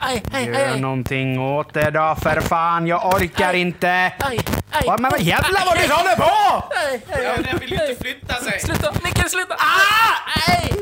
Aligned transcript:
Aj, 0.00 0.22
aj, 0.32 0.32
aj, 0.32 0.44
Gör 0.46 0.72
aj, 0.72 0.80
någonting 0.80 1.40
åt 1.40 1.74
det 1.74 1.90
då 1.90 2.16
för 2.22 2.40
fan, 2.40 2.86
jag 2.86 3.14
orkar 3.14 3.54
inte. 3.54 4.12
aj, 4.18 4.38
aj, 4.70 4.98
men 4.98 5.10
vad 5.10 5.20
jävlar 5.20 5.64
vad 5.66 5.78
du 5.78 5.92
håller 5.92 6.16
på! 6.16 6.64
aj, 6.76 7.00
aj. 7.12 7.24
Ja, 7.24 7.42
den 7.42 7.58
vill 7.58 7.70
ju 7.70 7.74
inte 7.74 8.02
flytta 8.02 8.34
sig. 8.34 8.60
Sluta, 8.60 8.92
Micke, 9.04 9.30
sluta! 9.30 9.54
Ah! 9.58 10.50
Aj! 10.50 10.72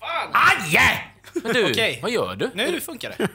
Fan! 0.00 0.32
Aj! 0.32 1.08
Men 1.42 1.52
du, 1.54 1.70
Okej. 1.70 1.98
vad 2.02 2.10
gör 2.10 2.36
du? 2.36 2.50
Nu 2.54 2.80
funkar 2.80 3.14
det. 3.18 3.28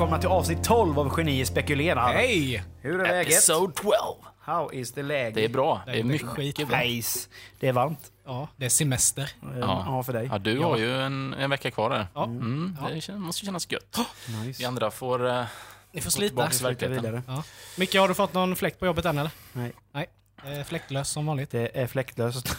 Välkomna 0.00 0.18
till 0.20 0.28
avsnitt 0.28 0.64
12 0.64 0.98
av 0.98 1.14
Geni 1.18 1.46
spekulerar. 1.46 2.12
Hej! 2.12 2.62
Hur 2.80 3.00
är 3.00 3.08
läget? 3.08 3.32
Episode 3.32 3.72
12. 3.72 3.92
How 4.40 4.72
is 4.72 4.92
the 4.92 5.02
leg? 5.02 5.34
Det 5.34 5.44
är 5.44 5.48
bra. 5.48 5.82
Det 5.84 5.90
är 5.90 5.94
Det 5.94 6.00
är 6.00 6.04
mycket 6.04 6.28
skitbra. 6.28 6.66
bra. 6.66 6.78
Nice. 6.78 7.28
Det 7.60 7.68
är 7.68 7.72
varmt. 7.72 8.12
Ja, 8.26 8.48
det 8.56 8.64
är 8.64 8.68
semester. 8.68 9.30
Ja, 9.60 9.84
ja 9.86 10.02
för 10.02 10.12
dig. 10.12 10.28
Ja, 10.32 10.38
du 10.38 10.58
har 10.58 10.76
ju 10.78 11.00
en, 11.02 11.34
en 11.34 11.50
vecka 11.50 11.70
kvar 11.70 11.90
där. 11.90 12.06
Ja. 12.14 12.24
Mm, 12.24 12.76
det 12.88 12.94
kän- 12.94 13.18
måste 13.18 13.46
kännas 13.46 13.72
gött. 13.72 13.98
Nice. 14.44 14.58
Vi 14.58 14.64
andra 14.64 14.90
får 14.90 15.26
uh, 15.26 15.44
Ni 15.92 16.00
får 16.00 16.10
slita. 16.10 16.28
tillbaka 16.28 16.48
till 16.50 16.58
Slita 16.58 16.88
vidare. 16.88 17.22
Ja. 17.26 17.42
Micke, 17.76 17.94
har 17.94 18.08
du 18.08 18.14
fått 18.14 18.34
någon 18.34 18.56
fläkt 18.56 18.78
på 18.78 18.86
jobbet 18.86 19.04
än 19.04 19.18
eller? 19.18 19.30
Nej, 19.52 19.72
Nej. 19.92 20.06
Eh, 20.46 20.64
fläktlös 20.64 21.08
som 21.10 21.26
vanligt. 21.26 21.50
det 21.50 21.70
är 21.80 21.86
fläktlöst. 21.86 22.48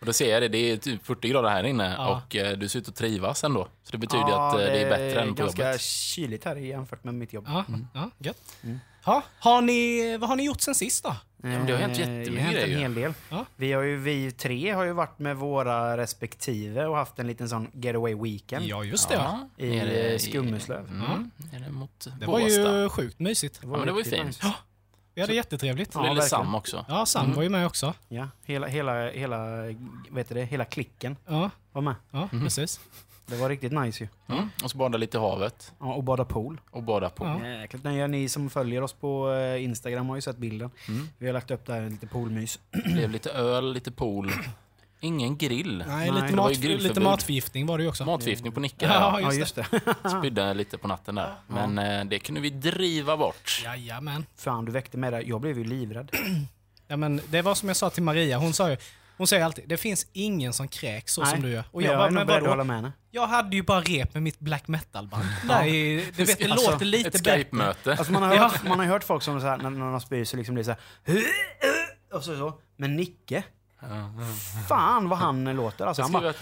Och 0.00 0.06
då 0.06 0.12
ser 0.12 0.32
jag 0.32 0.42
det, 0.42 0.48
det 0.48 0.70
är 0.70 0.76
typ 0.76 1.06
40 1.06 1.28
grader 1.28 1.48
här 1.48 1.64
inne 1.64 1.94
Ja. 1.98 2.22
och 2.26 2.36
eh, 2.36 2.56
du 2.58 2.68
ser 2.68 2.78
ut 2.78 2.88
att 2.88 2.96
trivas 2.96 3.44
ändå. 3.44 3.68
Så 3.82 3.92
det 3.92 3.98
betyder 3.98 4.28
Ja, 4.28 4.48
att 4.48 4.54
eh, 4.54 4.60
det 4.60 4.78
är 4.82 4.90
bättre 4.90 5.20
än 5.22 5.34
på 5.34 5.42
ganska 5.42 5.66
jobbet. 5.66 5.80
kyligt 5.80 6.44
här 6.44 6.56
jämfört 6.56 7.04
med 7.04 7.14
mitt 7.14 7.32
jobb. 7.32 7.44
Ja, 7.48 7.64
ja 7.94 8.10
gött. 8.18 8.56
Ja, 9.04 9.22
har 9.38 9.62
ni, 9.62 10.16
vad 10.16 10.28
har 10.28 10.36
ni 10.36 10.44
gjort 10.44 10.60
sen 10.60 10.74
sist 10.74 11.04
då? 11.04 11.16
men 11.36 11.66
det 11.66 11.72
har 11.72 11.80
hänt 11.80 11.98
jättemycket 11.98 12.34
det 12.34 12.40
har 12.40 12.46
hänt 12.46 12.56
en 12.58 12.62
grejer. 12.64 12.78
hel 12.78 12.94
del. 12.94 13.12
Ja. 13.30 13.44
Vi, 13.56 13.72
har 13.72 13.82
ju, 13.82 13.96
vi 13.96 14.32
tre 14.32 14.70
har 14.72 14.84
ju 14.84 14.92
varit 14.92 15.18
med 15.18 15.36
våra 15.36 15.96
respektive 15.96 16.86
och 16.86 16.96
haft 16.96 17.18
en 17.18 17.26
liten 17.26 17.48
sån 17.48 17.70
getaway 17.74 18.14
weekend. 18.14 18.64
Ja, 18.66 18.84
just 18.84 19.08
det. 19.08 19.14
Ja. 19.14 19.48
I, 19.56 19.66
nere 19.70 20.18
Skummeslöv. 20.18 20.88
Mm, 20.88 21.30
nere 21.52 21.70
mot 21.70 22.06
Det 22.20 22.26
var 22.26 22.40
ju 22.40 22.88
sjukt 22.88 23.18
mysigt. 23.18 23.60
Det 23.60 23.66
Ja, 23.66 23.76
men 23.76 23.86
det 23.86 23.92
var 23.92 23.98
ju 23.98 24.04
fint. 24.04 24.40
Vi 25.16 25.20
hade 25.22 25.34
jättetrevligt. 25.34 25.96
Och 25.96 26.08
lille. 26.08 26.22
Sam 26.22 26.54
också. 26.54 26.84
Ja, 26.88 27.06
Sam 27.06 27.32
var 27.34 27.42
ju 27.42 27.48
med 27.48 27.66
också. 27.66 27.94
Ja, 28.08 28.28
hela, 28.44 28.66
hela, 28.66 29.10
hela, 29.10 29.46
vet 30.10 30.28
du 30.28 30.34
det, 30.34 30.44
hela 30.44 30.64
klicken 30.64 31.16
Ja, 31.26 31.50
var 31.72 31.82
med. 31.82 31.94
ja 32.10 32.28
precis. 32.42 32.80
Det 33.26 33.36
var 33.36 33.48
riktigt 33.48 33.72
nice 33.72 34.04
ju. 34.04 34.34
Mm. 34.34 34.48
Och 34.64 34.70
så 34.70 34.76
bada 34.78 34.98
lite 34.98 35.16
i 35.16 35.20
havet 35.20 35.72
Ja, 35.80 35.94
och 35.94 36.04
bada 36.04 36.24
pool. 36.24 36.60
och 36.70 36.82
bada 36.82 37.10
på. 37.10 37.24
Ja. 37.24 37.48
Jäkligt. 37.48 37.84
Nej, 37.84 38.08
ni 38.08 38.28
som 38.28 38.50
följer 38.50 38.82
oss 38.82 38.92
på 38.92 39.32
eh, 39.32 39.64
Instagram 39.64 40.08
har 40.08 40.16
ju 40.16 40.22
sett 40.22 40.36
bilden. 40.38 40.70
Mm. 40.88 41.08
Vi 41.18 41.26
har 41.26 41.32
lagt 41.32 41.50
upp 41.50 41.66
där 41.66 41.90
lite 41.90 42.06
poolmys. 42.06 42.58
Det 42.70 42.92
blev 42.92 43.10
lite 43.10 43.30
öl, 43.30 43.72
lite 43.72 43.90
pool. 43.90 44.32
Ingen 45.00 45.36
grill. 45.36 45.78
Nej, 45.78 45.86
Nej, 45.88 46.10
lite, 46.10 46.26
det 46.26 46.36
var 46.36 46.48
mat, 46.48 46.58
lite 46.58 47.00
matförgiftning 47.00 47.66
var 47.66 47.78
det 47.78 47.84
ju 47.84 47.88
också. 47.90 48.04
Matförgiftning 48.04 48.52
på 48.52 48.60
Nicke 48.60 48.84
Ja. 48.86 49.20
Ja, 49.20 49.32
just 49.32 49.54
det. 49.54 49.66
det. 50.02 50.08
Spydde 50.18 50.54
lite 50.54 50.78
på 50.78 50.88
natten 50.88 51.14
där. 51.14 51.34
Men 51.48 51.78
eh, 51.78 52.04
det 52.04 52.18
kunde 52.18 52.40
vi 52.40 52.50
driva 52.50 53.16
bort. 53.16 53.62
Jajamän. 53.64 54.26
Fan, 54.36 54.64
du 54.64 54.72
väckte 54.72 54.98
mig 54.98 55.10
där. 55.10 55.22
Jag 55.26 55.40
blev 55.40 55.58
ju 55.58 55.64
livrädd. 55.64 56.10
Ja, 56.88 56.96
men 56.96 57.20
det 57.28 57.42
var 57.42 57.54
som 57.54 57.68
jag 57.68 57.76
sa 57.76 57.90
till 57.90 58.02
Maria, 58.02 58.38
hon 58.38 58.52
sa 58.52 58.70
ju 58.70 58.76
hon 59.16 59.26
säger 59.26 59.44
alltid, 59.44 59.64
det 59.68 59.76
finns 59.76 60.06
ingen 60.12 60.52
som 60.52 60.68
kräks 60.68 61.12
så 61.12 61.24
som 61.26 61.42
du 61.42 61.48
gör. 61.50 61.64
Och 61.72 61.82
jag, 61.82 61.92
jag 61.92 61.98
bara, 61.98 62.06
är 62.06 62.10
nog 62.10 62.26
beredd 62.26 62.42
att 62.42 62.48
hålla 62.48 62.64
med 62.64 62.76
henne. 62.76 62.92
Jag 63.10 63.26
hade 63.26 63.56
ju 63.56 63.62
bara 63.62 63.80
rep 63.80 64.14
med 64.14 64.22
mitt 64.22 64.38
black 64.38 64.68
metal-band. 64.68 65.24
I- 65.66 66.04
det, 66.16 66.24
vet, 66.24 66.38
det 66.38 66.50
Alltså, 66.50 66.70
låter 66.70 66.84
lite 66.84 67.08
Ett 67.08 67.14
bättre. 67.24 67.36
Skype-möte. 67.38 67.90
Alltså 67.90 68.12
man 68.12 68.22
har 68.22 68.34
Ja. 68.34 68.42
hört, 68.42 68.64
man 68.68 68.78
har 68.78 68.86
hört 68.86 69.04
folk 69.04 69.22
som 69.22 69.40
så 69.40 69.46
här, 69.46 69.56
när, 69.56 69.70
när 69.70 69.90
de 69.90 70.00
spyr 70.00 70.24
så 70.24 70.36
liksom 70.36 70.54
blir 70.54 70.64
så 70.64 70.70
här. 70.70 70.80
Och 72.12 72.24
så, 72.24 72.36
så. 72.38 72.60
Men 72.76 72.96
Nicke, 72.96 73.42
fan 74.68 75.08
vad 75.08 75.18
han 75.18 75.44
låter. 75.44 75.86
Alltså, 75.86 76.02
han 76.02 76.12
bara, 76.12 76.28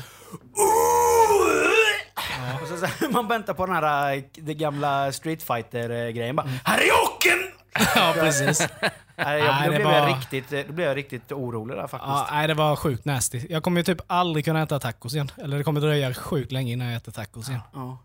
och 2.62 2.68
så, 2.68 2.76
så, 2.76 3.08
man 3.10 3.28
väntar 3.28 3.54
på 3.54 3.66
den 3.66 3.74
här 3.74 4.14
äh, 4.16 4.22
det 4.34 4.54
gamla 4.54 5.12
Street 5.12 5.42
Fighter-grejen. 5.42 6.36
Bara, 6.36 6.46
här 6.64 6.78
är 6.78 6.82
jocken! 6.88 7.38
Ja, 7.96 8.14
precis. 8.14 8.60
Nej, 9.16 9.38
jag, 9.38 9.54
Nej, 9.54 9.66
då, 9.66 9.70
det 9.72 9.76
blev 9.78 9.86
var- 9.86 9.92
jag 9.92 10.08
riktigt, 10.08 10.66
då 10.66 10.72
blev 10.72 10.88
jag 10.88 10.96
riktigt 10.96 11.32
orolig 11.32 11.76
där 11.76 11.86
faktiskt. 11.86 12.08
Ja, 12.12 12.28
nej, 12.32 12.48
det 12.48 12.54
var 12.54 12.76
sjukt 12.76 13.04
nasty. 13.04 13.46
Jag 13.50 13.62
kommer 13.62 13.80
ju 13.80 13.84
typ 13.84 14.00
aldrig 14.06 14.44
kunna 14.44 14.62
äta 14.62 14.78
tacos 14.80 15.14
igen. 15.14 15.30
Eller 15.36 15.58
det 15.58 15.64
kommer 15.64 15.80
dröja 15.80 16.14
sjukt 16.14 16.52
länge 16.52 16.72
innan 16.72 16.86
jag 16.86 16.96
äter 16.96 17.12
tacos 17.12 17.48
igen. 17.48 17.60
Ja. 17.72 17.98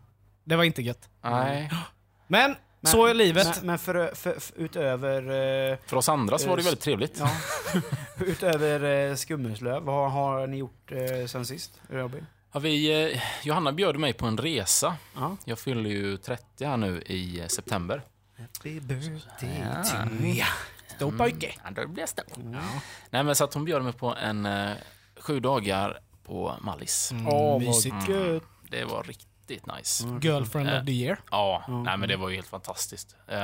Det 0.44 0.56
var 0.56 0.64
inte 0.64 0.82
gött. 0.82 1.08
Nej. 1.24 1.70
Men, 2.26 2.56
så 2.82 3.06
är 3.06 3.14
livet. 3.14 3.46
Men, 3.56 3.66
men 3.66 3.78
för, 3.78 4.14
för, 4.14 4.40
för, 4.40 4.52
utöver, 4.56 5.22
eh, 5.72 5.78
För 5.86 5.96
oss 5.96 6.08
andra 6.08 6.38
så 6.38 6.48
var 6.48 6.56
det 6.56 6.62
väldigt 6.62 6.80
trevligt. 6.84 7.18
ja, 7.18 7.30
utöver 8.26 9.08
eh, 9.10 9.14
Skummeslöv, 9.16 9.82
vad 9.82 10.12
har, 10.12 10.30
har 10.38 10.46
ni 10.46 10.56
gjort 10.56 10.92
eh, 10.92 11.26
sen 11.26 11.46
sist? 11.46 11.80
Robin? 11.88 12.26
Ja, 12.52 12.60
vi, 12.60 13.04
eh, 13.14 13.20
Johanna 13.42 13.72
bjöd 13.72 13.96
mig 13.96 14.12
på 14.12 14.26
en 14.26 14.38
resa. 14.38 14.96
Ja. 15.14 15.36
Jag 15.44 15.58
fyller 15.58 15.90
ju 15.90 16.16
30 16.16 16.64
här 16.64 16.76
nu 16.76 17.02
i 17.02 17.40
eh, 17.40 17.46
september. 17.46 18.02
Happy 18.38 18.80
birthday 18.80 19.62
Ja. 19.74 19.84
to 19.84 20.24
you. 20.24 20.44
Stor 20.96 21.12
pojke. 21.18 21.52
Ja, 21.64 21.70
då 21.70 21.88
blir 21.88 22.02
jag 22.02 22.08
stor. 22.08 22.24
Nej, 23.10 23.24
men 23.24 23.34
så 23.34 23.44
att 23.44 23.54
hon 23.54 23.64
bjöd 23.64 23.82
mig 23.82 23.92
på 23.92 24.14
en 24.14 24.46
eh, 24.46 24.70
sju 25.20 25.40
dagar 25.40 25.98
på 26.26 26.54
Mallis. 26.60 27.10
Åh, 27.28 27.52
vad 27.52 27.60
mysigt. 27.62 28.08
gött. 28.08 28.42
Det 28.70 28.84
var 28.84 29.02
riktigt 29.02 29.29
nice. 29.76 30.04
Girlfriend 30.22 30.68
Eh. 30.68 30.78
of 30.80 30.86
the 30.86 30.92
year. 30.92 31.18
Ja, 31.30 31.64
nej 31.84 31.96
men 31.98 32.08
det 32.08 32.16
var 32.16 32.28
ju 32.28 32.34
helt 32.34 32.48
fantastiskt. 32.48 33.16
Eh, 33.28 33.38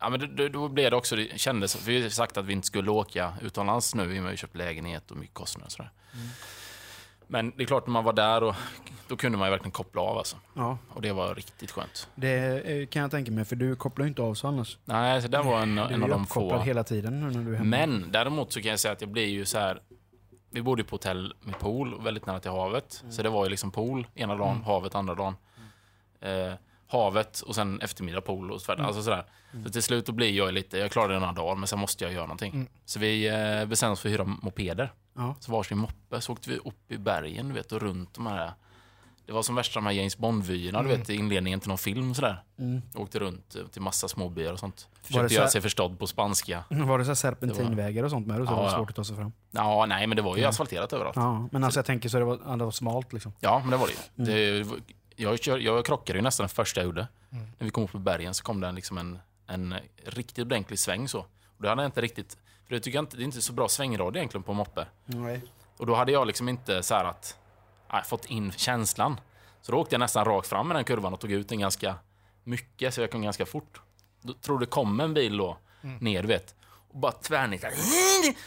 ja, 0.00 0.08
men 0.10 0.36
det, 0.36 0.48
då 0.48 0.68
blev 0.68 0.90
det 0.90 0.96
också, 0.96 1.16
det 1.16 1.40
kändes, 1.40 1.76
för 1.76 1.84
vi 1.92 2.02
har 2.02 2.08
sagt 2.08 2.36
att 2.36 2.44
vi 2.44 2.52
inte 2.52 2.66
skulle 2.66 2.90
åka 2.90 3.32
utomlands 3.42 3.94
nu, 3.94 4.06
vi 4.06 4.18
har 4.18 4.30
ju 4.30 4.36
köpt 4.36 4.56
lägenhet 4.56 5.10
och 5.10 5.16
mycket 5.16 5.34
kostnader 5.34 5.66
och 5.66 5.72
sådär. 5.72 5.90
Men 7.26 7.52
det 7.56 7.62
är 7.62 7.66
klart, 7.66 7.86
när 7.86 7.92
man 7.92 8.04
var 8.04 8.12
där, 8.12 8.42
och, 8.42 8.54
då 9.08 9.16
kunde 9.16 9.38
man 9.38 9.48
ju 9.48 9.50
verkligen 9.50 9.70
koppla 9.72 10.00
av 10.02 10.18
alltså. 10.18 10.36
Ja, 10.54 10.78
Och 10.88 11.02
det 11.02 11.12
var 11.12 11.34
riktigt 11.34 11.70
skönt. 11.70 12.08
det 12.14 12.60
eh, 12.70 12.86
kan 12.86 13.02
jag 13.02 13.10
tänka 13.10 13.30
mig, 13.32 13.44
för 13.44 13.56
du 13.56 13.76
kopplar 13.76 14.04
ju 14.04 14.08
inte 14.08 14.22
av 14.22 14.34
så 14.34 14.48
annars. 14.48 14.78
Nej, 14.84 15.22
så 15.22 15.28
det 15.28 15.42
var 15.42 15.60
en, 15.62 15.74
Du 15.74 15.82
är 15.82 15.90
en 15.90 16.02
av 16.02 16.08
de 16.08 16.26
få. 16.26 16.58
hela 16.58 16.84
tiden 16.84 17.20
nu 17.20 17.26
när 17.38 17.44
du 17.44 17.52
är 17.54 17.58
hemma. 17.58 17.70
Men 17.70 18.12
däremot 18.12 18.52
så 18.52 18.60
kan 18.62 18.70
jag 18.70 18.80
säga 18.80 18.92
att 18.92 19.00
jag 19.00 19.10
blir 19.10 19.26
ju 19.26 19.44
så 19.44 19.58
här. 19.58 19.80
Vi 20.52 20.62
bodde 20.62 20.84
på 20.84 20.94
hotell 20.94 21.34
med 21.40 21.58
pool, 21.58 22.02
väldigt 22.02 22.26
nära 22.26 22.40
till 22.40 22.50
havet. 22.50 23.04
Så 23.10 23.22
det 23.22 23.28
var 23.28 23.44
ju 23.44 23.50
liksom 23.50 23.70
pool 23.70 24.06
ena 24.14 24.36
dagen, 24.36 24.62
havet 24.64 24.94
andra 24.94 25.14
dagen. 25.14 25.36
Eh, 26.20 26.52
havet 26.86 27.40
och 27.40 27.54
sen 27.54 27.80
eftermiddag 27.80 28.20
pool 28.20 28.50
och 28.50 28.60
så, 28.60 28.72
alltså 28.72 29.02
sådär. 29.02 29.24
Så 29.64 29.70
till 29.72 29.82
slut 29.82 30.06
då 30.06 30.12
blir 30.12 30.30
jag 30.30 30.54
lite, 30.54 30.78
jag 30.78 30.90
klarar 30.90 31.12
det 31.14 31.18
några 31.20 31.32
dagar 31.32 31.54
men 31.54 31.68
sen 31.68 31.78
måste 31.78 32.04
jag 32.04 32.12
göra 32.12 32.26
någonting. 32.26 32.68
Så 32.84 32.98
vi 32.98 33.28
eh, 33.28 33.66
bestämde 33.66 33.92
oss 33.92 34.00
för 34.00 34.08
att 34.08 34.12
hyra 34.14 34.24
mopeder. 34.24 34.92
Ja. 35.16 35.34
Så 35.40 35.52
varsin 35.52 35.78
moppe, 35.78 36.20
så 36.20 36.32
åkte 36.32 36.50
vi 36.50 36.56
upp 36.56 36.92
i 36.92 36.98
bergen 36.98 37.48
du 37.48 37.54
vet, 37.54 37.72
och 37.72 37.82
runt 37.82 38.14
de 38.14 38.26
här. 38.26 38.52
Det 39.26 39.32
var 39.32 39.42
som 39.42 39.54
värsta 39.54 39.80
de 39.80 39.86
här 39.86 39.92
James 39.92 40.18
Bond-vyerna, 40.18 40.82
du 40.82 40.88
vet, 40.88 41.10
i 41.10 41.14
inledningen 41.14 41.60
till 41.60 41.68
någon 41.68 41.78
film 41.78 42.14
sådär. 42.14 42.42
Åkte 42.94 43.18
runt 43.18 43.54
eh, 43.56 43.66
till 43.66 43.82
massa 43.82 44.08
småbyar 44.08 44.52
och 44.52 44.58
sånt. 44.58 44.88
Det 45.02 45.06
Försökte 45.06 45.28
så 45.28 45.34
göra 45.34 45.48
sig 45.48 45.60
förstådd 45.60 45.98
på 45.98 46.06
spanska. 46.06 46.64
Var 46.70 46.98
det 46.98 47.04
så 47.04 47.14
serpentinvägar 47.14 48.04
och 48.04 48.10
sånt 48.10 48.26
med? 48.26 48.40
Och 48.40 48.46
så 48.46 48.52
Ja, 48.52 48.56
var 48.56 48.64
det 48.64 48.70
ja. 48.70 48.76
svårt 48.76 48.90
att 48.90 48.96
ta 48.96 49.04
sig 49.04 49.16
fram? 49.16 49.32
Ja, 49.50 49.86
nej, 49.86 50.06
men 50.06 50.16
det 50.16 50.22
var 50.22 50.36
ju 50.36 50.44
asfalterat 50.44 50.92
överallt. 50.92 51.16
Ja, 51.16 51.22
Ja, 51.22 51.48
men 51.52 51.64
alltså 51.64 51.78
jag 51.78 51.86
tänker 51.86 52.08
så 52.08 52.18
det 52.18 52.24
var, 52.24 52.38
ja, 52.46 52.56
det 52.56 52.64
var 52.64 52.70
smalt 52.70 53.12
liksom. 53.12 53.32
men 53.40 53.70
det 53.70 53.76
var 53.76 53.86
det 53.86 53.92
ju. 54.32 54.58
Det, 54.58 54.62
var- 54.68 54.78
jag, 55.16 55.38
kör, 55.42 55.58
jag 55.58 55.86
krockade 55.86 56.18
ju 56.18 56.22
nästan 56.22 56.44
det 56.46 56.52
första 56.52 56.80
jag 56.80 56.84
gjorde. 56.86 57.06
När 57.30 57.64
vi 57.64 57.70
kom 57.70 57.84
upp 57.84 57.92
på 57.92 57.98
bergen 57.98 58.34
så 58.34 58.44
kom 58.44 58.60
det 58.60 58.66
en, 58.68 58.74
liksom 58.74 58.98
en, 58.98 59.18
en 59.46 59.74
riktigt 60.04 60.44
ordentlig 60.46 60.78
sväng 60.78 61.08
så. 61.08 61.18
Och 61.18 61.62
det 61.62 61.68
hade 61.68 61.82
jag 61.82 61.88
inte 61.88 62.00
riktigt... 62.00 62.36
För 62.66 62.74
det 62.74 62.80
tycker 62.80 62.98
jag 62.98 63.02
inte, 63.02 63.16
det 63.16 63.22
är 63.22 63.24
inte 63.24 63.42
så 63.42 63.52
bra 63.52 63.68
svängrad 63.68 64.16
egentligen 64.16 64.42
på 64.42 64.52
moppe. 64.52 64.86
Nej. 65.04 65.42
Och 65.78 65.86
då 65.86 65.94
hade 65.94 66.12
jag 66.12 66.26
liksom 66.26 66.48
inte 66.48 66.82
så 66.82 66.94
att... 66.94 67.38
Nej, 67.92 68.02
fått 68.04 68.24
in 68.24 68.52
känslan. 68.52 69.20
Så 69.62 69.72
då 69.72 69.78
åkte 69.78 69.94
jag 69.94 70.00
nästan 70.00 70.24
rakt 70.24 70.48
fram 70.48 70.68
med 70.68 70.76
den 70.76 70.84
kurvan 70.84 71.12
och 71.14 71.20
tog 71.20 71.30
ut 71.32 71.48
den 71.48 71.60
ganska 71.60 71.94
mycket, 72.44 72.94
så 72.94 73.00
jag 73.00 73.10
kom 73.10 73.22
ganska 73.22 73.46
fort. 73.46 73.80
Då 74.22 74.32
tror 74.32 74.58
det 74.58 74.66
kom 74.66 75.00
en 75.00 75.14
bil 75.14 75.36
då, 75.36 75.58
ner 76.00 76.22
du 76.22 76.28
vet. 76.28 76.54
Och 76.92 76.98
bara 76.98 77.12
tvärnitar. 77.12 77.70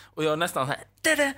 Och 0.04 0.24
jag 0.24 0.40
nästan 0.40 0.68
så 0.68 0.74
här... 0.74 1.34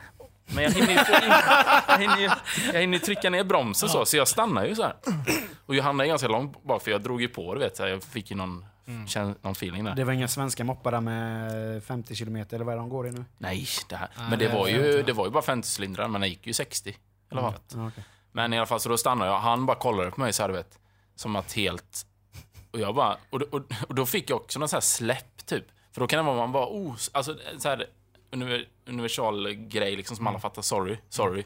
Men 0.55 0.63
jag 0.63 0.71
hinner 0.71 0.89
ju 0.91 0.97
få 0.97 1.11
in, 1.25 1.31
jag 1.87 1.97
hinner, 1.99 2.17
ju- 2.17 2.29
jag 2.73 2.81
hinner 2.81 2.97
ju 2.97 2.99
trycka 2.99 3.29
ner 3.29 3.43
bromsen 3.43 3.89
så, 3.89 4.05
så 4.05 4.17
jag 4.17 4.27
stannar 4.27 4.65
ju 4.65 4.75
så 4.75 4.83
här. 4.83 4.95
Och 5.65 5.75
Johanna 5.75 6.03
är 6.03 6.07
ganska 6.07 6.27
långt 6.27 6.63
bak 6.63 6.81
för 6.83 6.91
jag 6.91 7.01
drog 7.01 7.21
ju 7.21 7.27
på, 7.27 7.53
du 7.53 7.59
vet. 7.59 7.79
Jag 7.79 8.03
fick 8.03 8.31
ju 8.31 8.37
någon, 8.37 8.65
känn, 9.07 9.35
någon 9.41 9.51
feeling 9.51 9.83
där. 9.83 9.95
Det 9.95 10.03
var 10.03 10.13
inga 10.13 10.27
svenska 10.27 10.63
moppar 10.63 10.91
där 10.91 11.01
med 11.01 11.83
50 11.83 12.15
kilometer 12.15 12.55
eller 12.55 12.65
vad 12.65 12.73
är 12.73 12.77
de 12.79 12.89
går 12.89 13.07
i 13.07 13.11
nu? 13.11 13.25
Nej, 13.37 13.65
det 13.89 13.95
här. 13.95 14.09
Nej, 14.17 14.29
Men 14.29 14.39
det 14.39 14.47
det 14.47 14.53
var 14.53 14.67
ju, 14.67 14.87
jag 14.95 15.05
det 15.05 15.13
var 15.13 15.25
ju 15.25 15.31
bara 15.31 15.43
50 15.43 15.81
cylindrar, 15.81 16.07
men 16.07 16.21
den 16.21 16.29
gick 16.29 16.47
ju 16.47 16.53
60. 16.53 16.97
Eller 17.31 17.41
vad? 17.41 17.53
Ja, 17.73 17.87
okej. 17.87 18.03
Men 18.31 18.53
i 18.53 18.57
alla 18.57 18.65
fall, 18.65 18.79
så 18.79 18.89
då 18.89 18.97
stannade 18.97 19.31
jag. 19.31 19.39
Han 19.39 19.65
bara 19.65 19.77
kollade 19.77 20.11
på 20.11 20.19
mig 20.21 20.33
så 20.33 20.43
här, 20.43 20.47
du 20.49 20.55
vet. 20.55 20.79
Som 21.15 21.35
att 21.35 21.53
helt... 21.53 22.05
Och 22.71 22.79
jag 22.79 22.95
bara... 22.95 23.17
Och, 23.29 23.41
och, 23.41 23.61
och 23.87 23.95
då 23.95 24.05
fick 24.05 24.29
jag 24.29 24.41
också 24.41 24.59
någon 24.59 24.69
så 24.69 24.75
här 24.75 24.81
släpp, 24.81 25.45
typ. 25.45 25.65
För 25.91 26.01
då 26.01 26.07
kan 26.07 26.17
det 26.17 26.23
vara 26.31 26.37
man 26.37 26.51
bara... 26.51 26.65
Oh, 26.67 26.95
alltså 27.11 27.37
så 27.57 27.69
här... 27.69 27.85
univer- 28.31 28.65
Universal 28.85 29.53
grej 29.53 29.95
liksom 29.95 30.17
som 30.17 30.27
alla 30.27 30.39
fattar. 30.39 30.61
Sorry, 30.61 30.97
sorry. 31.09 31.43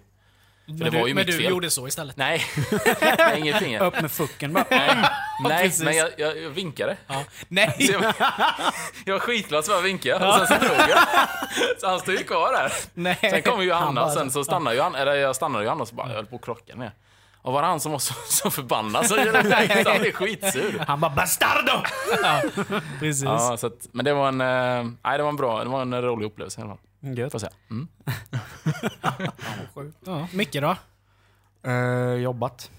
För 0.77 0.83
Men 0.83 0.91
det 0.91 0.97
var 0.97 1.03
du, 1.03 1.09
ju 1.09 1.15
men 1.15 1.21
mitt 1.25 1.35
du 1.35 1.41
fel. 1.43 1.49
gjorde 1.51 1.69
så 1.69 1.87
istället. 1.87 2.17
Nej, 2.17 2.45
inget 3.37 3.57
finger. 3.57 3.83
Upp 3.83 4.01
med 4.01 4.11
fucken 4.11 4.53
bara. 4.53 4.65
Nej, 4.69 4.95
nej 5.43 5.71
men 5.83 5.95
jag, 5.97 6.09
jag, 6.17 6.37
jag 6.41 6.49
vinkade. 6.49 6.97
Ja. 7.07 7.23
Nej! 7.47 7.75
Så 7.79 7.91
jag, 7.93 8.13
jag 9.05 9.13
var 9.13 9.19
skitglad 9.19 9.65
så 9.65 9.71
jag 9.71 9.81
vinkade 9.81 10.27
och 10.27 10.33
sen 10.33 10.47
så 10.47 10.53
drog 10.65 10.77
jag. 10.89 10.99
Så 11.79 11.87
han 11.87 11.99
stod 11.99 12.15
ju 12.15 12.23
kvar 12.23 12.51
där. 12.53 12.71
Nej. 12.93 13.17
Sen 13.21 13.41
kom 13.41 13.61
ju 13.61 13.67
Johanna 13.67 14.01
bara- 14.01 14.05
och 14.05 14.11
sen 14.11 14.31
så 14.31 14.43
stannade 14.43 14.75
ju 14.75 14.81
han, 14.81 14.95
eller 14.95 15.13
jag 15.13 15.35
stannade 15.35 15.63
ju 15.63 15.65
Johanna 15.65 15.81
och 15.81 15.87
så 15.87 15.95
bara, 15.95 16.07
jag 16.07 16.15
höll 16.15 16.25
på 16.25 16.35
att 16.35 16.41
krocka 16.41 16.75
med. 16.75 16.91
Och 17.43 17.53
var 17.53 17.61
det 17.61 17.67
han 17.67 17.79
som 17.79 17.91
var 17.91 17.99
så, 17.99 18.13
så 18.29 18.51
förbannad 18.51 19.05
så 19.07 19.15
han 19.17 20.01
blev 20.01 20.11
skitsur. 20.11 20.83
Han 20.87 20.99
bara 20.99 21.11
bastardo! 21.11 21.71
Ja, 22.23 22.41
precis. 22.99 23.23
Ja, 23.23 23.57
så 23.57 23.67
att, 23.67 23.73
men 23.91 24.05
det 24.05 24.13
var 24.13 24.27
en, 24.27 24.41
eh, 24.41 24.91
nej 25.03 25.17
det 25.17 25.23
var 25.23 25.29
en 25.29 25.35
bra, 25.35 25.63
det 25.63 25.69
var 25.69 25.81
en 25.81 26.01
rolig 26.01 26.25
upplevelse 26.25 26.61
i 26.61 26.63
alla 26.63 26.69
fall. 26.69 26.79
Gött. 27.01 27.31
Får 27.31 27.41
jag 27.41 27.51
säga. 27.51 27.53
Mm. 27.69 27.87
Ja, 30.05 30.27
Micke 30.33 30.53
då? 30.61 30.75
Eh, 31.69 32.13
jobbat. 32.13 32.71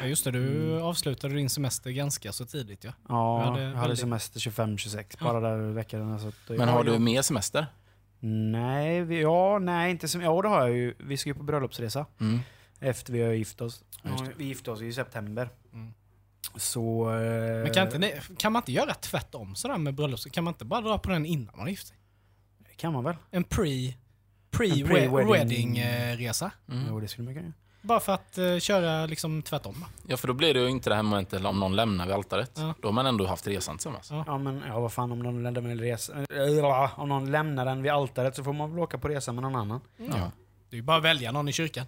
Ja, 0.00 0.06
just 0.06 0.24
det, 0.24 0.30
du 0.30 0.80
avslutade 0.80 1.34
din 1.34 1.50
semester 1.50 1.90
ganska 1.90 2.32
så 2.32 2.46
tidigt 2.46 2.84
ja. 2.84 2.92
Ja, 3.08 3.38
Jag 3.38 3.42
jag 3.42 3.46
hade 3.50 3.64
hade, 3.66 3.80
väldigt- 3.80 3.98
semester 4.00 4.40
25-26 4.40 5.24
bara 5.24 5.40
där 5.40 5.56
veckan. 5.72 6.20
Så 6.20 6.28
att, 6.28 6.58
Men 6.58 6.68
har 6.68 6.84
du 6.84 6.98
mer 6.98 7.22
semester? 7.22 7.66
Nej, 8.20 9.02
vi, 9.02 9.20
ja, 9.22 9.58
nej, 9.58 9.90
inte 9.90 10.08
som... 10.08 10.20
Ja, 10.20 10.42
det 10.42 10.48
har 10.48 10.60
jag 10.60 10.70
ju. 10.76 10.94
Vi 10.98 11.16
ska 11.16 11.30
ju 11.30 11.34
på 11.34 11.42
bröllopsresa 11.42 12.06
Mm. 12.20 12.40
efter 12.80 13.12
vi 13.12 13.22
har 13.22 13.32
gift 13.32 13.60
oss. 13.60 13.84
Vi 14.36 14.44
gifte 14.44 14.70
oss 14.70 14.82
i 14.82 14.92
september. 14.92 15.50
Mm. 15.72 15.92
Så... 16.56 17.10
eh, 17.10 17.62
Men 17.62 17.74
kan, 17.74 17.86
inte, 17.86 17.98
ni- 17.98 18.20
kan 18.38 18.52
man 18.52 18.62
inte 18.62 18.72
göra 18.72 18.94
tvärtom 18.94 19.54
sådär 19.54 19.78
med 19.78 19.94
bröllop? 19.94 20.20
Kan 20.32 20.44
man 20.44 20.54
inte 20.54 20.64
bara 20.64 20.80
dra 20.80 20.98
på 20.98 21.10
den 21.10 21.26
innan 21.26 21.54
man 21.58 21.68
gifter 21.68 21.86
sig? 21.88 21.96
Kan 22.78 22.92
man 22.92 23.04
väl? 23.04 23.16
En 23.30 23.44
pre... 23.44 23.64
pre-wedding- 24.50 24.86
Pre-wedding-resa. 24.88 26.50
Mm. 26.68 26.84
Jo, 26.88 27.00
det 27.00 27.08
skulle 27.08 27.24
man 27.24 27.34
kunna 27.34 27.46
göra. 27.46 27.54
Bara 27.82 28.00
för 28.00 28.12
att 28.14 28.38
eh, 28.38 28.58
köra 28.58 29.06
liksom 29.06 29.42
tvärtom. 29.42 29.84
Ja, 30.06 30.16
för 30.16 30.28
då 30.28 30.34
blir 30.34 30.54
det 30.54 30.60
ju 30.60 30.68
inte 30.68 30.90
det 30.90 30.96
här 30.96 31.02
momentet 31.02 31.44
om 31.44 31.60
någon 31.60 31.76
lämnar 31.76 32.06
vid 32.06 32.14
altaret. 32.14 32.50
Ja. 32.54 32.74
Då 32.82 32.88
har 32.88 32.92
man 32.92 33.06
ändå 33.06 33.26
haft 33.26 33.46
resan 33.46 33.76
tillsammans. 33.76 34.10
Ja. 34.10 34.24
Ja, 34.26 34.38
men 34.38 34.62
ja, 34.68 34.80
vad 34.80 34.92
fan 34.92 35.12
om 35.12 35.18
någon 35.18 35.42
lämnar 35.42 35.62
en 35.70 35.78
resa... 35.78 36.12
äh, 36.12 37.00
Om 37.00 37.08
någon 37.08 37.30
lämnar 37.30 37.64
den 37.64 37.82
vid 37.82 37.92
altaret 37.92 38.36
så 38.36 38.44
får 38.44 38.52
man 38.52 38.70
väl 38.70 38.78
åka 38.80 38.98
på 38.98 39.08
resa 39.08 39.32
med 39.32 39.42
någon 39.42 39.56
annan. 39.56 39.80
Ja. 39.96 40.30
Det 40.70 40.76
är 40.76 40.76
ju 40.76 40.82
bara 40.82 40.96
att 40.96 41.04
välja 41.04 41.32
någon 41.32 41.48
i 41.48 41.52
kyrkan. 41.52 41.86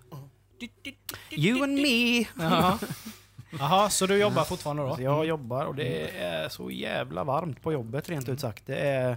You 1.30 1.62
and 1.62 1.72
me! 1.74 2.24
Jaha. 3.58 3.90
Så 3.90 4.06
du 4.06 4.16
jobbar 4.18 4.44
fortfarande 4.44 4.82
då? 4.82 4.96
Så 4.96 5.02
jag 5.02 5.26
jobbar 5.26 5.64
och 5.64 5.74
det 5.74 6.18
är 6.18 6.48
så 6.48 6.70
jävla 6.70 7.24
varmt 7.24 7.62
på 7.62 7.72
jobbet 7.72 8.08
rent 8.08 8.28
ut 8.28 8.40
sagt. 8.40 8.66
Det 8.66 8.76
är... 8.76 9.16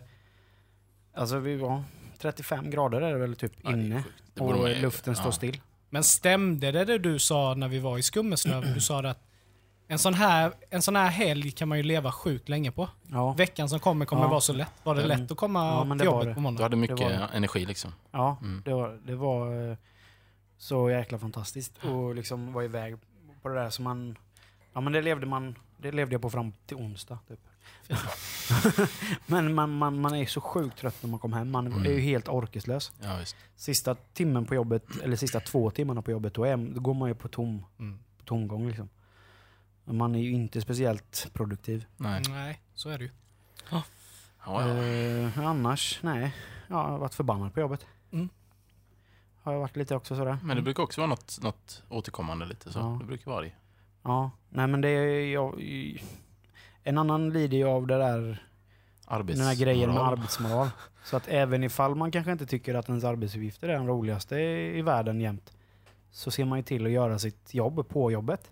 Alltså 1.14 1.40
vi 1.40 1.56
var 1.56 1.84
35 2.20 2.70
grader 2.70 3.02
är 3.02 3.12
det 3.14 3.20
väl 3.20 3.36
typ 3.36 3.52
Ja, 3.64 3.70
det 3.72 3.78
är 3.78 3.82
inne. 3.82 4.04
sjukt. 4.04 4.16
Det 4.34 4.40
borde 4.40 4.60
Och 4.76 4.82
luften 4.82 5.16
står 5.16 5.28
ja. 5.28 5.32
still. 5.32 5.62
Men 5.90 6.04
stämde 6.04 6.72
det, 6.72 6.86
det 6.86 6.98
du 6.98 7.20
sa 7.20 7.54
när 7.54 7.68
vi 7.68 7.80
var 7.80 7.98
i 7.98 8.02
Skummeslöv? 8.04 8.74
Du 8.74 8.82
sa 8.82 9.00
att 9.08 9.20
en 9.88 10.00
sån, 10.00 10.14
här, 10.14 10.52
en 10.70 10.82
sån 10.82 10.96
här 10.96 11.10
helg 11.10 11.52
kan 11.52 11.68
man 11.68 11.78
ju 11.78 11.84
leva 11.84 12.12
sjukt 12.12 12.50
länge 12.50 12.72
på. 12.72 12.90
Ja, 13.12 13.34
Veckan 13.34 13.70
som 13.70 13.80
kommer 13.80 14.06
kommer 14.06 14.22
Ja. 14.24 14.28
vara 14.30 14.42
så 14.42 14.54
lätt. 14.54 14.72
Var 14.84 14.96
det 14.96 15.04
Mm. 15.04 15.20
lätt 15.22 15.32
att 15.32 15.38
komma 15.38 15.60
Ja, 15.68 15.84
men 15.84 15.98
till 16.00 16.06
det 16.06 16.12
var 16.12 16.18
jobbet 16.18 16.28
det. 16.28 16.34
på 16.34 16.40
Du 16.40 16.44
måndag? 16.44 16.64
hade 16.64 16.76
mycket 16.76 16.98
Det 16.98 17.04
var 17.20 17.30
energi 17.34 17.66
liksom. 17.66 17.94
ja 18.12 18.38
Mm. 18.42 18.62
det 18.66 18.74
var, 18.74 19.00
det 19.06 19.16
var 19.16 19.70
eh, 19.72 19.78
så 20.58 20.90
jäkla 20.90 21.20
fantastiskt. 21.20 21.74
Och 21.84 22.16
liksom 22.16 22.54
vara 22.54 22.66
iväg 22.66 22.96
på 23.42 23.50
det 23.50 23.56
där 23.56 23.70
som 23.70 23.84
man... 23.84 24.18
Ja 24.74 24.82
men 24.82 24.94
det 24.94 25.02
levde 25.02 25.26
man... 25.26 25.56
Det 25.78 25.92
levde 25.92 26.16
jag 26.16 26.22
på 26.22 26.30
fram 26.30 26.52
till 26.66 26.78
onsdag. 26.78 27.20
Typ. 27.28 27.40
men 29.28 29.54
man, 29.54 29.78
man, 29.78 30.02
man 30.02 30.16
är 30.16 30.26
så 30.26 30.42
sjukt 30.42 30.78
trött 30.78 30.96
när 31.04 31.10
man 31.10 31.20
kommer 31.20 31.38
hem. 31.38 31.52
Man 31.52 31.68
Mm. 31.68 31.86
är 31.86 31.90
ju 31.90 32.00
helt 32.00 32.28
orkeslös. 32.28 32.92
Ja, 33.02 33.18
visst. 33.20 33.36
Sista 33.56 33.96
timmen 33.96 34.46
på 34.46 34.56
jobbet, 34.56 34.84
eller 35.04 35.16
sista 35.16 35.40
två 35.40 35.72
timmarna 35.72 36.02
på 36.02 36.12
jobbet, 36.12 36.34
då, 36.34 36.44
är, 36.44 36.58
då 36.58 36.80
går 36.80 36.94
man 36.94 37.10
ju 37.10 37.16
på 37.16 37.28
tom, 37.28 37.66
Mm. 37.80 38.00
på 38.18 38.24
tomgång 38.26 38.68
liksom. 38.68 38.90
Man 39.86 40.16
är 40.16 40.20
ju 40.20 40.32
inte 40.32 40.62
speciellt 40.62 41.30
produktiv. 41.34 41.86
Nej. 41.98 42.22
Nej, 42.30 42.62
så 42.74 42.90
är 42.90 42.98
det 42.98 43.04
ju. 43.04 43.10
Ja, 43.72 43.84
ja. 44.46 44.78
Eh, 44.84 45.40
annars, 45.40 46.00
nej. 46.04 46.36
Ja, 46.68 46.84
jag 46.84 46.90
har 46.92 46.98
varit 46.98 47.14
förbannad 47.14 47.54
på 47.54 47.60
jobbet. 47.60 47.86
Mm. 48.12 48.30
Har 49.42 49.54
jag 49.54 49.60
varit 49.60 49.76
lite 49.76 49.96
också 49.96 50.16
sådär. 50.16 50.38
Men 50.44 50.56
det 50.58 50.64
brukar 50.64 50.84
också 50.84 51.02
vara 51.02 51.10
något, 51.10 51.40
något 51.42 51.84
återkommande 51.90 52.46
lite 52.46 52.72
så. 52.72 52.80
Ja. 52.80 52.98
Det 53.00 53.06
brukar 53.06 53.32
vara 53.32 53.42
det. 53.42 53.52
Ja, 54.04 54.32
nej 54.50 54.68
men 54.68 54.82
det 54.82 54.90
är 54.90 55.26
jag, 55.34 55.62
En 56.84 56.98
annan 56.98 57.30
lider 57.30 57.58
ju 57.58 57.64
av 57.66 57.88
det 57.88 57.98
där, 57.98 58.48
Arbets... 59.06 59.40
den 59.40 59.48
här 59.48 59.56
grejen 59.56 59.90
med 59.90 59.96
moral. 59.96 60.14
arbetsmoral. 60.14 60.70
Så 61.04 61.18
att 61.18 61.28
även 61.28 61.64
ifall 61.64 61.96
man 61.96 62.12
kanske 62.12 62.32
inte 62.32 62.46
tycker 62.46 62.76
att 62.76 62.90
ens 62.90 63.04
arbetsuppgifter 63.04 63.70
är 63.70 63.74
den 63.74 63.88
roligaste 63.88 64.36
i 64.76 64.82
världen 64.82 65.22
jämt, 65.22 65.54
så 66.12 66.32
ser 66.32 66.46
man 66.46 66.60
ju 66.60 66.64
till 66.64 66.86
att 66.86 66.92
göra 66.92 67.20
sitt 67.20 67.54
jobb 67.54 67.90
på 67.90 68.12
jobbet. 68.12 68.52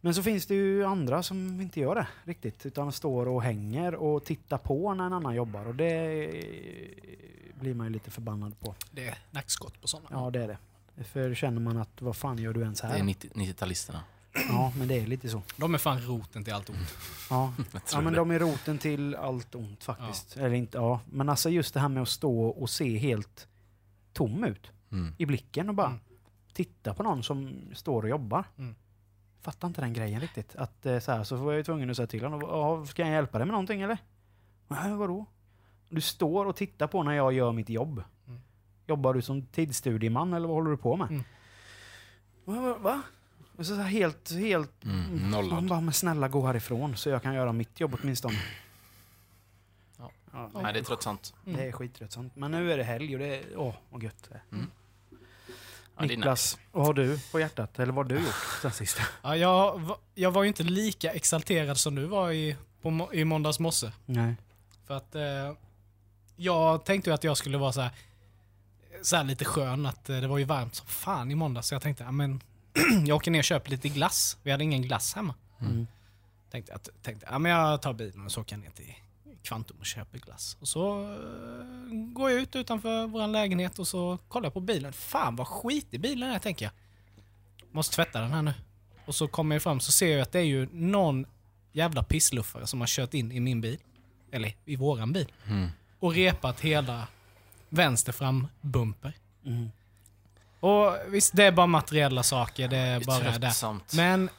Men 0.00 0.14
så 0.14 0.22
finns 0.22 0.46
det 0.46 0.54
ju 0.54 0.84
andra 0.84 1.22
som 1.22 1.60
inte 1.60 1.80
gör 1.80 1.94
det 1.94 2.06
riktigt, 2.24 2.66
utan 2.66 2.92
står 2.92 3.28
och 3.28 3.42
hänger 3.42 3.94
och 3.94 4.24
tittar 4.24 4.58
på 4.58 4.94
när 4.94 5.06
en 5.06 5.12
annan 5.12 5.34
jobbar. 5.34 5.66
Och 5.66 5.74
det 5.74 6.30
blir 7.54 7.74
man 7.74 7.86
ju 7.86 7.92
lite 7.92 8.10
förbannad 8.10 8.60
på. 8.60 8.74
Det 8.90 9.08
är 9.08 9.18
nackskott 9.30 9.80
på 9.80 9.88
sådana. 9.88 10.08
Ja, 10.10 10.30
det 10.30 10.42
är 10.42 10.48
det. 10.48 11.04
För 11.04 11.34
känner 11.34 11.60
man 11.60 11.76
att 11.76 12.02
vad 12.02 12.16
fan 12.16 12.38
gör 12.38 12.52
du 12.52 12.60
ens 12.60 12.80
Det 12.80 12.86
är 12.86 12.90
här? 12.90 13.02
90 13.02 13.30
90-talisterna. 13.34 13.98
Ja, 14.34 14.72
men 14.78 14.88
det 14.88 15.00
är 15.00 15.06
lite 15.06 15.28
så. 15.28 15.42
De 15.56 15.74
är 15.74 15.78
fan 15.78 16.00
roten 16.00 16.44
till 16.44 16.52
allt 16.52 16.70
ont. 16.70 16.96
Ja, 17.30 17.52
ja 17.92 18.00
men 18.00 18.12
det. 18.12 18.18
de 18.18 18.30
är 18.30 18.38
roten 18.38 18.78
till 18.78 19.14
allt 19.14 19.54
ont 19.54 19.84
faktiskt. 19.84 20.36
Eller 20.36 20.52
inte, 20.54 20.78
ja. 20.78 21.00
Men 21.10 21.28
alltså 21.28 21.50
just 21.50 21.74
det 21.74 21.80
här 21.80 21.88
med 21.88 22.02
att 22.02 22.08
stå 22.08 22.46
och 22.46 22.70
se 22.70 22.98
helt 22.98 23.48
tom 24.12 24.44
ut 24.44 24.70
Mm. 24.92 25.14
i 25.18 25.26
blicken 25.26 25.68
och 25.68 25.74
bara 25.74 25.86
Mm. 25.86 25.98
titta 26.52 26.94
på 26.94 27.02
någon 27.02 27.22
som 27.22 27.60
står 27.74 28.02
och 28.02 28.08
jobbar. 28.08 28.44
Mm. 28.58 28.74
Fattar 29.40 29.68
inte 29.68 29.80
den 29.80 29.92
grejen 29.92 30.20
riktigt. 30.20 30.56
Att 30.56 30.86
eh, 30.86 30.98
så 30.98 31.12
här 31.12 31.24
så 31.24 31.36
var 31.36 31.52
jag 31.52 31.56
ju 31.58 31.64
tvungen 31.64 31.90
att 31.90 31.96
säga 31.96 32.06
till 32.06 32.22
honom. 32.24 32.40
"Ja, 32.40 32.86
Ska 32.86 33.02
jag 33.02 33.10
hjälpa 33.10 33.38
dig 33.38 33.46
med 33.46 33.52
någonting 33.52 33.82
eller? 33.82 33.98
Nej, 34.68 34.92
vadå? 34.94 35.26
Du 35.88 36.00
står 36.00 36.46
och 36.46 36.56
tittar 36.56 36.86
på 36.86 37.02
när 37.02 37.12
jag 37.12 37.32
gör 37.32 37.52
mitt 37.52 37.68
jobb. 37.68 38.02
Mm. 38.28 38.40
Jobbar 38.86 39.14
du 39.14 39.22
som 39.22 39.46
tidsstudieman 39.46 40.32
eller 40.32 40.48
vad 40.48 40.56
håller 40.56 40.70
du 40.70 40.76
på 40.76 40.96
med? 40.96 41.08
Mm. 41.10 41.22
Va? 42.44 42.60
va, 42.60 42.78
va? 42.78 43.02
Och 43.62 43.66
så, 43.66 43.74
så 43.74 43.80
här 43.80 43.88
helt, 43.88 44.32
helt... 44.32 44.84
Mm, 44.84 45.30
nollad. 45.30 45.68
bara, 45.68 45.80
men 45.80 45.94
snälla 45.94 46.28
gå 46.28 46.46
härifrån 46.46 46.96
så 46.96 47.08
jag 47.08 47.22
kan 47.22 47.34
göra 47.34 47.52
mitt 47.52 47.80
jobb 47.80 47.98
åtminstone. 48.02 48.38
Ja. 49.98 50.10
Ja, 50.32 50.50
Nej, 50.54 50.72
det 50.72 50.78
är 50.78 50.82
tröttsamt. 50.84 51.34
det 51.44 51.68
är 51.68 51.72
skittröttsamt. 51.72 52.36
Men 52.36 52.50
nu 52.50 52.72
är 52.72 52.76
det 52.76 52.84
helg 52.84 53.14
och 53.14 53.18
det 53.18 53.36
är... 53.36 53.42
Åh, 53.56 53.74
vad 53.90 54.02
gött 54.02 54.28
det 54.28 54.34
är. 54.34 54.42
Ja, 54.50 54.58
det 55.96 56.04
är 56.04 56.16
Niklas, 56.16 56.58
vad 56.72 56.86
har 56.86 56.94
du 56.94 57.18
på 57.32 57.40
hjärtat? 57.40 57.78
Eller 57.78 57.92
vad 57.92 58.10
har 58.10 58.16
du 58.16 58.24
gjort 58.24 58.58
sen 58.62 58.72
sist? 58.72 59.00
Ja, 59.22 59.36
jag, 59.36 59.90
jag 60.14 60.30
var 60.30 60.42
ju 60.42 60.48
inte 60.48 60.62
lika 60.62 61.12
exalterad 61.12 61.78
som 61.78 61.94
du 61.94 62.04
var 62.04 62.30
i, 62.30 62.56
på, 62.82 63.10
i 63.12 63.24
måndags 63.24 63.58
morse. 63.58 63.90
Nej. 64.06 64.34
För 64.86 64.96
att 64.96 65.14
eh, 65.14 65.52
jag 66.36 66.84
tänkte 66.84 67.10
ju 67.10 67.14
att 67.14 67.24
jag 67.24 67.36
skulle 67.36 67.58
vara 67.58 67.72
så 67.72 67.80
här, 67.80 67.90
så 69.02 69.16
här 69.16 69.24
lite 69.24 69.44
skön, 69.44 69.86
att 69.86 70.08
eh, 70.08 70.20
det 70.20 70.28
var 70.28 70.38
ju 70.38 70.44
varmt 70.44 70.74
som 70.74 70.86
fan 70.86 71.30
i 71.30 71.34
måndags. 71.34 71.68
Så 71.68 71.74
jag 71.74 71.82
tänkte, 71.82 72.04
ja, 72.04 72.12
men 72.12 72.40
jag 73.06 73.16
åker 73.16 73.30
ner 73.30 73.38
och 73.38 73.44
köper 73.44 73.70
lite 73.70 73.88
glass. 73.88 74.38
Vi 74.42 74.50
hade 74.50 74.64
ingen 74.64 74.82
glass 74.82 75.14
hemma. 75.14 75.34
Mm. 75.60 75.86
Tänkte, 76.50 76.74
att, 76.74 76.88
tänkte 77.02 77.26
ja, 77.30 77.38
men 77.38 77.52
jag 77.52 77.82
tar 77.82 77.92
bilen 77.92 78.24
och 78.24 78.32
så 78.32 78.40
åker 78.40 78.56
jag 78.56 78.64
ner 78.64 78.70
till 78.70 78.94
Kvantum 79.42 79.76
och 79.80 79.86
köper 79.86 80.18
glass. 80.18 80.56
Och 80.60 80.68
så 80.68 81.02
eh, 81.12 82.12
går 82.12 82.30
jag 82.30 82.40
ut 82.40 82.56
utanför 82.56 83.06
vår 83.06 83.26
lägenhet 83.26 83.78
och 83.78 83.88
så 83.88 84.18
kollar 84.28 84.46
jag 84.46 84.54
på 84.54 84.60
bilen. 84.60 84.92
Fan 84.92 85.36
vad 85.36 85.48
skit 85.48 85.86
i 85.90 85.98
bilen 85.98 86.30
är 86.30 86.38
tänker 86.38 86.64
jag. 86.64 86.72
Måste 87.70 87.94
tvätta 87.94 88.20
den 88.20 88.32
här 88.32 88.42
nu. 88.42 88.54
Och 89.04 89.14
så 89.14 89.28
kommer 89.28 89.54
jag 89.54 89.62
fram 89.62 89.80
så 89.80 89.92
ser 89.92 90.12
jag 90.12 90.20
att 90.20 90.32
det 90.32 90.38
är 90.38 90.44
ju 90.44 90.68
någon 90.72 91.26
jävla 91.72 92.02
pissluffare 92.02 92.66
som 92.66 92.80
har 92.80 92.86
kört 92.86 93.14
in 93.14 93.32
i 93.32 93.40
min 93.40 93.60
bil. 93.60 93.78
Eller 94.30 94.54
i 94.64 94.76
våran 94.76 95.12
bil. 95.12 95.32
Mm. 95.46 95.68
Och 95.98 96.14
repat 96.14 96.60
hela 96.60 97.08
vänster 97.68 98.12
fram 98.12 98.46
bumper. 98.60 99.12
Mm. 99.44 99.70
Och 100.62 100.96
visst, 101.08 101.36
det 101.36 101.44
är 101.44 101.52
bara 101.52 101.66
materiella 101.66 102.22
saker. 102.22 102.68
Det 102.68 102.76
är 102.76 103.00
Det 103.00 103.04
är 103.04 103.06
bara 103.06 103.38
det. 103.38 103.96
Men 103.96 104.30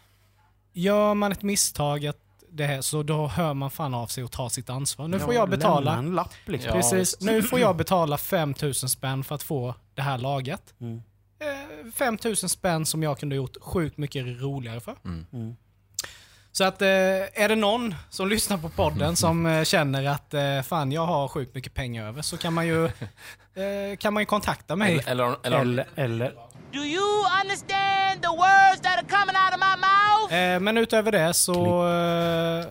gör 0.73 1.13
man 1.13 1.31
ett 1.31 1.41
misstag 1.41 2.05
att 2.05 2.17
det 2.51 2.65
här, 2.65 2.81
så 2.81 3.03
då 3.03 3.27
hör 3.27 3.53
man 3.53 3.71
fan 3.71 3.93
av 3.93 4.07
sig 4.07 4.23
och 4.23 4.31
tar 4.31 4.49
sitt 4.49 4.69
ansvar. 4.69 5.07
Nu 5.07 5.19
får 5.19 5.33
Ja, 5.33 5.39
jag 5.39 5.49
betala. 5.49 5.95
Lämna 5.95 6.09
en 6.09 6.15
lapp 6.15 6.33
liksom. 6.45 6.69
Ja, 6.69 6.75
Precis. 6.75 7.21
Nu 7.21 7.43
får 7.43 7.59
jag 7.59 7.75
betala 7.75 8.17
5000 8.17 8.89
spänn 8.89 9.23
för 9.23 9.35
att 9.35 9.43
få 9.43 9.75
det 9.95 10.01
här 10.01 10.17
lagat. 10.17 10.73
Mm. 10.81 11.01
Eh, 11.39 11.91
5000 11.91 12.49
spänn 12.49 12.85
som 12.85 13.03
jag 13.03 13.19
kunde 13.19 13.35
gjort 13.35 13.57
sjukt 13.61 13.97
mycket 13.97 14.25
roligare 14.25 14.79
för. 14.79 14.95
Mm. 15.05 15.25
Mm. 15.33 15.55
Så 16.55 16.63
att 16.63 16.81
eh, 16.81 16.87
är 16.87 17.47
det 17.49 17.55
någon 17.55 17.95
som 18.09 18.27
lyssnar 18.27 18.57
på 18.57 18.69
podden 18.69 19.15
som 19.15 19.45
eh, 19.45 19.63
känner 19.63 20.05
att 20.05 20.33
eh, 20.33 20.61
fan 20.61 20.91
jag 20.91 21.05
har 21.05 21.27
sjukt 21.27 21.55
mycket 21.55 21.73
pengar 21.73 22.07
över 22.07 22.21
så 22.21 22.37
kan 22.37 22.53
man 22.53 22.67
ju, 22.67 22.85
eh, 23.55 23.97
kan 23.99 24.13
man 24.13 24.21
ju 24.21 24.25
kontakta 24.25 24.75
mig. 24.75 25.03
Eller, 25.05 25.35
eller, 25.43 25.59
eller, 25.61 25.87
Eller. 25.95 26.29
Do 26.71 26.79
you 26.79 27.25
understand 27.43 28.21
the 28.21 28.27
words 28.27 28.81
that 28.81 28.97
are 28.97 29.07
coming 29.09 29.35
out 29.35 29.53
of 29.53 29.59
my 29.59 29.75
mouth? 29.81 30.33
Eh, 30.35 30.59
men 30.59 30.77
utöver 30.77 31.11
det 31.11 31.33
så... 31.33 31.87
Eh, 31.87 32.65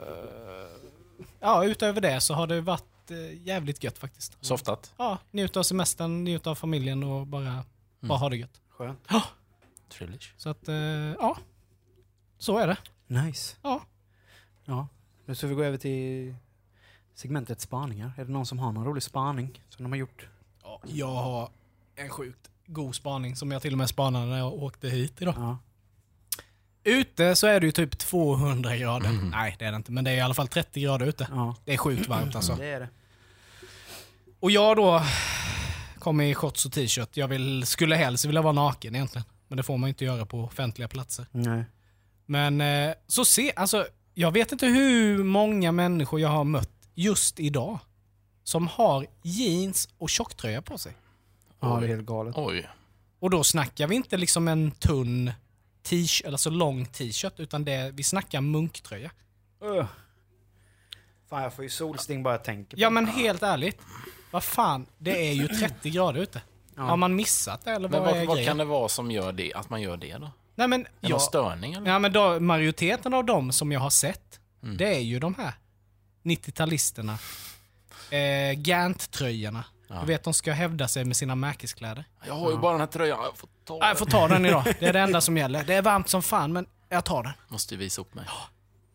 ja, 1.40 1.64
utöver 1.64 2.00
det 2.00 2.20
så 2.20 2.34
har 2.34 2.46
det 2.46 2.60
varit 2.60 3.10
eh, 3.10 3.46
jävligt 3.46 3.84
gött 3.84 3.98
faktiskt. 3.98 4.36
softat. 4.40 4.92
Ja, 4.96 5.18
njuta 5.30 5.60
av 5.60 5.62
semestern, 5.64 6.24
njuta 6.24 6.50
av 6.50 6.54
familjen 6.54 7.02
och 7.02 7.26
bara, 7.26 7.64
bara 8.00 8.18
ha 8.18 8.28
det 8.28 8.36
gött. 8.36 8.60
Skönt. 8.70 9.08
Trilogy. 9.92 10.26
Så 10.36 10.48
att, 10.48 10.68
eh, 10.68 10.74
ja. 11.18 11.36
Så 12.38 12.58
är 12.58 12.66
det. 12.66 12.76
Nice. 13.12 13.56
Ja. 13.62 13.82
Ja. 14.64 14.88
Nu 15.26 15.34
ska 15.34 15.46
vi 15.46 15.54
gå 15.54 15.62
över 15.64 15.78
till 15.78 16.34
segmentet 17.14 17.60
spaningar. 17.60 18.12
Är 18.16 18.24
det 18.24 18.32
någon 18.32 18.46
som 18.46 18.58
har 18.58 18.72
någon 18.72 18.84
rolig 18.84 19.02
spaning 19.02 19.62
som 19.68 19.82
de 19.82 19.92
har 19.92 19.96
gjort? 19.96 20.28
Jag 20.86 21.14
har 21.14 21.50
en 21.96 22.08
sjukt 22.08 22.50
god 22.66 22.94
spaning 22.94 23.36
som 23.36 23.50
jag 23.52 23.62
till 23.62 23.72
och 23.74 23.78
med 23.78 23.88
spanade 23.88 24.26
när 24.26 24.38
jag 24.38 24.52
åkte 24.54 24.88
hit 24.88 25.22
idag. 25.22 25.34
Ja. 25.36 25.58
Ute 26.84 27.36
så 27.36 27.46
är 27.46 27.60
det 27.60 27.66
ju 27.66 27.72
typ 27.72 27.98
200 27.98 28.76
grader. 28.76 29.10
Nej, 29.30 29.56
det 29.58 29.64
är 29.64 29.70
det 29.70 29.76
inte. 29.76 29.92
Men 29.92 30.04
det 30.04 30.10
är 30.10 30.16
i 30.16 30.20
alla 30.20 30.34
fall 30.34 30.48
30 30.48 30.80
grader 30.80 31.06
ute. 31.06 31.28
ja. 31.30 31.56
Det 31.64 31.72
är 31.72 31.76
sjukt 31.76 32.08
varmt 32.08 32.36
alltså. 32.36 32.54
Det 32.54 32.66
är 32.66 32.80
det. 32.80 32.88
Och 34.40 34.50
jag 34.50 34.76
då 34.76 35.02
kom 35.98 36.20
i 36.20 36.34
shorts 36.34 36.66
och 36.66 36.72
t-shirt. 36.72 37.16
Jag 37.16 37.28
vill, 37.28 37.66
skulle 37.66 37.96
helst 37.96 38.24
vilja 38.24 38.42
vara 38.42 38.52
naken 38.52 38.94
egentligen. 38.94 39.24
Men 39.48 39.56
det 39.56 39.62
får 39.62 39.78
man 39.78 39.88
inte 39.88 40.04
göra 40.04 40.26
på 40.26 40.44
offentliga 40.44 40.88
platser. 40.88 41.26
Nej. 41.30 41.64
Men 42.26 42.60
eh, 42.60 42.94
så 43.06 43.24
se, 43.24 43.52
alltså 43.56 43.86
jag 44.14 44.32
vet 44.32 44.52
inte 44.52 44.66
hur 44.66 45.24
många 45.24 45.72
människor 45.72 46.20
jag 46.20 46.28
har 46.28 46.44
mött 46.44 46.70
just 46.94 47.40
idag 47.40 47.78
som 48.44 48.66
har 48.68 49.06
jeans 49.22 49.88
och 49.98 50.10
tjocktröja 50.10 50.62
på 50.62 50.78
sig. 50.78 50.92
Ja, 51.60 51.76
det 51.80 51.86
är 51.86 51.88
helt 51.88 52.06
galet. 52.06 52.34
Oj. 52.38 52.68
Och 53.20 53.30
då 53.30 53.44
snackar 53.44 53.86
vi 53.86 53.94
inte 53.94 54.16
liksom 54.16 54.48
en 54.48 54.70
tunn 54.70 55.32
t-shirt, 55.82 56.26
eller 56.26 56.36
så 56.36 56.50
lång 56.50 56.86
t-shirt, 56.86 57.40
utan 57.40 57.64
det, 57.64 57.90
vi 57.94 58.02
snackar 58.02 58.40
munktröja. 58.40 59.10
Öh. 59.62 59.84
Fan, 61.28 61.42
jag 61.42 61.54
får 61.54 61.64
ju 61.64 61.70
solsting 61.70 62.22
bara 62.22 62.34
jag 62.34 62.44
tänker 62.44 62.76
på 62.76 62.80
Ja 62.82 62.86
det. 62.88 62.94
men 62.94 63.06
helt 63.06 63.42
ärligt, 63.42 63.80
vad 64.30 64.44
fan, 64.44 64.86
det 64.98 65.28
är 65.28 65.32
ju 65.32 65.48
30 65.48 65.90
grader 65.90 66.20
ute. 66.20 66.42
Ja. 66.76 66.82
Har 66.82 66.96
man 66.96 67.14
missat 67.16 67.64
det 67.64 67.70
eller 67.70 67.88
Men 67.88 68.00
vad, 68.02 68.10
är 68.10 68.14
vad, 68.18 68.26
vad 68.26 68.36
grejen? 68.36 68.48
kan 68.50 68.58
det 68.58 68.64
vara 68.64 68.88
som 68.88 69.10
gör 69.10 69.32
det, 69.32 69.54
att 69.54 69.70
man 69.70 69.82
gör 69.82 69.96
det 69.96 70.18
då? 70.18 70.30
Nej 70.54 70.68
men, 70.68 70.80
Är 70.80 70.88
ja, 71.00 71.08
någon 71.08 71.20
störning 71.20 71.72
eller? 71.74 71.90
ja, 71.90 71.98
men 71.98 72.12
då, 72.12 72.40
majoriteten 72.40 73.14
av 73.14 73.24
dem 73.24 73.52
som 73.52 73.72
jag 73.72 73.80
har 73.80 73.90
sett, 73.90 74.38
Mm. 74.62 74.76
det 74.76 74.94
är 74.96 75.00
ju 75.00 75.18
de 75.18 75.34
här 75.34 75.52
90-talisterna. 76.22 77.12
Eh, 78.10 78.52
Gant-tröjorna. 78.58 79.64
Ja. 79.88 80.00
Du 80.00 80.06
vet, 80.06 80.24
de 80.24 80.34
ska 80.34 80.52
hävda 80.52 80.88
sig 80.88 81.04
med 81.04 81.16
sina 81.16 81.34
märkeskläder. 81.34 82.04
Jag 82.26 82.34
har 82.34 82.50
ju 82.50 82.56
bara 82.58 82.72
den 82.72 82.80
här 82.80 82.86
tröjan, 82.86 83.18
jag 83.22 83.36
får 83.36 83.48
ta 83.64 83.78
Nej, 83.78 83.88
jag 83.88 83.98
får 83.98 84.06
ta 84.06 84.28
den 84.28 84.46
idag. 84.46 84.64
Det 84.80 84.86
är 84.86 84.92
det 84.92 85.00
enda 85.08 85.20
som 85.20 85.36
gäller. 85.36 85.64
Det 85.64 85.74
är 85.74 85.82
varmt 85.82 86.08
som 86.08 86.22
fan, 86.22 86.52
men 86.52 86.66
jag 86.88 87.04
tar 87.04 87.22
den. 87.22 87.32
Måste 87.48 87.74
ju 87.74 87.78
visa 87.78 88.00
upp 88.00 88.14
mig. 88.14 88.24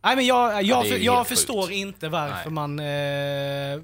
Nej, 0.07 0.15
men 0.15 0.25
jag, 0.25 0.63
jag, 0.63 0.87
för, 0.87 0.95
ju 0.95 1.03
jag 1.03 1.27
förstår 1.27 1.61
sjukt. 1.61 1.73
inte 1.73 2.09
varför 2.09 2.49
Nej. 2.49 2.53
man 2.53 2.79
eh, 2.79 3.81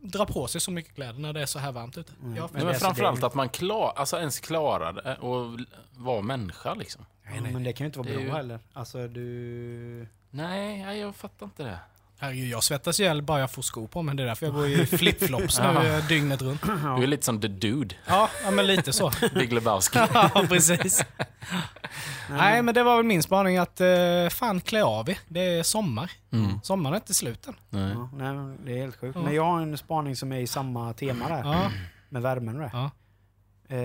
drar 0.00 0.26
på 0.26 0.46
sig 0.46 0.60
så 0.60 0.70
mycket 0.70 0.94
kläder 0.94 1.20
när 1.20 1.32
det 1.32 1.40
är 1.42 1.46
så 1.46 1.58
här 1.58 1.72
varmt 1.72 1.98
ute. 1.98 2.12
Jag, 2.22 2.30
Nej, 2.30 2.48
det 2.52 2.64
men 2.64 2.74
så 2.74 2.80
framförallt 2.80 3.22
att 3.22 3.34
man 3.34 3.48
klar, 3.48 3.92
alltså 3.96 4.18
ens 4.18 4.40
klarar 4.40 4.92
det 4.92 5.16
och 5.16 5.58
vara 5.96 6.20
människa 6.20 6.74
liksom. 6.74 7.06
Ja, 7.34 7.40
men 7.52 7.64
det 7.64 7.72
kan 7.72 7.84
ju 7.84 7.86
inte 7.86 7.98
vara 7.98 8.08
ju- 8.08 8.30
heller. 8.30 8.58
Alltså 8.72 9.08
du... 9.08 10.06
Nej, 10.30 10.84
nej, 10.84 11.00
jag 11.00 11.16
fattar 11.16 11.46
inte 11.46 11.62
det. 11.62 11.78
Herregud, 12.18 12.48
jag 12.48 12.64
svettas 12.64 13.00
ihjäl 13.00 13.22
bara 13.22 13.40
jag 13.40 13.50
får 13.50 13.62
skor 13.62 13.86
på 13.86 14.02
mig. 14.02 14.16
Det 14.16 14.22
är 14.22 14.26
därför 14.26 14.46
jag 14.46 14.54
går 14.54 14.66
i 14.66 14.86
flipflops 14.98 15.58
nu 15.60 15.64
eh, 15.88 16.06
dygnet 16.08 16.42
runt. 16.42 16.62
Du 16.96 17.02
är 17.02 17.06
lite 17.06 17.24
som 17.24 17.40
the 17.40 17.48
dude, 17.48 17.94
Ja, 18.06 18.30
ja 18.44 18.50
men 18.50 18.66
lite 18.66 18.92
så. 18.92 19.12
Big 19.34 19.52
Lebowski. 19.52 19.98
ja, 20.14 20.44
precis. 20.48 21.04
Nej, 22.30 22.62
men 22.62 22.74
det 22.74 22.82
var 22.82 22.96
väl 22.96 23.04
min 23.06 23.22
spaning 23.22 23.58
att 23.58 23.80
eh, 23.80 24.28
fan 24.30 24.60
klä 24.60 24.84
av 24.84 25.10
er. 25.10 25.18
Det 25.28 25.40
är 25.40 25.62
sommar. 25.62 26.10
Mm. 26.30 26.60
Sommaren 26.62 26.94
är 26.94 26.98
inte 26.98 27.14
slut 27.14 27.46
än. 27.46 27.54
Nej. 27.70 27.90
Ja, 27.94 28.08
nej, 28.16 28.34
men 28.34 28.64
det 28.64 28.72
är 28.72 28.80
helt 28.80 28.96
sjukt. 28.96 29.16
Ja. 29.16 29.22
Men 29.22 29.34
jag 29.34 29.44
har 29.44 29.60
en 29.60 29.78
spaning 29.78 30.16
som 30.16 30.32
är 30.32 30.38
i 30.40 30.46
samma 30.46 30.92
tema 30.92 31.28
där. 31.28 31.38
Ja, 31.52 31.70
Med 32.08 32.22
värmen 32.22 32.56
och 32.56 32.62
det. 32.62 32.70
ja. 32.72 32.90
Eh, 33.70 33.78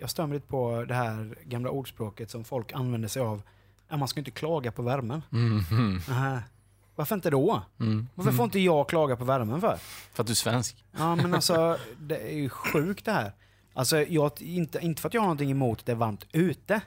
jag 0.00 0.10
stör 0.10 0.26
mig 0.26 0.34
lite 0.34 0.46
på 0.48 0.84
det 0.88 0.94
här 0.94 1.34
gamla 1.44 1.70
ordspråket 1.70 2.30
som 2.30 2.44
folk 2.44 2.72
använder 2.72 3.08
sig 3.08 3.22
av. 3.22 3.42
Man 3.90 4.08
ska 4.08 4.20
inte 4.20 4.30
klaga 4.30 4.72
på 4.72 4.82
värmen. 4.82 5.22
Mm, 5.32 5.64
mm. 5.70 6.00
Varför 7.00 7.14
inte 7.14 7.30
då? 7.30 7.62
mm. 7.80 8.08
Varför 8.14 8.32
får 8.32 8.44
inte 8.44 8.60
jag 8.60 8.88
klaga 8.88 9.16
på 9.16 9.24
värmen 9.24 9.60
för? 9.60 9.76
För 10.12 10.22
att 10.22 10.26
du 10.26 10.32
är 10.32 10.34
svensk. 10.34 10.84
Ja 10.92 11.16
men 11.16 11.34
alltså, 11.34 11.78
det 11.98 12.16
är 12.16 12.36
ju 12.36 12.48
sjukt 12.48 13.04
det 13.04 13.12
här. 13.12 13.32
Alltså, 13.74 14.02
jag, 14.02 14.42
inte, 14.42 14.78
inte 14.78 15.02
för 15.02 15.08
att 15.08 15.14
jag 15.14 15.20
har 15.20 15.26
någonting 15.26 15.50
emot 15.50 15.78
att 15.78 15.86
det 15.86 15.92
är 15.92 15.96
varmt 15.96 16.26
ute. 16.32 16.80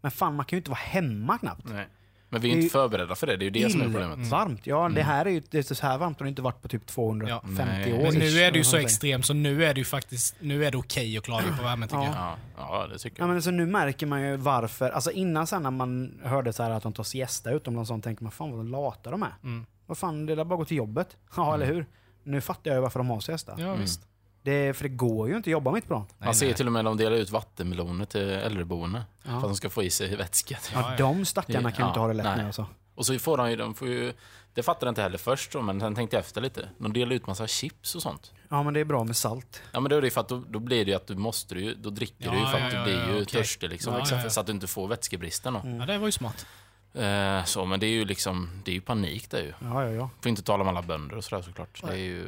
Men 0.00 0.10
fan, 0.10 0.34
man 0.34 0.46
kan 0.46 0.56
ju 0.56 0.60
inte 0.60 0.70
vara 0.70 0.80
hemma 0.80 1.38
knappt. 1.38 1.64
Nej. 1.64 1.88
Men 2.30 2.40
vi 2.40 2.50
är 2.52 2.56
inte 2.56 2.68
förberedda 2.68 3.14
för 3.14 3.26
det, 3.26 3.36
det 3.36 3.44
är 3.44 3.46
ju 3.46 3.50
det 3.50 3.70
som 3.70 3.80
är 3.80 3.84
problemet. 3.84 4.28
Varmt. 4.28 4.66
Ja, 4.66 4.88
det 4.88 5.02
här 5.02 5.26
är 5.26 5.30
ju 5.30 5.42
det 5.50 5.58
är 5.70 5.74
så 5.74 5.86
här 5.86 5.98
varmt 5.98 6.18
har 6.18 6.24
det 6.24 6.28
inte 6.30 6.42
varit 6.42 6.62
på 6.62 6.68
typ 6.68 6.86
250 6.86 7.64
Nej. 7.64 7.92
år. 7.92 8.02
Men 8.02 8.14
nu 8.14 8.40
är 8.40 8.52
det 8.52 8.58
ju 8.58 8.64
så 8.64 8.76
extremt 8.76 9.26
så 9.26 9.34
nu 9.34 9.64
är 9.64 9.74
det 9.74 9.80
ju 9.80 9.84
faktiskt 9.84 10.34
nu 10.40 10.64
är 10.64 10.70
det 10.70 10.78
okej 10.78 11.18
att 11.18 11.24
klaga 11.24 11.56
på 11.56 11.62
värmen 11.62 11.88
tycker 11.88 12.02
Ja. 12.02 12.36
jag. 12.56 12.64
Ja, 12.66 12.82
ja, 12.82 12.86
det 12.92 12.98
tycker 12.98 13.16
Ja, 13.18 13.22
jag. 13.22 13.26
men 13.28 13.36
alltså, 13.36 13.50
nu 13.50 13.66
märker 13.66 14.06
man 14.06 14.22
ju 14.22 14.36
varför. 14.36 14.90
Alltså 14.90 15.10
innan 15.10 15.46
sen 15.46 15.62
när 15.62 15.70
man 15.70 16.20
hörde 16.24 16.52
så 16.52 16.62
här 16.62 16.70
att 16.70 16.82
de 16.82 16.92
tar 16.92 17.02
siesta 17.04 17.50
utomlands, 17.50 17.88
så 17.88 17.98
tänker 18.00 18.22
man 18.22 18.32
fan 18.32 18.56
vad 18.56 18.70
lata 18.70 19.10
de 19.10 19.22
är. 19.22 19.34
Mm. 19.44 19.66
Vad 19.86 19.98
fan, 19.98 20.26
det 20.26 20.32
är 20.32 20.36
bara 20.36 20.54
att 20.54 20.58
gå 20.58 20.64
till 20.64 20.76
jobbet. 20.76 21.16
Ja, 21.36 21.54
eller 21.54 21.66
hur? 21.66 21.86
Nu 22.22 22.40
fattar 22.40 22.70
jag 22.70 22.76
ju 22.76 22.80
varför 22.80 23.00
de 23.00 23.10
har 23.10 23.20
siesta. 23.20 23.54
Ja, 23.58 23.74
visst. 23.74 24.00
Det, 24.48 24.74
för 24.74 24.82
det 24.82 24.88
går 24.88 25.28
ju 25.28 25.36
inte 25.36 25.50
att 25.50 25.52
jobba 25.52 25.70
mitt 25.70 25.88
på 25.88 25.94
dagen. 25.94 26.06
Man 26.18 26.34
ser 26.34 26.52
till 26.52 26.66
och 26.66 26.72
med 26.72 26.80
att 26.80 26.84
de 26.84 26.96
delar 26.96 27.16
ut 27.16 27.30
vattenmeloner 27.30 28.04
till 28.04 28.20
äldreboende. 28.20 29.02
För 29.24 29.36
att 29.36 29.42
de 29.42 29.56
ska 29.56 29.70
få 29.70 29.82
i 29.82 29.90
sig 29.90 30.16
vätska. 30.16 30.58
Ja, 30.74 30.94
de 30.98 31.24
stackarna 31.24 31.70
kan 31.70 31.78
ju 31.78 31.84
Ja, 31.84 31.88
inte 31.88 32.00
ha 32.00 32.08
det 32.08 32.14
lätt 32.14 32.26
nej. 32.26 32.36
med 32.36 32.46
alltså. 32.46 32.66
Och 32.94 33.06
så 33.06 33.18
får 33.18 33.36
de 33.36 33.50
ju, 33.50 33.56
de 33.56 33.74
får 33.74 33.88
ju, 33.88 34.12
det 34.54 34.62
fattade 34.62 34.86
jag 34.86 34.90
inte 34.90 35.02
heller 35.02 35.18
först 35.18 35.52
då, 35.52 35.62
men 35.62 35.80
sen 35.80 35.94
tänkte 35.94 36.16
jag 36.16 36.20
efter 36.20 36.40
lite. 36.40 36.68
De 36.78 36.92
delar 36.92 37.12
ut 37.12 37.26
massa 37.26 37.46
chips 37.46 37.94
och 37.94 38.02
sånt. 38.02 38.32
Ja, 38.48 38.62
men 38.62 38.74
det 38.74 38.80
är 38.80 38.84
bra 38.84 39.04
med 39.04 39.16
salt. 39.16 39.62
Ja 39.72 39.80
men 39.80 39.90
då 39.90 39.96
är 39.96 40.02
det 40.02 40.10
för 40.10 40.20
att 40.20 40.28
då, 40.28 40.42
då 40.48 40.58
blir 40.58 40.84
det 40.84 40.90
ju 40.90 40.96
att 40.96 41.06
du 41.06 41.16
måste 41.16 41.54
ju, 41.54 41.74
då 41.74 41.90
dricker 41.90 42.30
du 42.30 42.36
ju 42.36 42.42
Ja, 42.42 42.48
för 42.48 42.58
att 42.58 42.62
ja, 42.62 42.68
du 42.70 42.76
ja, 42.76 42.84
blir 42.84 42.98
ja, 42.98 43.06
ju 43.06 43.12
okej. 43.22 43.26
törstig 43.26 43.70
liksom. 43.70 43.94
Ja, 43.94 44.04
ja, 44.10 44.20
ja. 44.24 44.30
Så 44.30 44.40
att 44.40 44.46
du 44.46 44.52
inte 44.52 44.66
får 44.66 44.88
vätskebristen 44.88 45.52
då. 45.54 45.60
Ja, 45.64 45.86
det 45.86 45.98
var 45.98 46.06
ju 46.08 46.12
smart. 46.12 46.46
Eh, 46.94 47.44
så, 47.44 47.64
men 47.64 47.80
det 47.80 47.86
är 47.86 47.90
ju 47.90 48.04
liksom, 48.04 48.62
det 48.64 48.70
är 48.70 48.74
ju 48.74 48.80
panik 48.80 49.30
det 49.30 49.38
är 49.38 49.42
ju. 49.42 49.52
Ja, 49.60 49.84
ja, 49.84 49.90
ja. 49.90 50.10
Får 50.20 50.28
inte 50.30 50.42
tala 50.42 50.62
om 50.62 50.68
alla 50.68 50.82
bönder 50.82 51.16
och 51.16 51.24
sådär 51.24 51.42
såklart. 51.42 51.82
Det 51.86 51.92
är 51.92 51.96
ju... 51.96 52.26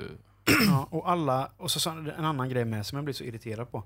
ja 0.66 0.88
och 0.90 1.10
alla, 1.10 1.50
och 1.56 1.70
så, 1.70 1.80
så 1.80 1.90
en 1.90 2.24
annan 2.24 2.48
grej 2.48 2.64
med 2.64 2.86
som 2.86 2.96
jag 2.96 3.04
blir 3.04 3.14
så 3.14 3.24
irriterad 3.24 3.70
på. 3.72 3.84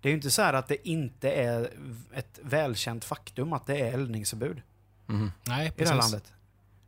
Det 0.00 0.08
är 0.08 0.10
ju 0.10 0.16
inte 0.16 0.30
så 0.30 0.42
här 0.42 0.54
att 0.54 0.68
det 0.68 0.88
inte 0.88 1.30
är 1.32 1.70
ett 2.14 2.38
välkänt 2.42 3.04
faktum 3.04 3.52
att 3.52 3.66
det 3.66 3.80
är 3.80 3.92
eldningsförbud 3.92 4.62
Mhm. 5.06 5.32
Nej, 5.46 5.66
i 5.66 5.68
det 5.68 5.74
precis. 5.76 5.90
här 5.90 5.98
landet. 5.98 6.32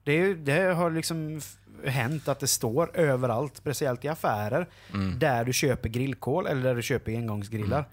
Det, 0.04 0.12
är, 0.12 0.34
det 0.34 0.74
har 0.74 0.90
liksom 0.90 1.40
hänt 1.86 2.28
att 2.28 2.40
det 2.40 2.46
står 2.46 2.96
överallt, 2.96 3.56
speciellt 3.56 4.04
i 4.04 4.08
affärer, 4.08 4.68
Mm. 4.94 5.18
där 5.18 5.44
du 5.44 5.52
köper 5.52 5.88
grillkol 5.88 6.46
eller 6.46 6.62
där 6.62 6.74
du 6.74 6.82
köper 6.82 7.12
engångsgrillar. 7.16 7.88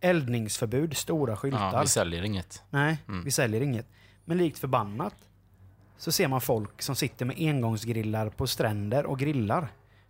Eldningsförbud, 0.00 0.96
stora 0.96 1.36
skyltar. 1.36 1.70
Ja, 1.72 1.80
vi 1.80 1.86
säljer 1.88 2.22
inget. 2.22 2.62
Nej, 2.70 2.98
Mm. 3.08 3.24
vi 3.24 3.30
säljer 3.30 3.60
inget. 3.60 3.86
Men 4.24 4.38
likt 4.38 4.58
förbannat 4.58 5.14
så 5.96 6.12
ser 6.12 6.28
man 6.28 6.40
folk 6.40 6.82
som 6.82 6.96
sitter 6.96 7.24
med 7.24 7.36
engångsgrillar 7.38 8.28
på 8.28 8.46
stränder 8.46 9.06
och 9.06 9.18
grillar. 9.18 9.68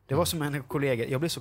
Det 0.09 0.15
var 0.15 0.25
som 0.25 0.43
en 0.43 0.63
kollega, 0.63 1.07
jag 1.07 1.21
blev 1.21 1.29
så 1.29 1.41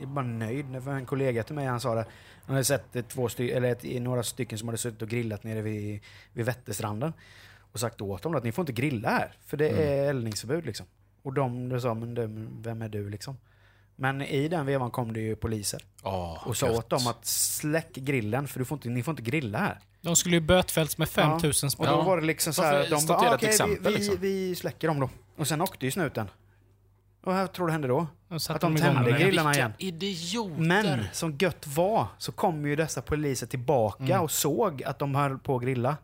jag 0.00 0.08
bara 0.08 0.24
nöjd 0.24 0.70
när 0.70 0.88
en 0.90 1.06
kollega 1.06 1.42
till 1.42 1.54
mig 1.54 1.66
han 1.66 1.80
sa 1.80 1.94
det. 1.94 2.06
Han 2.46 2.54
hade 2.54 2.64
sett 2.64 2.96
ett, 2.96 3.08
två 3.08 3.28
sty- 3.28 3.50
eller 3.52 3.72
ett, 3.72 4.02
några 4.02 4.22
stycken 4.22 4.58
som 4.58 4.68
hade 4.68 4.78
suttit 4.78 5.02
och 5.02 5.08
grillat 5.08 5.44
nere 5.44 5.62
vid, 5.62 6.00
vid 6.32 6.46
Vätterstranden. 6.46 7.12
Och 7.72 7.80
sagt 7.80 8.00
åt 8.00 8.22
dem 8.22 8.34
att 8.34 8.44
ni 8.44 8.52
får 8.52 8.62
inte 8.62 8.72
grilla 8.72 9.08
här, 9.08 9.32
för 9.46 9.56
det 9.56 9.68
är 9.68 10.08
eldningsförbud 10.10 10.66
liksom. 10.66 10.86
Och 11.22 11.32
de 11.32 11.68
de 11.68 11.80
sa, 11.80 11.94
men 11.94 12.14
du, 12.14 12.48
vem 12.62 12.82
är 12.82 12.88
du 12.88 13.10
liksom? 13.10 13.36
Men 13.96 14.22
i 14.22 14.48
den 14.48 14.66
vevan 14.66 14.90
kom 14.90 15.12
det 15.12 15.20
ju 15.20 15.36
poliser 15.36 15.84
Åh, 16.02 16.48
och 16.48 16.56
sa 16.56 16.66
gött. 16.66 16.78
åt 16.78 16.90
dem 16.90 17.06
att 17.06 17.24
släck 17.26 17.92
grillen 17.94 18.48
för 18.48 18.58
du 18.58 18.64
får 18.64 18.76
inte, 18.76 18.88
ni 18.88 19.02
får 19.02 19.12
inte 19.12 19.22
grilla 19.22 19.58
här. 19.58 19.78
De 20.00 20.16
skulle 20.16 20.36
ju 20.36 20.40
bötfällts 20.40 20.98
med 20.98 21.08
5000 21.08 21.66
Och 21.66 21.72
spänn. 21.72 21.86
då 21.86 21.92
Ja. 21.92 22.02
var 22.02 22.20
det 22.20 22.26
liksom 22.26 22.52
så 22.54 22.62
här, 22.62 22.86
de 22.90 23.06
bara, 23.06 23.28
ett 23.28 23.34
okej, 23.34 23.48
exempel, 23.48 23.92
vi, 23.92 23.98
liksom?" 23.98 24.16
vi, 24.20 24.48
vi 24.48 24.54
släcker 24.54 24.88
dem 24.88 25.00
då. 25.00 25.10
Och 25.36 25.48
sen 25.48 25.60
åkte 25.60 25.84
ju 25.86 25.90
snuten. 25.90 26.28
Och 27.24 27.32
vad 27.34 27.52
tror 27.52 27.66
du 27.66 27.72
hände 27.72 27.88
då? 27.88 28.06
Att 28.48 28.60
de 28.60 28.76
tände 28.76 29.12
grillarna 29.12 29.54
igen. 29.54 29.72
idioter! 29.78 30.60
Men 30.62 31.04
som 31.12 31.36
gött 31.40 31.66
var 31.66 32.06
så 32.18 32.32
kom 32.32 32.66
ju 32.66 32.76
dessa 32.76 33.02
poliser 33.02 33.46
tillbaka 33.46 34.04
Mm. 34.04 34.20
och 34.20 34.30
såg 34.30 34.82
att 34.84 34.98
de 34.98 35.14
höll 35.14 35.38
på 35.38 35.56
att 35.56 35.62
grilla. 35.62 35.96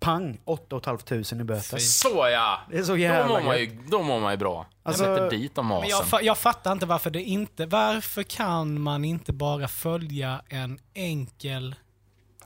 Pang! 0.00 0.38
8 0.44 0.80
500 1.08 1.40
i 1.40 1.44
böter. 1.44 1.76
Fy. 1.76 1.80
Så 1.80 2.08
ja! 2.32 2.60
Det 2.70 2.78
är 2.78 2.82
så 2.82 2.92
Då 2.92 2.98
jävla 2.98 3.28
mår 3.28 3.40
man 3.46 3.58
ju, 3.58 3.78
då 3.88 4.02
mår 4.02 4.20
man 4.20 4.32
ju 4.32 4.36
bra. 4.36 4.66
Alltså- 4.82 5.04
jag 5.04 5.16
sätter 5.18 5.30
dit 5.38 5.54
de 5.54 5.68
Men 5.68 5.88
jag, 5.88 6.02
asen. 6.02 6.18
fa- 6.18 6.22
jag 6.22 6.38
fattar 6.38 6.72
inte 6.72 6.86
varför 6.86 7.10
det 7.10 7.22
inte... 7.22 7.66
Varför 7.66 8.22
kan 8.22 8.80
man 8.80 9.04
inte 9.04 9.32
bara 9.32 9.68
följa 9.68 10.42
en 10.48 10.78
enkel... 10.94 11.74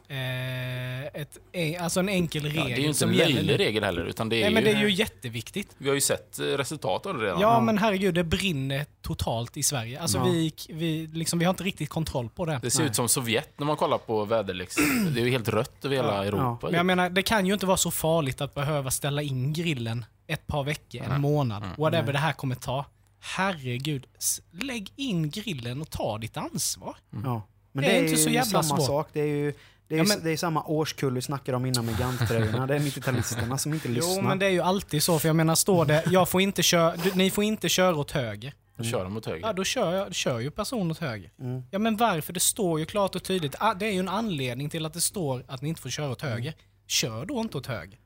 Eh, 0.08 1.04
ett, 1.20 1.38
en, 1.52 1.82
alltså 1.84 2.00
en 2.00 2.08
enkel 2.08 2.42
regel 2.42 2.56
Ja, 2.58 2.64
det 2.64 2.72
är 2.74 2.78
ju 2.78 2.88
inte 2.88 3.04
en 3.04 3.12
löjlig 3.16 3.58
regel 3.58 3.84
heller, 3.84 4.04
utan 4.04 4.28
det 4.28 4.36
är, 4.36 4.40
Nej, 4.40 4.48
ju, 4.48 4.54
men 4.54 4.64
det 4.64 4.70
är 4.70 4.80
ju 4.88 4.90
jätteviktigt. 4.94 5.68
Vi 5.78 5.88
har 5.88 5.94
ju 5.94 6.00
sett 6.00 6.38
eh, 6.38 6.44
resultat 6.44 7.06
av 7.06 7.18
det 7.18 7.24
redan. 7.24 7.40
Ja, 7.40 7.60
men 7.60 7.78
herregud, 7.78 8.14
det 8.14 8.24
brinner 8.24 8.86
totalt 9.02 9.56
i 9.56 9.62
Sverige. 9.62 10.00
Alltså 10.00 10.18
Ja. 10.18 10.24
vi, 10.24 10.52
vi, 10.68 11.06
liksom, 11.12 11.38
vi 11.38 11.44
har 11.44 11.50
inte 11.50 11.64
riktigt 11.64 11.88
kontroll 11.88 12.28
på 12.28 12.44
det. 12.44 12.58
Det 12.62 12.70
ser 12.70 12.80
Nej. 12.80 12.88
ut 12.90 12.96
som 12.96 13.08
Sovjet 13.08 13.50
när 13.58 13.66
man 13.66 13.76
kollar 13.76 13.98
på 13.98 14.24
väderlex. 14.24 14.74
Det 15.14 15.20
är 15.20 15.24
ju 15.24 15.30
helt 15.30 15.48
rött 15.48 15.84
över 15.84 15.96
hela 15.96 16.14
Ja. 16.16 16.24
Europa. 16.24 16.58
Ja. 16.62 16.68
Men 16.70 16.74
jag 16.74 16.86
menar, 16.86 17.10
det 17.10 17.22
kan 17.22 17.46
ju 17.46 17.52
inte 17.52 17.66
vara 17.66 17.76
så 17.76 17.90
farligt 17.90 18.40
att 18.40 18.54
behöva 18.54 18.90
ställa 18.90 19.22
in 19.22 19.52
grillen 19.52 20.04
ett 20.26 20.46
par 20.46 20.64
veckor, 20.64 21.02
en 21.02 21.20
månad, 21.20 21.62
whatever 21.78 22.12
det 22.12 22.18
här 22.18 22.32
kommer 22.32 22.54
ta. 22.54 22.84
Herregud, 23.20 24.06
s- 24.18 24.40
lägg 24.52 24.92
in 24.96 25.30
grillen 25.30 25.80
och 25.80 25.90
ta 25.90 26.18
ditt 26.18 26.36
ansvar. 26.36 26.96
Ja. 27.24 27.42
Men 27.72 27.84
Det 27.84 27.90
är 27.90 27.98
inte 28.00 28.10
ju 28.10 28.16
så 28.16 28.30
jävla 28.30 28.62
samma 28.62 28.76
svårt. 28.78 28.86
sak. 28.86 29.08
Det 29.12 29.20
är 29.20 29.26
ju 29.26 29.54
det 29.88 29.94
är, 29.94 29.98
Ja, 29.98 30.04
ju- 30.04 30.08
men- 30.08 30.24
det 30.24 30.30
är 30.30 30.36
samma 30.36 30.62
årskull 30.62 31.14
vi 31.14 31.22
snackade 31.22 31.56
om 31.56 31.66
innan 31.66 31.86
med 31.86 31.94
Gant-tröjorna. 31.98 32.66
Det 32.66 32.74
är 32.74 32.78
90-talisterna 32.80 33.56
som 33.56 33.74
inte 33.74 33.88
lyssnar. 33.88 34.14
Jo, 34.14 34.22
men 34.22 34.38
det 34.38 34.46
är 34.46 34.50
ju 34.50 34.60
alltid 34.60 35.02
så. 35.02 35.18
För 35.18 35.28
jag 35.28 35.36
menar, 35.36 35.54
står 35.54 35.84
det 35.84 36.04
jag 36.10 36.28
får 36.28 36.40
inte 36.40 36.62
köra, 36.62 36.96
du, 36.96 37.10
ni 37.14 37.30
får 37.30 37.44
inte 37.44 37.68
köra 37.68 37.96
åt 37.96 38.10
höger. 38.10 38.54
Då 38.76 38.84
kör 38.84 39.04
de 39.04 39.12
mot 39.12 39.26
höger. 39.26 39.40
Ja, 39.46 39.52
då 39.52 39.64
kör, 39.64 39.92
jag, 39.94 40.14
kör 40.14 40.38
ju 40.40 40.50
personen 40.50 40.90
åt 40.90 40.98
höger. 40.98 41.30
Mm. 41.40 41.62
Ja, 41.70 41.78
men 41.78 41.96
varför? 41.96 42.32
Det 42.32 42.40
står 42.40 42.80
ju 42.80 42.86
klart 42.86 43.14
och 43.14 43.22
tydligt. 43.24 43.54
Ah, 43.60 43.74
Det 43.74 43.86
är 43.86 43.92
ju 43.92 43.98
en 43.98 44.08
anledning 44.08 44.70
till 44.70 44.86
att 44.86 44.92
det 44.94 45.00
står 45.00 45.44
att 45.48 45.62
ni 45.62 45.68
inte 45.68 45.80
får 45.80 45.90
köra 45.90 46.10
åt 46.10 46.22
höger. 46.22 46.54
Kör 46.86 47.26
då 47.26 47.40
inte 47.40 47.58
åt 47.58 47.66
höger. 47.66 47.98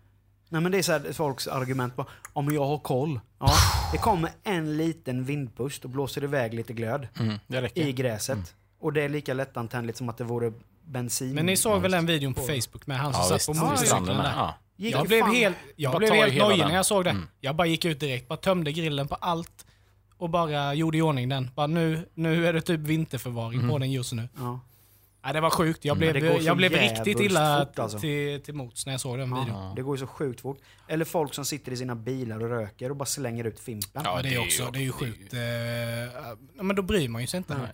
Nej, 0.48 0.60
men 0.60 0.72
det 0.72 0.78
är 0.78 0.82
så 0.82 0.92
här, 0.92 1.12
folks 1.12 1.46
argument 1.48 1.96
på 1.96 2.06
om 2.32 2.54
jag 2.54 2.64
har 2.66 2.78
koll. 2.78 3.20
Ja, 3.38 3.52
det 3.92 3.98
kommer 3.98 4.30
en 4.44 4.76
liten 4.76 5.24
vindpust 5.24 5.84
och 5.84 5.90
blåser 5.90 6.24
iväg 6.24 6.54
lite 6.54 6.72
glöd 6.72 7.08
Mm, 7.20 7.38
i 7.74 7.92
gräset. 7.92 8.54
Och 8.80 8.92
det 8.92 9.02
är 9.02 9.08
lika 9.08 9.34
lättantändligt 9.34 9.98
som 9.98 10.08
att 10.08 10.16
det 10.18 10.24
vore 10.24 10.52
bensin. 10.88 11.34
Men 11.34 11.46
ni 11.46 11.56
såg 11.56 11.82
väl 11.82 11.90
den 11.90 12.06
videon 12.06 12.34
på 12.34 12.40
Facebook 12.40 12.86
med 12.86 12.98
han 12.98 13.12
som 13.12 13.22
Ja, 13.22 13.28
satt 13.28 13.36
visst. 13.36 13.46
på 13.46 13.54
motorcykeln 13.66 14.04
där? 14.06 14.32
Ja. 14.36 14.54
Jag 14.76 15.06
blev 15.06 15.20
fan- 15.20 15.34
helt, 15.34 15.56
jag 15.76 15.92
Bara 15.92 15.98
blev 15.98 16.12
helt 16.14 16.38
nojig 16.38 16.58
när 16.58 16.74
jag 16.74 16.86
såg 16.86 17.04
det. 17.04 17.10
Mm. 17.10 17.28
Jag 17.40 17.56
bara 17.56 17.66
gick 17.66 17.84
ut 17.84 18.00
direkt, 18.00 18.28
bara 18.28 18.36
tömde 18.36 18.72
grillen 18.72 19.08
på 19.08 19.14
allt 19.14 19.66
och 20.16 20.30
bara 20.30 20.74
gjorde 20.74 20.98
i 20.98 21.02
ordning 21.02 21.28
den. 21.28 21.50
Bara 21.54 21.66
nu, 21.66 22.08
nu 22.14 22.46
är 22.46 22.52
det 22.52 22.60
typ 22.60 22.80
vinterförvaring 22.80 23.68
på 23.68 23.78
den 23.78 23.92
just 23.92 24.12
nu. 24.12 24.28
Ja. 24.38 24.60
Ja, 25.22 25.32
det 25.32 25.40
var 25.40 25.50
sjukt. 25.50 25.84
Jag 25.84 25.96
Mm. 26.02 26.12
blev, 26.20 26.42
jag 26.42 26.56
blev 26.56 26.72
riktigt 26.72 27.20
illa 27.20 27.58
fort, 27.66 27.78
alltså. 27.78 27.98
till, 27.98 28.40
till 28.42 28.54
mots 28.54 28.86
när 28.86 28.92
jag 28.92 29.00
såg 29.00 29.18
den 29.18 29.28
videon. 29.34 29.48
Ja, 29.48 29.72
det 29.76 29.82
går 29.82 29.96
ju 29.96 30.00
så 30.00 30.06
sjukt 30.06 30.40
fort. 30.40 30.58
Eller 30.88 31.04
folk 31.04 31.34
som 31.34 31.44
sitter 31.44 31.72
i 31.72 31.76
sina 31.76 31.94
bilar 31.94 32.42
och 32.42 32.48
röker 32.48 32.90
och 32.90 32.96
bara 32.96 33.04
slänger 33.06 33.44
ut 33.44 33.60
fimpen. 33.60 34.02
Ja, 34.04 34.20
det 34.22 34.34
är 34.34 34.38
också, 34.40 34.70
det 34.70 34.78
är 34.78 34.82
ju 34.82 34.92
det 34.98 35.04
är 35.04 35.06
ju- 35.08 35.12
sjukt. 35.12 35.34
Eh, 36.58 36.62
men 36.64 36.76
då 36.76 36.82
bryr 36.82 37.08
man 37.08 37.20
ju 37.20 37.26
sig 37.26 37.38
inte. 37.38 37.54
Nej. 37.54 37.68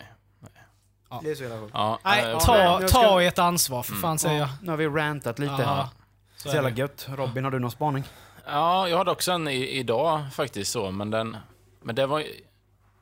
Det 1.22 1.30
är 1.30 1.34
så 1.34 1.42
jävla 1.42 1.60
sjukt. 1.60 1.70
Ja, 1.74 1.98
Nej, 2.04 2.32
eh, 2.32 2.38
ta, 2.38 2.78
nu 2.80 2.88
ska- 2.88 2.98
ta 3.02 3.22
ert 3.22 3.38
ansvar 3.38 3.82
för 3.82 3.94
fan 3.94 4.18
säger 4.18 4.38
jag. 4.38 4.48
Ja, 4.48 4.52
nu 4.62 4.70
har 4.70 4.76
vi 4.76 4.86
rantat 4.88 5.38
lite. 5.38 5.52
Ja, 5.52 5.90
Så 6.36 6.42
så 6.42 6.48
är 6.48 6.54
jävla 6.54 6.70
det. 6.70 6.80
gött. 6.80 7.06
Robin, 7.10 7.44
har 7.44 7.50
du 7.50 7.58
någon 7.58 7.70
spaning? 7.70 8.04
Ja, 8.46 8.88
jag 8.88 8.98
hade 8.98 9.10
också 9.10 9.32
en 9.32 9.48
i, 9.48 9.68
idag 9.68 10.22
faktiskt 10.32 10.72
så, 10.72 10.90
men 10.90 11.10
den... 11.10 11.36
Men 11.82 11.94
det 11.94 12.06
var 12.06 12.18
ju- 12.18 12.44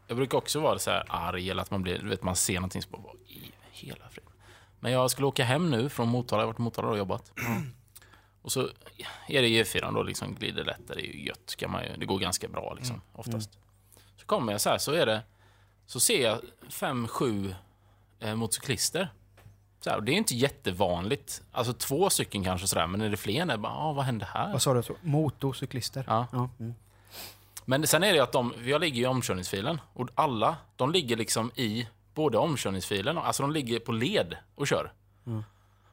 Jag 0.06 0.16
brukar 0.16 0.38
också 0.38 0.60
vara 0.60 0.78
så 0.78 0.90
här 0.90 1.04
arg 1.08 1.50
eller 1.50 1.62
att 1.62 1.70
man 1.70 1.82
blir, 1.82 1.98
du 1.98 2.08
vet, 2.08 2.22
man 2.22 2.36
ser 2.36 2.54
någonting 2.54 2.82
så 2.82 2.88
bara, 2.90 3.02
vad 3.02 3.14
i 3.28 3.52
hela 3.70 4.08
friden. 4.10 4.30
Men 4.80 4.92
jag 4.92 5.10
skulle 5.10 5.26
åka 5.26 5.44
hem 5.44 5.70
nu 5.70 5.88
från 5.88 6.08
Motala, 6.08 6.42
jag 6.42 6.46
har 6.46 6.52
varit 6.52 6.58
i 6.58 6.62
Motala 6.62 6.88
och 6.88 6.98
jobbat. 6.98 7.32
Och 8.42 8.52
så 8.52 8.60
är 9.28 9.42
det 9.42 9.48
E4 9.48 9.94
då, 9.94 10.02
liksom 10.02 10.34
glider 10.34 10.64
lätt, 10.64 10.88
det 10.88 10.94
är 10.94 10.98
ju 11.14 11.24
gött, 11.26 11.54
kan 11.58 11.70
man 11.70 11.84
ju, 11.84 11.96
det 11.96 12.04
går 12.06 12.18
ganska 12.18 12.48
bra 12.48 12.74
liksom, 12.74 13.00
oftast. 13.12 13.50
Så 14.16 14.26
kommer 14.26 14.52
jag 14.52 14.60
så 14.60 14.70
här, 14.70 14.78
så 14.78 14.92
är 14.92 15.06
det, 15.06 15.22
så 15.86 16.00
ser 16.00 16.22
jag 16.22 16.38
fem, 16.70 17.08
sju 17.08 17.54
eh, 18.22 18.34
motorcyklister. 18.34 19.08
Så 19.80 19.90
här, 19.90 20.00
det 20.00 20.12
är 20.12 20.14
inte 20.14 20.34
jättevanligt, 20.34 21.42
alltså 21.52 21.72
två 21.72 22.10
stycken 22.10 22.44
kanske 22.44 22.66
sådär, 22.66 22.86
men 22.86 23.00
är 23.00 23.10
det 23.10 23.16
fler? 23.16 23.50
är 23.50 23.56
bara, 23.56 23.72
ah, 23.72 23.92
vad 23.92 24.04
hände 24.04 24.28
här? 24.32 24.52
Vad 24.52 24.62
sa 24.62 24.74
du? 24.74 24.82
Motorcyklister? 25.00 26.04
Ja. 26.06 26.26
Ja. 26.32 26.48
Mm. 26.60 26.74
Men 27.64 27.86
sen 27.86 28.02
är 28.02 28.08
det 28.08 28.14
ju 28.14 28.22
att 28.22 28.32
de, 28.32 28.52
jag 28.64 28.80
ligger 28.80 29.02
i 29.02 29.06
omkörningsfilen 29.06 29.80
och 29.92 30.08
alla, 30.14 30.56
de 30.76 30.92
ligger 30.92 31.16
liksom 31.16 31.50
i 31.54 31.88
både 32.14 32.38
omkörningsfilen 32.38 33.18
alltså 33.18 33.42
de 33.42 33.52
ligger 33.52 33.78
på 33.78 33.92
led 33.92 34.36
och 34.54 34.66
kör. 34.66 34.92
Mm. 35.26 35.44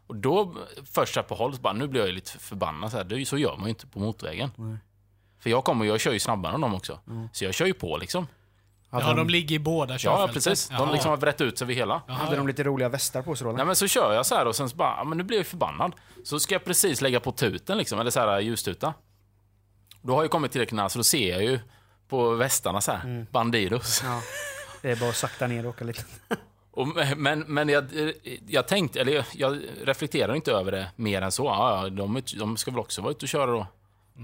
Och 0.07 0.15
då, 0.15 0.55
först 0.86 1.13
så 1.13 1.19
här 1.19 1.27
på 1.27 1.36
håll, 1.36 1.55
så 1.55 1.62
bara, 1.62 1.74
nu 1.74 1.88
blir 1.88 2.01
jag 2.01 2.13
lite 2.13 2.31
förbannad. 2.31 2.91
Så, 2.91 2.98
här, 2.98 3.25
så 3.25 3.38
gör 3.38 3.55
man 3.55 3.63
ju 3.63 3.69
inte 3.69 3.88
på 3.88 4.00
motorvägen. 4.00 4.51
Nej. 4.55 4.77
För 5.39 5.50
jag 5.50 5.63
kommer 5.63 5.86
jag 5.86 6.00
kör 6.00 6.13
ju 6.13 6.19
snabbare 6.19 6.53
än 6.53 6.62
dem 6.62 6.74
också. 6.74 7.00
Mm. 7.07 7.29
Så 7.33 7.45
jag 7.45 7.53
kör 7.53 7.65
ju 7.65 7.74
på 7.74 7.98
liksom. 7.98 8.27
Hade, 8.91 9.03
Ja, 9.05 9.10
de, 9.10 9.17
de 9.17 9.29
ligger 9.29 9.55
i 9.55 9.60
båda 9.60 9.93
Ja, 9.93 9.98
körfälten. 9.98 10.34
precis. 10.34 10.67
De 10.69 10.74
Jaha. 10.75 10.91
liksom 10.91 11.10
har 11.10 11.17
brett 11.17 11.41
ut 11.41 11.58
sig 11.58 11.65
över 11.65 11.74
hela. 11.74 12.01
Jaha, 12.08 12.17
hade 12.17 12.31
ja. 12.31 12.38
de 12.38 12.48
lite 12.48 12.63
roliga 12.63 12.89
västar 12.89 13.22
på 13.22 13.36
sig 13.36 13.46
då? 13.46 13.51
Nej 13.51 13.65
men 13.65 13.75
så 13.75 13.88
kör 13.88 14.13
jag 14.13 14.25
så 14.25 14.36
här 14.36 14.46
och 14.46 14.55
sen 14.55 14.69
så 14.69 14.75
bara, 14.75 14.96
ja, 14.98 15.03
men 15.03 15.17
nu 15.17 15.24
blir 15.24 15.38
jag 15.38 15.43
ju 15.43 15.50
förbannad. 15.50 15.93
Så 16.24 16.39
ska 16.39 16.55
jag 16.55 16.65
precis 16.65 17.01
lägga 17.01 17.19
på 17.19 17.31
tuten 17.31 17.77
liksom, 17.77 18.00
eller 18.00 18.12
så 18.12 18.19
här 18.19 18.39
ljustuta. 18.39 18.93
Då 20.01 20.15
har 20.15 20.24
jag 20.24 20.31
kommit 20.31 20.51
tillräckligt 20.51 20.75
nära 20.77 20.89
så 20.89 21.00
då 21.00 21.03
ser 21.03 21.29
jag 21.29 21.43
ju 21.43 21.60
på 22.08 22.29
västarna 22.29 22.81
så 22.81 22.91
här, 22.91 23.25
Bandidos. 23.31 24.01
Ja. 24.03 24.22
Det 24.81 24.92
är 24.92 24.96
bara 24.96 25.09
att 25.09 25.16
sakta 25.16 25.48
ner 25.48 25.64
och 25.66 25.70
åka 25.70 25.85
lite. 25.85 26.03
Och, 26.72 26.87
men 27.18 27.40
men 27.40 27.70
jag, 27.70 27.85
jag 28.48 28.68
tänkte, 28.68 29.01
eller 29.01 29.11
jag, 29.14 29.25
jag 29.33 29.61
reflekterar 29.83 30.35
inte 30.35 30.51
över 30.51 30.72
det 30.72 30.92
mer 30.96 31.22
än 31.22 31.31
så. 31.31 31.46
Ja, 31.46 31.83
ja, 31.83 31.90
de, 31.90 32.22
de 32.40 32.57
ska 32.57 32.72
väl 32.72 32.79
också 32.79 33.01
vara 33.01 33.11
ute 33.11 33.25
och 33.25 33.29
köra 33.29 33.51
då. 33.51 33.68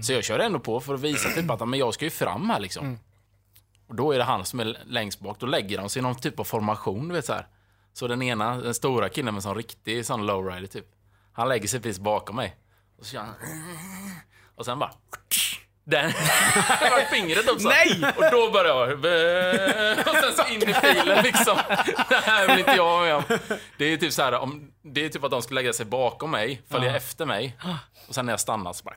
Så 0.02 0.12
jag 0.12 0.24
kör 0.24 0.38
ändå 0.38 0.58
på 0.58 0.80
för 0.80 0.94
att 0.94 1.00
visa 1.00 1.28
typ 1.28 1.50
att 1.50 1.68
men 1.68 1.78
jag 1.78 1.94
ska 1.94 2.04
ju 2.04 2.10
fram 2.10 2.50
här 2.50 2.60
liksom. 2.60 2.98
Och 3.88 3.94
då 3.94 4.12
är 4.12 4.18
det 4.18 4.24
han 4.24 4.44
som 4.44 4.60
är 4.60 4.78
längst 4.86 5.20
bak. 5.20 5.36
Då 5.40 5.46
lägger 5.46 5.78
de 5.78 5.88
sig 5.88 6.00
i 6.00 6.02
någon 6.02 6.16
typ 6.20 6.40
av 6.40 6.44
formation, 6.44 7.08
du 7.08 7.14
vet 7.14 7.26
så 7.26 7.32
här. 7.32 7.46
Så 7.92 8.06
den 8.06 8.22
ena, 8.22 8.56
den 8.56 8.74
stora 8.74 9.08
killen 9.08 9.34
med 9.34 9.42
sån 9.42 9.54
riktig 9.54 10.06
sån 10.06 10.26
lowrider 10.26 10.66
typ. 10.66 10.86
Han 11.32 11.48
lägger 11.48 11.68
sig 11.68 11.80
precis 11.80 11.98
bakom 11.98 12.36
mig. 12.36 12.56
Och 12.98 13.06
så 13.06 13.12
kör 13.12 13.20
han... 13.20 13.34
Och 14.56 14.64
sen 14.64 14.78
bara... 14.78 14.90
Den... 15.84 16.04
Var 16.80 17.04
fingret 17.10 17.48
upp 17.48 17.60
så. 17.60 17.68
Nej! 17.68 18.12
Och 18.16 18.24
då 18.32 18.50
börjar 18.50 18.76
jag... 18.76 18.92
Och 20.08 20.14
sen 20.16 20.32
så 20.46 20.52
in 20.52 20.62
i 20.70 20.74
filen 20.74 21.24
liksom. 21.24 21.56
Det 22.08 22.14
här 22.24 22.48
vill 22.48 22.58
inte 22.58 22.72
jag 22.72 23.02
med 23.02 23.14
om. 23.16 23.22
Det 23.78 23.84
är 23.84 23.96
typ 23.96 24.12
så 24.12 24.22
här, 24.22 24.32
om, 24.32 24.72
det 24.82 25.04
är 25.04 25.08
typ 25.08 25.24
att 25.24 25.30
de 25.30 25.42
ska 25.42 25.54
lägga 25.54 25.72
sig 25.72 25.86
bakom 25.86 26.30
mig, 26.30 26.62
följa 26.70 26.90
Ja. 26.90 26.96
efter 26.96 27.26
mig. 27.26 27.56
Och 28.08 28.14
sen 28.14 28.26
när 28.26 28.32
jag 28.32 28.40
stannar 28.40 28.72
så 28.72 28.84
bara... 28.84 28.96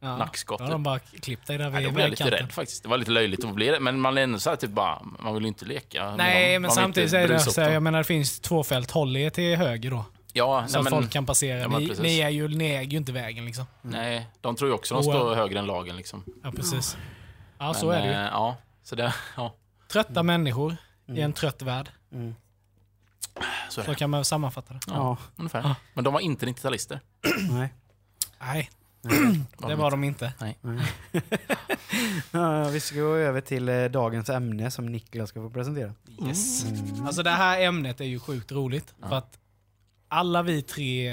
Ja. 0.00 0.16
Nackskott. 0.16 0.58
Då 0.58 0.64
har 0.64 0.70
de 0.70 0.82
bara 0.82 0.98
klippt 0.98 1.46
dig 1.46 1.58
där 1.58 1.70
Nej, 1.70 1.80
vid 1.80 1.88
då 1.88 1.94
blev 1.94 2.04
jag 2.04 2.10
lite 2.10 2.30
rädd 2.30 2.52
faktiskt. 2.52 2.82
Det 2.82 2.88
var 2.88 2.98
lite 2.98 3.10
löjligt 3.10 3.44
att 3.44 3.54
bli 3.54 3.66
det. 3.68 3.80
Men 3.80 4.00
man 4.00 4.18
är 4.18 4.22
ändå 4.22 4.38
så 4.38 4.50
här 4.50 4.56
typ 4.56 4.70
bara, 4.70 5.02
man 5.18 5.34
vill 5.34 5.42
ju 5.42 5.48
inte 5.48 5.64
leka. 5.64 6.14
Nej, 6.16 6.52
men 6.52 6.62
Man 6.62 6.68
vill 6.68 6.74
samtidigt 6.74 7.12
är 7.12 7.28
det 7.28 7.40
så 7.40 7.60
här, 7.60 7.70
jag 7.70 7.82
menar 7.82 7.98
det 7.98 8.04
finns 8.04 8.40
två 8.40 8.64
fält. 8.64 8.90
Håll 8.90 9.16
er 9.16 9.30
till 9.30 9.56
höger 9.56 9.90
då. 9.90 10.04
Ja, 10.32 10.64
Så 10.66 10.72
nej, 10.72 10.78
att 10.78 10.84
men, 10.84 10.90
folk 10.90 11.12
kan 11.12 11.26
passera. 11.26 11.58
Ja, 11.58 11.68
men 11.68 11.82
ni, 11.84 11.94
ni, 12.00 12.18
är 12.20 12.28
ju, 12.28 12.48
ni 12.48 12.64
äger 12.70 12.90
ju 12.90 12.96
inte 12.96 13.12
vägen 13.12 13.44
liksom. 13.44 13.64
nej, 13.82 14.26
de 14.40 14.56
tror 14.56 14.70
ju 14.70 14.74
också 14.74 14.94
de 14.94 15.02
står 15.02 15.34
högre 15.34 15.58
än 15.58 15.66
lagen 15.66 15.96
liksom. 15.96 16.24
Ja, 16.44 16.50
precis. 16.52 16.96
Ja, 17.58 17.64
Men, 17.64 17.74
så 17.74 17.90
är 17.90 18.00
det 18.00 18.06
ju. 18.06 18.12
eh, 18.12 18.18
Ja, 18.20 18.56
så 18.82 18.94
det, 18.96 19.14
ja, 19.36 19.54
Trötta 19.92 20.22
människor 20.22 20.76
i 21.08 21.20
en 21.20 21.32
trött 21.32 21.62
värld. 21.62 21.88
Mm. 22.12 22.34
så 23.68 23.80
är 23.80 23.84
Så 23.84 23.94
kan 23.94 24.10
man 24.10 24.24
sammanfatta 24.24 24.74
det. 24.74 24.80
Ja, 24.86 24.92
Ja. 24.94 25.16
ungefär. 25.36 25.60
Ja. 25.62 25.74
Men 25.94 26.04
de 26.04 26.12
var 26.12 26.20
inte 26.20 26.46
90-talister. 26.46 27.00
Nej. 27.50 27.74
Nej, 28.40 28.70
det 29.08 29.68
de 29.68 29.74
var 29.78 29.90
de 29.90 30.04
inte. 30.04 30.32
Ja, 32.30 32.68
vi 32.68 32.80
ska 32.80 33.00
gå 33.00 33.14
över 33.14 33.40
till 33.40 33.68
eh, 33.68 33.84
dagens 33.84 34.28
ämne 34.30 34.70
som 34.70 34.86
Niklas 34.86 35.28
ska 35.28 35.40
få 35.40 35.50
presentera. 35.50 35.94
Yes. 36.26 36.64
Mm. 36.64 37.06
Alltså 37.06 37.22
det 37.22 37.30
här 37.30 37.60
ämnet 37.60 38.00
är 38.00 38.04
ju 38.04 38.18
sjukt 38.20 38.52
roligt. 38.52 38.94
Ja. 39.00 39.08
För 39.08 39.16
att 39.16 39.38
alla 40.08 40.42
vi 40.42 40.62
tre 40.62 41.12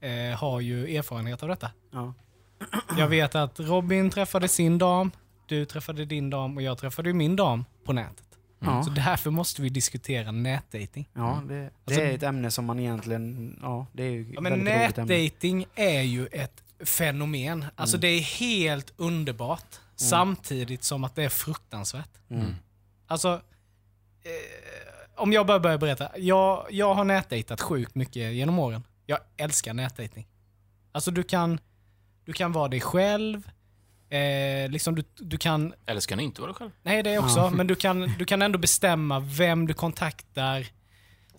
eh, 0.00 0.38
har 0.38 0.60
ju 0.60 0.96
erfarenhet 0.96 1.42
av 1.42 1.48
detta. 1.48 1.70
Ja. 1.92 2.14
Jag 2.98 3.08
vet 3.08 3.34
att 3.34 3.60
Robin 3.60 4.10
träffade 4.10 4.48
sin 4.48 4.78
dam, 4.78 5.10
du 5.46 5.64
träffade 5.64 6.04
din 6.04 6.30
dam 6.30 6.56
och 6.56 6.62
jag 6.62 6.78
träffade 6.78 7.08
ju 7.08 7.14
min 7.14 7.36
dam 7.36 7.64
på 7.84 7.92
nätet. 7.92 8.24
Ja. 8.60 8.82
Så 8.82 8.90
därför 8.90 9.30
måste 9.30 9.62
vi 9.62 9.68
diskutera 9.68 10.30
nätdating. 10.32 11.08
Ja, 11.12 11.42
det, 11.48 11.54
det 11.54 11.70
Alltså- 11.84 12.00
är 12.00 12.14
ett 12.14 12.22
ämne 12.22 12.50
som 12.50 12.64
man 12.64 12.78
egentligen... 12.80 13.58
Ja, 13.62 13.86
det 13.92 14.02
är 14.02 14.10
ju 14.10 14.32
Ja, 14.34 14.40
men 14.40 14.52
väldigt 14.52 14.68
roligt 14.74 14.98
ämne. 14.98 15.14
nätdating 15.14 15.66
är 15.74 16.00
ju 16.02 16.26
ett 16.26 16.62
fenomen. 16.84 17.64
Alltså 17.76 17.96
Mm. 17.96 18.00
det 18.00 18.08
är 18.08 18.20
helt 18.20 18.92
underbart. 18.96 19.76
Samtidigt 19.96 20.84
som 20.84 21.04
att 21.04 21.14
det 21.14 21.24
är 21.24 21.28
fruktansvärt. 21.28 22.10
Mm. 22.30 22.54
Alltså, 23.06 23.40
eh, 24.22 25.20
om 25.22 25.32
jag 25.32 25.46
bara 25.46 25.60
börjar 25.60 25.78
berätta. 25.78 26.18
Jag, 26.18 26.66
jag 26.70 26.94
har 26.94 27.04
nätdejtat 27.04 27.60
sjukt 27.60 27.94
mycket 27.94 28.32
genom 28.34 28.58
åren. 28.58 28.82
Jag 29.06 29.18
älskar 29.36 29.74
nätdating. 29.74 30.26
Alltså 30.92 31.10
du 31.10 31.22
kan, 31.22 31.60
du 32.24 32.32
kan 32.32 32.52
vara 32.52 32.68
dig 32.68 32.80
själv. 32.80 33.50
Eh, 34.10 34.70
liksom 34.70 34.94
du, 34.94 35.04
du 35.16 35.38
kan, 35.38 35.74
Eller 35.86 36.00
ska 36.00 36.16
ni 36.16 36.22
inte 36.22 36.40
vara 36.40 36.54
själv? 36.54 36.70
nej 36.82 37.02
det 37.02 37.10
är 37.10 37.18
också, 37.18 37.38
Ja. 37.38 37.50
men 37.50 37.66
du 37.66 37.74
kan, 37.74 38.14
du 38.18 38.24
kan 38.24 38.42
ändå 38.42 38.58
bestämma 38.58 39.20
vem 39.20 39.66
du 39.66 39.74
kontaktar. 39.74 40.66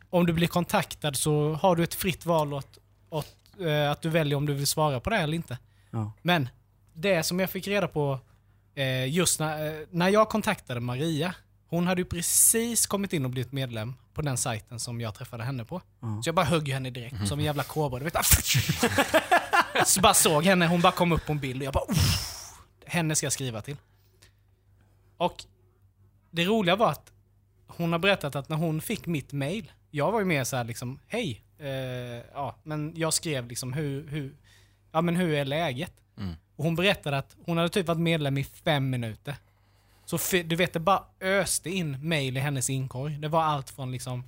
Om 0.10 0.26
du 0.26 0.34
blir 0.34 0.48
kontaktad 0.48 1.16
så 1.16 1.54
har 1.54 1.76
du 1.76 1.84
ett 1.84 1.94
fritt 1.94 2.26
val 2.26 2.54
åt, 2.54 2.78
åt 3.10 3.36
eh, 3.68 3.92
att 3.92 4.02
du 4.02 4.10
väljer 4.10 4.38
om 4.38 4.46
du 4.46 4.54
vill 4.54 4.68
svara 4.68 5.00
på 5.00 5.10
det 5.10 5.18
eller 5.18 5.34
inte. 5.36 5.58
Ja. 5.92 6.12
Men 6.22 6.50
det 6.94 7.24
som 7.24 7.40
jag 7.40 7.50
fick 7.50 7.68
reda 7.68 7.88
på 7.88 8.20
eh, 8.76 9.06
just 9.10 9.40
när, 9.40 9.68
eh, 9.82 9.88
när 9.92 10.10
jag 10.10 10.30
kontaktade 10.30 10.80
Maria. 10.80 11.36
Hon 11.70 11.88
hade 11.88 12.02
ju 12.02 12.06
precis 12.06 12.88
kommit 12.88 13.14
in 13.14 13.26
och 13.26 13.32
blivit 13.32 13.52
medlem 13.52 13.96
på 14.14 14.22
den 14.22 14.38
sajten 14.38 14.80
som 14.80 15.02
jag 15.02 15.16
träffade 15.16 15.44
henne 15.44 15.66
på. 15.66 15.82
Ja. 16.00 16.22
Så 16.24 16.28
jag 16.28 16.36
bara 16.36 16.46
högg 16.46 16.70
henne 16.70 16.90
direkt 16.90 17.28
som 17.28 17.40
en 17.40 17.46
jävla 17.46 17.64
kobra. 17.64 18.00
Du 18.00 18.06
vet, 18.06 18.16
så 19.88 20.02
bara 20.02 20.14
såg 20.14 20.44
henne, 20.44 20.68
hon 20.68 20.82
bara 20.82 20.92
kom 20.92 21.12
upp 21.12 21.26
på 21.26 21.32
en 21.32 21.40
bild 21.40 21.62
och 21.62 21.66
jag 21.66 21.74
bara 21.74 21.84
"Uff, 21.92 22.54
henne 22.86 23.16
ska 23.16 23.26
jag 23.26 23.34
skriva 23.34 23.62
till. 23.62 23.76
Och 25.18 25.46
det 26.32 26.46
roliga 26.46 26.76
var 26.76 26.92
att 26.92 27.12
hon 27.68 27.92
har 27.92 28.00
berättat 28.00 28.36
att 28.36 28.50
när 28.50 28.58
hon 28.58 28.82
fick 28.82 29.06
mitt 29.06 29.32
mail, 29.34 29.72
jag 29.92 30.12
var 30.12 30.20
ju 30.20 30.26
mer 30.26 30.44
så 30.44 30.56
här 30.58 30.64
liksom, 30.64 31.00
hej, 31.08 31.42
eh, 31.60 32.24
ja, 32.34 32.56
men 32.64 32.94
jag 32.96 33.14
skrev 33.14 33.48
liksom 33.48 33.74
hur, 33.74 34.08
hur, 34.08 34.36
ja 34.92 35.02
men 35.02 35.16
hur 35.16 35.34
är 35.34 35.46
läget? 35.46 35.94
Mm. 36.18 36.34
Och 36.56 36.64
hon 36.64 36.76
berättade 36.76 37.18
att 37.18 37.36
hon 37.46 37.58
hade 37.58 37.70
typ 37.70 37.88
varit 37.88 38.00
medlem 38.00 38.38
i 38.38 38.44
fem 38.44 38.90
minuter. 38.90 39.36
Så 40.06 40.18
du 40.46 40.56
vet, 40.56 40.74
det 40.74 40.80
bara 40.80 41.04
öste 41.20 41.70
in 41.70 42.08
mail 42.08 42.38
i 42.38 42.40
hennes 42.40 42.70
inkorg. 42.70 43.18
Det 43.18 43.28
var 43.28 43.44
allt 43.44 43.70
från 43.70 43.92
liksom 43.92 44.24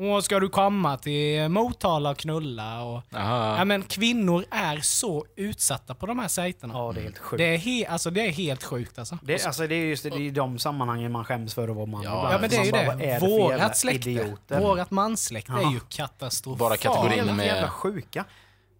Åh, 0.00 0.20
ska 0.20 0.40
du 0.40 0.48
komma 0.48 0.96
till 0.98 1.48
Motala 1.48 2.10
och 2.10 2.16
knulla? 2.18 2.82
Och, 2.82 3.02
Aha. 3.14 3.56
ja, 3.58 3.64
men 3.64 3.82
kvinnor 3.82 4.44
är 4.50 4.80
så 4.80 5.26
utsatta 5.36 5.94
på 5.94 6.06
de 6.06 6.18
här 6.18 6.28
sajterna. 6.28 6.74
Ja, 6.74 6.92
det 6.94 7.00
är 7.00 7.04
helt 7.04 7.18
sjukt. 7.18 7.38
Det 7.38 7.44
är, 7.54 7.58
he, 7.58 7.86
alltså, 7.88 8.10
det 8.10 8.26
är 8.26 8.30
helt 8.30 8.64
sjukt 8.64 8.98
alltså. 8.98 9.18
Det, 9.22 9.46
alltså, 9.46 9.66
det 9.66 9.74
är 9.74 9.84
just 9.86 10.02
det, 10.02 10.10
det 10.10 10.16
är 10.16 10.20
i 10.20 10.30
de 10.30 10.58
sammanhangen 10.58 11.12
man 11.12 11.24
skäms 11.24 11.54
för 11.54 11.68
att 11.68 11.76
vara 11.76 11.86
man. 11.86 12.02
Ja. 12.02 12.32
Ja 12.32 12.38
men 12.40 12.50
det 12.50 12.56
är 12.56 12.64
ju 12.64 12.72
bara, 12.72 12.86
vad 12.86 12.98
det. 12.98 13.10
är 13.10 13.20
Vårat 13.20 13.76
släkte, 13.76 14.10
idioter? 14.10 14.60
vårat 14.60 14.90
manssläkte 14.90 15.52
är 15.52 15.72
ju 15.72 15.80
katastrofalt. 15.88 16.58
Bara 16.58 16.76
kategorin 16.76 17.36
med- 17.36 17.46
jävla 17.46 17.70
sjuka. 17.70 18.24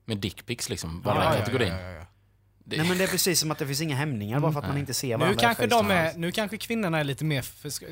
Med 0.05 0.19
dickpics 0.19 0.69
liksom. 0.69 1.01
Bara 1.03 1.15
ja, 1.15 1.21
den 1.21 1.33
ja, 1.33 1.39
kategorin. 1.39 1.69
ja, 1.73 1.81
ja, 1.81 1.91
ja. 1.91 2.05
Det- 2.71 2.77
Nej 2.77 2.89
men 2.89 2.99
det 2.99 3.05
är 3.05 3.09
precis 3.09 3.41
som 3.41 3.51
att 3.51 3.59
det 3.59 3.67
finns 3.67 3.81
inga 3.81 3.97
hämningar 3.97 4.41
bara 4.41 4.53
för 4.53 4.61
att 4.61 4.69
man 4.69 4.79
inte 4.79 4.95
ser 4.95 5.17
varandra 5.17 5.29
Nu 5.31 5.37
kanske, 5.41 5.67
de 5.67 5.91
är, 5.91 6.15
nu 6.15 6.33
kanske 6.33 6.57
kvinnorna 6.57 6.99
är 6.99 7.05
lite 7.05 7.25
mer 7.25 7.43
försk 7.43 7.83
eh, 7.83 7.89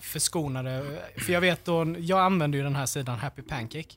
förskonade. 0.00 0.98
För 1.18 1.32
jag 1.32 1.40
vet 1.40 1.64
då, 1.64 1.94
jag 1.98 2.18
använder 2.20 2.58
ju 2.58 2.64
den 2.64 2.76
här 2.76 2.86
sidan 2.86 3.18
Happy 3.18 3.42
Pancake. 3.42 3.88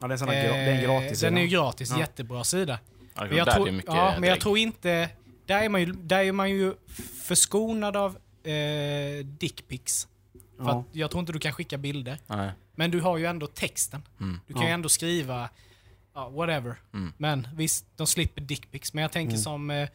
Ja, 0.00 0.08
det 0.08 0.14
är 0.14 0.18
här 0.18 0.26
gra- 0.26 0.32
det 0.32 0.70
är 0.70 0.74
en 0.74 0.82
gratis 0.82 1.10
Eh, 1.10 1.14
sida. 1.14 1.30
Den 1.30 1.38
är 1.38 1.42
ju 1.42 1.48
gratis, 1.48 1.90
Ja. 1.90 1.98
jättebra 1.98 2.44
sida. 2.44 2.78
Ja, 3.14 3.24
Men 3.26 3.36
jag, 3.36 3.54
tror, 3.54 3.80
ja, 3.86 4.14
men 4.18 4.28
jag 4.28 4.40
tror 4.40 4.58
inte... 4.58 5.08
Där 5.46 5.62
är 5.62 5.68
man 5.68 5.80
ju, 5.80 5.92
där 5.92 6.18
är 6.24 6.32
man 6.32 6.50
ju 6.50 6.74
förskonad 7.22 7.96
av 7.96 8.16
eh, 8.44 9.24
dickpics. 9.24 10.08
För 10.58 10.64
Ja. 10.64 10.78
att 10.80 10.86
jag 10.96 11.10
tror 11.10 11.20
inte 11.20 11.32
du 11.32 11.38
kan 11.38 11.52
skicka 11.52 11.78
bilder. 11.78 12.18
Nej. 12.26 12.50
Men 12.74 12.90
du 12.90 13.00
har 13.00 13.16
ju 13.18 13.26
ändå 13.26 13.46
texten. 13.46 14.02
Mm. 14.20 14.40
Du 14.46 14.52
kan 14.52 14.62
Ja. 14.62 14.68
ju 14.68 14.74
ändå 14.74 14.88
skriva, 14.88 15.48
ja, 16.14 16.28
whatever. 16.28 16.74
Mm. 16.94 17.12
Men 17.18 17.48
visst, 17.54 17.86
de 17.96 18.06
slipper 18.06 18.40
dickpics. 18.40 18.94
Men 18.94 19.02
jag 19.02 19.12
tänker 19.12 19.32
Mm. 19.34 19.42
som, 19.42 19.70
eh, 19.70 19.88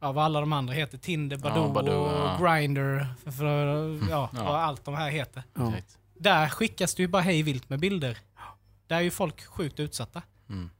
ja, 0.00 0.12
vad 0.12 0.24
alla 0.24 0.40
de 0.40 0.52
andra 0.52 0.74
heter. 0.74 0.98
Tinder, 0.98 1.36
Badoo, 1.36 1.72
Badoo, 1.72 1.94
och 2.00 2.12
ja. 2.12 2.38
Grindr. 2.56 3.06
För, 3.24 3.30
för, 3.30 3.98
ja, 4.10 4.30
Ja. 4.36 4.44
vad 4.44 4.54
allt 4.60 4.84
de 4.84 4.94
här 4.94 5.10
heter. 5.10 5.42
Ja. 5.54 5.72
Där 6.18 6.48
skickas 6.48 6.94
det 6.94 7.02
ju 7.02 7.08
bara 7.08 7.22
hej 7.22 7.42
vilt 7.42 7.68
med 7.68 7.80
bilder. 7.80 8.18
Där 8.86 8.96
är 8.96 9.00
ju 9.00 9.10
folk 9.10 9.44
sjukt 9.46 9.80
utsatta. 9.80 10.22
Mm. 10.48 10.70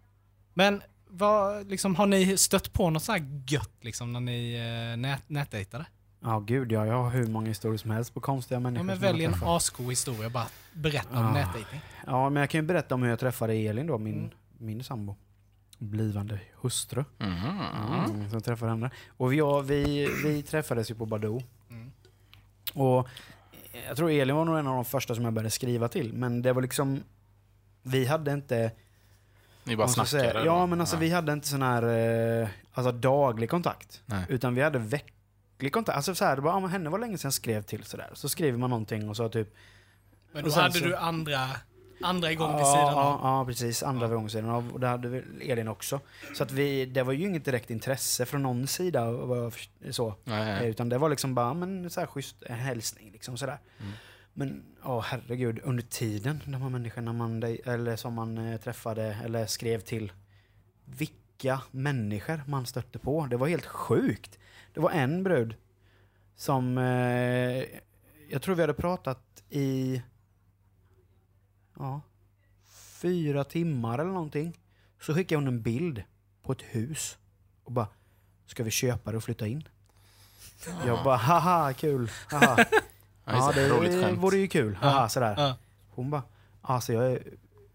Men 0.55 0.83
vad, 1.09 1.70
liksom, 1.70 1.94
har 1.96 2.07
ni 2.07 2.37
stött 2.37 2.72
på 2.72 2.90
något 2.90 3.03
sånt 3.03 3.18
här 3.18 3.29
gött 3.49 3.70
liksom, 3.81 4.12
när 4.12 4.20
ni 4.20 4.55
eh, 4.92 4.96
nät, 4.96 5.22
nätdejtade? 5.27 5.87
Ja, 6.22 6.38
gud 6.38 6.72
ja. 6.72 6.87
Jag 6.87 7.03
har 7.03 7.11
hur 7.11 7.27
många 7.27 7.46
historier 7.49 7.79
som 7.79 7.90
helst 7.90 8.14
på 8.14 8.20
konstiga 8.20 8.61
människor. 8.61 8.81
Ja, 8.87 8.87
men 8.87 8.99
välj 8.99 9.25
en 9.25 9.35
asco 9.44 9.90
historia. 9.90 10.31
Bara 10.31 10.46
berätta 10.72 11.18
om 11.18 11.27
Ah. 11.27 11.33
nätdejting. 11.33 11.81
Ja, 12.07 12.31
men 12.31 12.40
jag 12.40 12.51
kan 12.51 12.61
ju 12.61 12.66
berätta 12.66 12.94
om 12.94 13.03
hur 13.03 13.11
jag 13.11 13.18
träffade 13.18 13.53
Elin 13.55 13.87
då, 13.87 13.99
min, 13.99 14.14
Mm. 14.18 14.31
Min 14.59 14.85
sambo. 14.85 15.16
Blivande 15.79 16.40
hustru. 16.55 17.05
Mhm. 17.19 17.61
Mm, 18.11 18.31
som 18.31 18.42
träffade 18.42 18.71
henne. 18.71 18.90
Och 19.09 19.33
vi, 19.33 19.37
ja, 19.37 19.61
vi, 19.61 20.09
vi 20.25 20.42
träffades 20.42 20.90
ju 20.90 20.95
på 20.95 21.07
Badoo. 21.07 21.42
Mm. 21.71 21.92
Och 22.75 23.09
jag 23.88 23.97
tror 23.97 24.11
Elin 24.11 24.37
var 24.37 24.45
nog 24.45 24.59
en 24.59 24.66
av 24.66 24.75
de 24.75 24.85
första 24.85 25.14
som 25.14 25.25
jag 25.25 25.33
började 25.33 25.51
skriva 25.51 25.88
till. 25.88 26.12
Men 26.12 26.42
det 26.42 26.53
var 26.53 26.62
liksom... 26.62 27.03
Vi 27.83 28.07
hade 28.07 28.33
inte... 28.33 28.73
Ni 29.64 29.77
bara 29.77 29.83
jag 29.97 30.09
säga, 30.09 30.23
snackade? 30.23 30.45
Ja, 30.47 30.66
men 30.66 30.81
alltså 30.81 30.97
vi 30.97 31.11
hade 31.11 31.33
inte 31.33 31.49
sån 31.49 31.62
här 31.62 31.83
eh, 32.42 32.49
alltså, 32.73 32.92
daglig 32.92 33.51
kontakt. 33.51 34.03
Nej. 34.07 34.25
Utan 34.29 34.55
vi 34.55 34.62
hade 34.62 34.79
vecklig 34.79 35.73
kontakt. 35.73 35.97
Alltså 35.97 36.14
så 36.14 36.25
här, 36.25 36.37
det 36.37 36.42
ja, 36.42 36.61
men 36.61 36.71
henne 36.71 36.90
var 36.90 36.99
länge 36.99 37.19
sedan 37.19 37.29
jag 37.29 37.35
skrev 37.35 37.62
till 37.62 37.85
sådär. 37.85 38.11
Så 38.14 38.29
skriver 38.29 38.59
man 38.59 38.71
någonting 38.71 39.09
och 39.09 39.16
så 39.16 39.29
typ... 39.29 39.55
Men 40.33 40.45
då 40.45 40.51
hade 40.51 40.73
så- 40.73 40.85
du 40.85 40.97
andra, 40.97 41.38
andra 42.00 42.32
igång 42.32 42.52
vid 42.52 42.61
ja, 42.61 42.72
sidan 42.72 42.94
ja, 42.94 43.20
ja, 43.22 43.44
precis. 43.46 43.82
Andra 43.82 44.09
gången 44.09 44.30
sidan 44.30 44.50
av. 44.50 44.72
Och 44.72 44.80
det 44.80 44.87
hade 44.87 45.09
väl 45.09 45.22
Elin 45.40 45.68
också. 45.68 46.00
Så 46.35 46.42
att 46.42 46.52
vi, 46.52 46.87
det 46.87 47.02
var 47.02 47.12
ju 47.12 47.26
inget 47.26 47.44
direkt 47.44 47.70
intresse 47.70 48.26
från 48.26 48.42
någon 48.42 48.66
sida. 48.66 49.12
Så. 49.90 50.14
Nej. 50.24 50.68
Utan 50.68 50.88
det 50.88 50.98
var 50.98 51.09
liksom 51.09 51.35
bara 51.35 51.54
men, 51.54 51.90
så 51.90 52.00
här 52.00 52.06
schysst 52.06 52.37
en 52.42 52.59
hälsning. 52.59 53.11
Liksom, 53.12 53.37
sådär. 53.37 53.59
Mm. 53.80 53.92
Men 54.32 54.64
ja, 54.85 55.00
herregud, 55.00 55.61
under 55.64 55.82
tiden, 55.82 56.42
de 56.44 56.62
här 56.62 56.68
människorna 56.68 57.12
man, 57.12 57.42
eller 57.42 57.96
som 57.96 58.14
man 58.14 58.38
eh, 58.38 58.61
träffade 58.61 59.18
eller 59.24 59.46
skrev 59.46 59.80
till. 59.80 60.12
Vilka 60.85 61.61
människor 61.70 62.42
man 62.46 62.66
stötte 62.66 62.98
på. 62.98 63.26
Det 63.30 63.37
var 63.37 63.48
helt 63.48 63.66
sjukt. 63.66 64.38
Det 64.74 64.80
var 64.80 64.90
en 64.90 65.22
brud 65.22 65.54
som... 66.37 66.78
Eh, 66.78 67.64
jag 68.28 68.42
tror 68.42 68.54
vi 68.54 68.61
hade 68.61 68.74
pratat 68.74 69.42
i... 69.50 70.02
Ja, 71.79 72.01
fyra 73.01 73.45
timmar 73.45 73.99
eller 73.99 74.11
någonting. 74.12 74.59
Så 75.01 75.15
skickade 75.15 75.37
hon 75.41 75.49
en 75.49 75.62
bild 75.62 76.03
på 76.43 76.53
ett 76.53 76.62
hus 76.62 77.17
och 77.65 77.73
bara, 77.73 77.87
ska 78.47 78.62
vi 78.65 78.71
köpa 78.71 79.11
det 79.11 79.17
och 79.17 79.25
flytta 79.25 79.47
in? 79.47 79.69
Jag 80.87 81.05
bara, 81.05 81.17
haha, 81.17 81.73
kul. 81.73 82.11
Haha. 82.31 82.65
Ja, 83.29 83.53
Ja, 83.57 83.62
det. 83.81 84.03
skämt. 84.03 84.19
vore 84.19 84.37
ju 84.37 84.49
kul. 84.49 84.75
Haha, 84.75 85.09
sådär. 85.09 85.35
Ja. 85.39 85.57
Hon 85.91 86.11
bara, 86.11 86.23
alltså 86.62 86.93
jag, 86.93 87.12
är- 87.12 87.23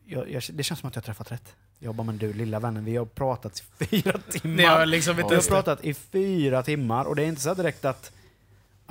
jag, 0.05 0.31
jag, 0.31 0.43
det 0.53 0.63
känns 0.63 0.79
som 0.79 0.87
att 0.89 0.95
jag 0.95 1.01
har 1.01 1.05
träffat 1.05 1.31
rätt. 1.31 1.55
Jag 1.79 1.95
bara, 1.95 2.03
men 2.03 2.17
du 2.17 2.33
lilla 2.33 2.59
vännen, 2.59 2.85
vi 2.85 2.95
har 2.97 3.05
pratat 3.05 3.63
i 3.79 3.85
fyra 3.85 4.17
timmar. 4.29 4.85
Liksom 4.85 5.15
Vi 5.15 5.21
har 5.21 5.49
pratat 5.49 5.83
i 5.85 5.93
fyra 5.93 6.63
timmar 6.63 7.05
och 7.05 7.15
det 7.15 7.23
är 7.23 7.27
inte 7.27 7.41
så 7.41 7.53
direkt 7.53 7.85
att, 7.85 8.11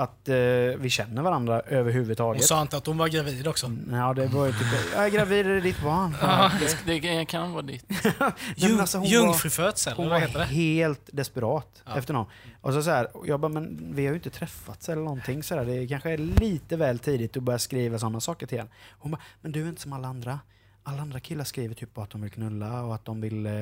att 0.02 0.28
eh, 0.28 0.34
vi 0.78 0.90
känner 0.90 1.22
varandra 1.22 1.54
Hon 1.68 1.78
överhuvudtaget. 1.78 2.44
sa 2.44 2.62
inte 2.62 2.76
att 2.76 2.86
hon 2.86 2.98
var 2.98 3.08
gravid 3.08 3.46
också. 3.48 3.72
Ja, 3.90 4.14
det 4.14 4.26
var 4.26 4.46
ju 4.46 4.52
typ, 4.52 4.66
jag 4.94 5.04
är 5.04 5.08
gravid, 5.10 5.46
är 5.46 5.50
det 5.54 5.60
ditt 5.60 5.82
barn? 5.82 6.16
Ja. 6.22 6.50
Det, 6.86 7.00
det 7.00 7.24
kan 7.24 7.52
vara 7.52 7.62
ditt. 7.62 7.84
Alltså, 8.80 8.98
hon 8.98 9.06
var- 9.06 9.12
jungfrufödsel, 9.12 9.92
Hon 9.96 10.06
eller 10.06 10.14
var 10.14 10.20
vad 10.20 10.28
heter 10.28 10.38
det? 10.40 10.44
helt 10.46 11.10
desperat 11.12 11.82
Ja. 11.86 11.98
efter 11.98 12.12
någon. 12.14 12.26
Och 12.60 12.72
så, 12.72 12.82
så 12.82 12.90
här, 12.90 13.16
och 13.16 13.28
jag 13.28 13.40
bara, 13.40 13.48
men 13.48 13.92
vi 13.94 14.06
har 14.06 14.10
ju 14.12 14.16
inte 14.16 14.30
träffats 14.30 14.88
eller 14.88 15.02
någonting 15.02 15.42
så 15.42 15.54
där. 15.54 15.64
Det 15.64 15.86
kanske 15.88 16.10
är 16.10 16.18
lite 16.18 16.76
väl 16.76 16.98
tidigt 16.98 17.36
att 17.36 17.42
börja 17.42 17.58
skriva 17.58 17.98
sådana 17.98 18.20
saker 18.20 18.46
till 18.46 18.58
en. 18.58 18.68
Hon 18.98 19.12
bara, 19.12 19.20
men 19.40 19.52
du 19.52 19.64
är 19.64 19.68
inte 19.68 19.82
som 19.82 19.92
alla 19.92 20.08
andra. 20.08 20.40
Alla 20.82 21.02
andra 21.02 21.20
killar 21.20 21.44
skriver 21.44 21.74
typ 21.74 21.98
att 21.98 22.10
de 22.10 22.20
vill 22.20 22.30
knulla 22.30 22.82
och 22.84 22.94
att 22.94 23.04
de 23.04 23.20
vill, 23.20 23.46
eh, 23.46 23.52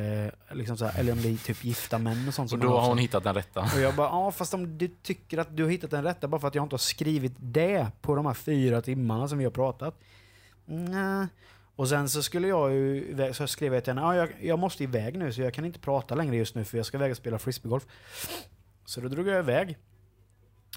liksom 0.53 0.77
så 0.77 0.85
här, 0.85 1.01
eller 1.01 1.13
om 1.13 1.23
det 1.23 1.29
är 1.29 1.37
typ 1.37 1.65
gifta 1.65 1.99
män 1.99 2.29
och 2.29 2.35
sånt. 2.35 2.53
Och 2.53 2.59
då 2.59 2.79
har 2.79 2.89
hon 2.89 2.99
hittat 2.99 3.25
den 3.25 3.35
rätta. 3.35 3.61
och 3.61 3.81
jag 3.81 3.95
bara, 3.95 4.09
ja 4.09 4.31
fast 4.31 4.55
om 4.55 4.79
du 4.79 4.89
tycker 4.89 5.39
att 5.39 5.57
du 5.57 5.63
har 5.63 5.71
hittat 5.71 5.91
den 5.91 6.05
rätta 6.05 6.29
bara 6.29 6.41
för 6.41 6.49
att 6.49 6.55
jag 6.55 6.65
inte 6.65 6.75
har 6.75 6.79
skrivit 6.79 7.33
det 7.39 7.87
på 8.01 8.15
de 8.15 8.27
här 8.27 8.35
fyra 8.35 8.83
timmarna 8.83 9.29
som 9.29 9.39
vi 9.39 9.45
har 9.45 9.51
pratat. 9.51 10.01
Nej. 10.65 11.27
Och 11.77 11.89
sen 11.89 12.09
så 12.09 12.23
skulle 12.23 12.49
jag 12.49 12.73
ju, 12.73 13.33
så 13.35 13.47
skrev 13.47 13.75
jag 13.75 13.85
till 13.85 13.93
henne, 13.93 14.07
ja, 14.07 14.17
jag, 14.17 14.29
jag 14.41 14.59
måste 14.59 14.85
iväg 14.85 15.19
nu 15.19 15.33
så 15.33 15.43
jag 15.43 15.55
kan 15.55 15.65
inte 15.65 15.79
prata 15.79 16.15
längre 16.15 16.37
just 16.37 16.55
nu 16.55 16.65
för 16.65 16.77
jag 16.77 16.87
ska 16.87 16.97
iväg 16.97 17.11
och 17.11 17.17
spela 17.17 17.39
frisbeegolf. 17.39 17.87
Så 18.85 19.01
då 19.01 19.09
drog 19.09 19.29
jag 19.29 19.39
iväg. 19.39 19.79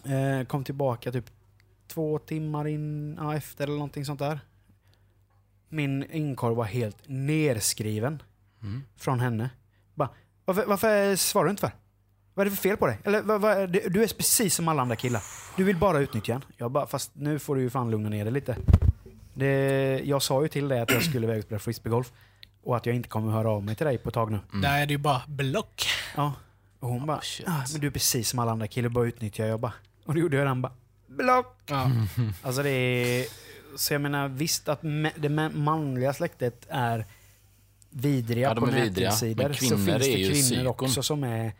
Eh, 0.06 0.45
kom 0.47 0.63
tillbaka 0.63 1.12
typ 1.12 1.25
två 1.88 2.19
timmar 2.19 2.67
in, 2.67 3.15
ja, 3.19 3.36
efter 3.36 3.63
eller 3.63 3.73
någonting 3.73 4.06
sånt 4.06 4.19
där. 4.19 4.39
Min 5.74 6.12
inkorg 6.12 6.56
var 6.56 6.64
helt 6.64 6.98
nerskriven 7.06 8.24
Mm. 8.64 8.84
från 8.98 9.20
henne. 9.20 9.50
Bara, 9.96 10.10
varför, 10.46 10.66
varför 10.66 11.16
svarar 11.16 11.46
du 11.46 11.50
inte 11.52 11.62
för? 11.62 11.72
Vad 12.34 12.48
är 12.48 12.50
det 12.50 12.56
för 12.56 12.62
fel 12.64 12.78
på 12.78 12.88
dig? 12.88 12.98
Eller, 13.04 13.22
vad, 13.22 13.42
vad, 13.42 13.70
du 13.70 14.04
är 14.04 14.08
precis 14.18 14.56
som 14.56 14.68
alla 14.68 14.82
andra 14.82 14.96
killar. 14.96 15.24
Du 15.58 15.64
vill 15.64 15.78
bara 15.78 16.00
utnyttja 16.00 16.34
en. 16.34 16.42
Jag 16.58 16.72
bara, 16.72 16.88
fast 16.88 17.12
nu 17.14 17.40
får 17.40 17.56
du 17.56 17.62
ju 17.62 17.70
fan 17.70 17.92
lugna 17.92 18.10
ner 18.10 18.24
dig 18.26 18.34
lite. 18.34 18.58
Det, 19.34 20.02
jag 20.06 20.22
sa 20.22 20.42
ju 20.42 20.48
till 20.48 20.68
dig 20.68 20.80
att 20.82 20.92
jag 20.92 21.04
skulle 21.04 21.28
iväg 21.28 21.38
och 21.38 21.44
spela 21.44 21.60
frisbeegolf. 21.60 22.12
Och 22.64 22.78
att 22.78 22.86
jag 22.86 22.96
inte 22.96 23.10
kommer 23.10 23.32
höra 23.32 23.50
av 23.50 23.64
mig 23.64 23.76
till 23.76 23.86
dig 23.86 23.98
på 23.98 24.10
ett 24.10 24.16
tag 24.16 24.32
nu. 24.32 24.40
Mm. 24.50 24.62
Där 24.62 24.82
är 24.82 24.86
det 24.86 24.92
ju 24.94 24.98
bara 24.98 25.22
block. 25.28 25.86
Ja. 26.16 26.34
Och 26.80 26.90
hon 26.90 27.06
bara, 27.06 27.22
shit. 27.22 27.48
ah, 27.48 27.64
men 27.72 27.82
du 27.82 27.88
är 27.88 27.92
precis 27.92 28.30
som 28.30 28.40
alla 28.40 28.52
andra 28.52 28.68
killar, 28.68 28.90
bara 28.90 29.06
utnyttja. 29.06 29.46
Jag 29.46 29.60
bara, 29.60 29.74
och 30.06 30.14
då 30.14 30.20
gjorde 30.20 30.38
jag 30.38 30.48
den 30.48 30.62
bara, 30.62 30.74
block. 31.08 31.62
Ja. 31.66 31.92
Alltså 32.44 32.64
det 32.64 32.70
är... 32.70 33.26
Så 33.76 33.94
jag 33.94 34.02
menar 34.02 34.28
visst 34.28 34.70
att 34.70 34.82
det 35.16 35.30
manliga 35.54 36.14
släktet 36.14 36.66
är 36.70 37.06
vidriga 37.90 38.50
Ja, 38.50 38.56
på 38.56 38.66
är 38.68 38.72
nätsidor. 38.72 39.44
men 39.44 39.54
Så 39.56 39.78
finns 39.78 39.86
det 39.86 40.00
kvinnor 40.14 40.34
psykon. 40.34 40.68
också 40.68 41.04
som 41.04 41.24
är... 41.24 41.54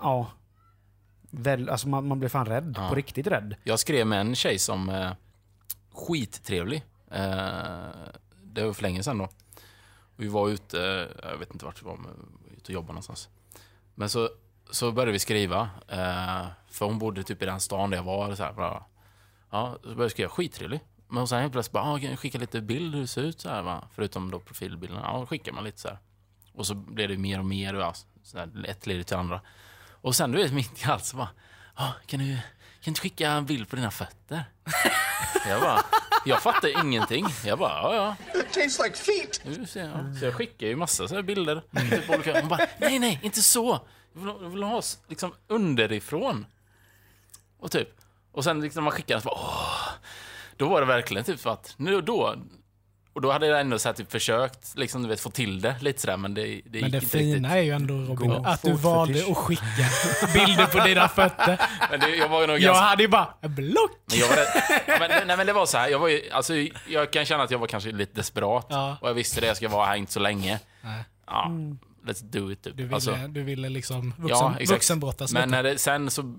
Ja. 0.00 0.30
Väl, 1.30 1.68
alltså 1.68 1.88
man, 1.88 2.08
man 2.08 2.18
blir 2.18 2.28
fan 2.28 2.46
rädd. 2.46 2.74
Ja. 2.76 2.88
På 2.88 2.94
riktigt 2.94 3.26
rädd. 3.26 3.56
Jag 3.64 3.78
skrev 3.80 4.06
med 4.06 4.20
en 4.20 4.34
tjej 4.34 4.58
som 4.58 4.88
eh, 4.88 5.10
skittrevlig. 5.92 6.84
Eh, 7.10 7.22
det 8.42 8.64
var 8.64 8.72
för 8.72 8.82
länge 8.82 9.02
sedan 9.02 9.18
då. 9.18 9.28
Vi 10.16 10.28
var 10.28 10.48
ute, 10.48 10.80
eh, 11.22 11.28
jag 11.30 11.38
vet 11.38 11.52
inte 11.52 11.64
vart 11.64 11.82
vi 11.82 11.86
var, 11.86 11.96
men 11.96 12.10
vi 12.44 12.48
var 12.50 12.56
ute 12.56 12.62
och 12.64 12.70
jobbade 12.70 12.92
någonstans. 12.92 13.28
Men 13.94 14.08
så, 14.08 14.30
så 14.70 14.92
började 14.92 15.12
vi 15.12 15.18
skriva, 15.18 15.60
eh, 15.88 16.46
för 16.70 16.86
hon 16.86 16.98
bodde 16.98 17.22
typ 17.22 17.42
i 17.42 17.46
den 17.46 17.60
stan 17.60 17.90
där 17.90 17.96
jag 17.96 18.04
var. 18.04 18.34
Så 18.34 18.42
här, 18.42 18.52
bla. 18.52 18.84
Ja, 19.50 19.76
så 19.82 19.86
började 19.88 20.02
jag 20.04 20.10
skriva, 20.10 20.28
skittrevlig. 20.30 20.80
Men 21.16 21.28
sen 21.28 21.40
helt 21.40 21.52
plötsligt 21.52 21.72
bara, 21.72 21.84
ah, 21.84 21.98
kan 21.98 22.10
jag 22.10 22.18
skicka 22.18 22.38
lite 22.38 22.60
bild 22.60 22.94
hur 22.94 23.00
det 23.00 23.06
ser 23.06 23.22
ut 23.22 23.40
så 23.40 23.48
här 23.48 23.62
va? 23.62 23.88
Förutom 23.94 24.30
då 24.30 24.40
profilbilden. 24.40 25.00
Ja, 25.02 25.18
då 25.20 25.26
skickar 25.26 25.52
man 25.52 25.64
lite 25.64 25.80
så 25.80 25.88
här. 25.88 25.98
Och 26.52 26.66
så 26.66 26.74
blev 26.74 27.08
det 27.08 27.16
mer 27.18 27.38
och 27.38 27.44
mer, 27.44 27.74
och 27.74 27.82
ja, 27.82 27.94
så 28.22 28.38
här, 28.38 28.64
ett 28.68 28.86
leder 28.86 29.02
till 29.02 29.16
andra. 29.16 29.40
Och 29.90 30.16
sen 30.16 30.32
du 30.32 30.38
vet, 30.42 30.52
mitt 30.52 30.82
i 30.82 30.90
allt 30.90 31.04
så 31.04 31.16
bara, 31.16 31.28
ah, 31.74 31.92
kan 32.06 32.20
du 32.20 32.38
kan 32.80 32.94
du 32.94 33.00
skicka 33.00 33.30
en 33.30 33.46
bild 33.46 33.68
på 33.68 33.76
dina 33.76 33.90
fötter? 33.90 34.44
jag 35.48 35.60
bara, 35.60 35.84
jag 36.24 36.42
fattar 36.42 36.80
ingenting. 36.84 37.26
Jag 37.44 37.58
bara, 37.58 37.72
ja 37.82 37.94
ja. 37.94 38.40
It 38.40 38.52
tastes 38.52 38.80
like 38.84 38.96
feet. 38.96 39.68
Ser 39.68 39.84
jag. 39.84 40.16
Så 40.18 40.24
jag 40.24 40.34
skickar 40.34 40.66
ju 40.66 40.76
massa 40.76 41.08
så 41.08 41.14
här 41.14 41.22
bilder. 41.22 41.62
Typ 41.90 42.10
olika. 42.10 42.40
Hon 42.40 42.48
bara, 42.48 42.66
nej 42.78 42.98
nej, 42.98 43.20
inte 43.22 43.42
så. 43.42 43.80
Jag 44.12 44.20
vill, 44.20 44.30
ha- 44.30 44.38
jag 44.42 44.48
vill 44.50 44.62
ha 44.62 44.82
liksom 45.08 45.34
underifrån. 45.46 46.46
Och 47.58 47.70
typ, 47.70 47.88
och 48.32 48.44
sen 48.44 48.60
liksom 48.60 48.84
man 48.84 48.92
skickar 48.92 49.14
den 49.14 49.22
så 49.22 49.28
bara, 49.28 49.38
åh. 49.38 49.88
Då 50.56 50.68
var 50.68 50.80
det 50.80 50.86
verkligen 50.86 51.24
typ 51.24 51.40
för 51.40 51.50
att, 51.50 51.74
nu 51.76 52.00
då, 52.00 52.34
Och 53.12 53.20
då 53.22 53.32
hade 53.32 53.46
jag 53.46 53.60
ändå 53.60 53.78
så 53.78 53.88
här, 53.88 53.94
typ, 53.94 54.10
försökt 54.12 54.76
liksom, 54.76 55.02
du 55.02 55.08
vet, 55.08 55.20
få 55.20 55.30
till 55.30 55.60
det 55.60 55.76
lite 55.80 56.00
sådär, 56.00 56.16
men 56.16 56.34
det, 56.34 56.42
det 56.42 56.80
Men 56.80 56.82
gick 56.82 56.92
det 56.92 56.96
inte 56.98 57.06
fina 57.06 57.34
riktigt. 57.34 57.52
är 57.52 57.56
ju 57.56 57.70
ändå 57.70 57.94
Robin, 57.94 58.30
God 58.30 58.46
att 58.46 58.62
du 58.62 58.72
valde 58.72 59.24
att 59.30 59.36
skicka 59.36 59.64
bilder 60.34 60.66
på 60.66 60.86
dina 60.86 61.08
fötter. 61.08 61.60
Men 61.90 62.00
det, 62.00 62.16
jag 62.16 62.28
var 62.28 62.40
nog 62.46 62.56
Jag 62.56 62.60
ganska... 62.62 62.84
hade 62.84 63.02
ju 63.02 63.08
bara 63.08 63.34
block. 63.40 63.90
Men 64.06 64.18
jag 64.18 64.28
var 64.28 64.36
rätt, 64.36 65.00
men, 65.00 65.26
nej 65.26 65.36
men 65.36 65.46
det 65.46 65.52
var 65.52 65.66
så 65.66 65.78
här, 65.78 65.88
jag 65.88 65.98
var 65.98 66.08
ju, 66.08 66.30
alltså 66.30 66.54
jag 66.88 67.10
kan 67.12 67.24
känna 67.24 67.42
att 67.42 67.50
jag 67.50 67.58
var 67.58 67.66
kanske 67.66 67.90
lite 67.92 68.14
desperat. 68.14 68.66
Ja. 68.70 68.96
Och 69.00 69.08
jag 69.08 69.14
visste 69.14 69.40
det, 69.40 69.46
jag 69.46 69.56
ska 69.56 69.68
vara 69.68 69.86
här 69.86 69.96
inte 69.96 70.12
så 70.12 70.20
länge. 70.20 70.60
Nej. 70.82 71.04
Ja, 71.26 71.50
let's 72.06 72.24
do 72.24 72.52
it 72.52 72.62
typ. 72.62 72.76
Du 72.76 72.82
ville, 72.82 72.94
Alltså, 72.94 73.16
du 73.28 73.42
ville 73.42 73.68
liksom 73.68 74.14
vuxen, 74.18 74.56
ja, 74.60 74.66
vuxenbrottas 74.68 75.32
Men 75.32 75.48
när 75.50 75.62
det, 75.62 75.78
sen 75.78 76.10
så 76.10 76.34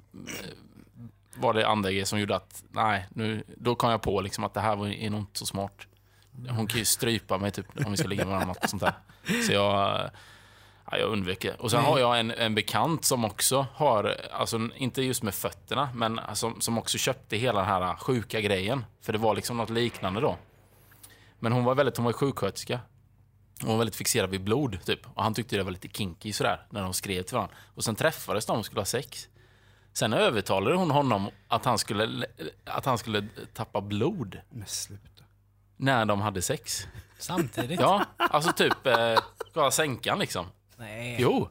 var 1.39 1.53
det 1.53 1.67
andra 1.67 1.91
grejer 1.91 2.05
som 2.05 2.19
gjorde 2.19 2.35
att, 2.35 2.63
nej, 2.71 3.07
nu, 3.09 3.43
då 3.57 3.75
kom 3.75 3.91
jag 3.91 4.01
på 4.01 4.21
liksom 4.21 4.43
att 4.43 4.53
det 4.53 4.61
här 4.61 4.75
var, 4.75 4.87
är 4.87 5.09
nog 5.09 5.19
inte 5.19 5.39
så 5.39 5.45
smart. 5.45 5.87
Hon 6.49 6.67
kan 6.67 6.79
ju 6.79 6.85
strypa 6.85 7.37
mig 7.37 7.51
typ 7.51 7.65
om 7.85 7.91
vi 7.91 7.97
ska 7.97 8.07
ligga 8.07 8.25
med 8.25 8.33
varandra 8.33 8.55
och 8.63 8.69
sånt 8.69 8.81
där. 8.81 8.93
Så 9.45 9.53
jag, 9.53 9.99
eh, 9.99 10.09
ja, 10.91 10.97
jag 10.97 11.09
undvek 11.09 11.41
det. 11.41 11.53
Och 11.53 11.71
sen 11.71 11.83
har 11.83 11.99
jag 11.99 12.19
en, 12.19 12.31
en 12.31 12.55
bekant 12.55 13.05
som 13.05 13.25
också 13.25 13.67
har, 13.73 14.17
alltså 14.31 14.69
inte 14.75 15.01
just 15.01 15.23
med 15.23 15.35
fötterna, 15.35 15.89
men 15.93 16.19
som, 16.33 16.61
som 16.61 16.77
också 16.77 16.97
köpte 16.97 17.37
hela 17.37 17.59
den 17.59 17.69
här 17.69 17.95
sjuka 17.95 18.41
grejen. 18.41 18.85
För 19.01 19.13
det 19.13 19.19
var 19.19 19.35
liksom 19.35 19.57
något 19.57 19.69
liknande 19.69 20.21
då. 20.21 20.37
Men 21.39 21.51
hon 21.51 21.63
var 21.63 21.75
väldigt, 21.75 21.97
hon 21.97 22.05
var 22.05 22.13
sjuksköterska. 22.13 22.79
Hon 23.61 23.69
var 23.69 23.77
väldigt 23.77 23.95
fixerad 23.95 24.29
vid 24.29 24.43
blod, 24.43 24.77
typ. 24.85 24.99
Och 25.13 25.23
han 25.23 25.33
tyckte 25.33 25.57
det 25.57 25.63
var 25.63 25.71
lite 25.71 25.87
kinky 25.87 26.33
sådär, 26.33 26.65
när 26.69 26.81
de 26.81 26.93
skrev 26.93 27.23
till 27.23 27.35
varandra. 27.35 27.55
Och 27.75 27.83
sen 27.83 27.95
träffades 27.95 28.45
de 28.45 28.59
och 28.59 28.65
skulle 28.65 28.81
ha 28.81 28.85
sex. 28.85 29.27
Sen 29.97 30.13
övertalade 30.13 30.75
hon 30.75 30.91
honom 30.91 31.29
att 31.47 31.65
han 31.65 31.77
skulle, 31.77 32.25
att 32.65 32.85
han 32.85 32.97
skulle 32.97 33.27
tappa 33.53 33.81
blod 33.81 34.41
Men 34.49 34.67
sluta. 34.67 35.23
när 35.77 36.05
de 36.05 36.21
hade 36.21 36.41
sex. 36.41 36.87
Samtidigt? 37.19 37.79
Ja, 37.79 38.05
alltså 38.17 38.51
typ 38.51 38.87
eh, 38.87 39.15
kolla 39.53 39.71
sänkan 39.71 40.19
liksom. 40.19 40.45
Nej. 40.77 41.15
Jo. 41.19 41.49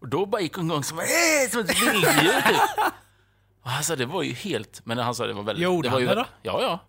Och 0.00 0.08
då 0.08 0.26
bara 0.26 0.40
gick 0.40 0.54
hon 0.54 0.66
igång 0.66 0.84
som, 0.84 0.98
eh, 0.98 1.04
som 1.50 1.60
ett 1.60 1.82
vilddjur 1.82 2.40
typ. 2.40 2.60
Och 3.62 3.70
han 3.70 3.84
sa 3.84 3.96
det 3.96 4.06
var 4.06 4.22
ju 4.22 4.32
helt, 4.32 4.80
men 4.84 4.98
han 4.98 5.14
sa 5.14 5.26
det 5.26 5.32
var 5.32 5.42
väldigt... 5.42 5.62
Gjorde 5.62 5.88
det 5.88 5.92
var 5.92 6.00
han 6.00 6.08
det 6.08 6.14
då? 6.14 6.26
Ja, 6.42 6.62
ja. 6.62 6.80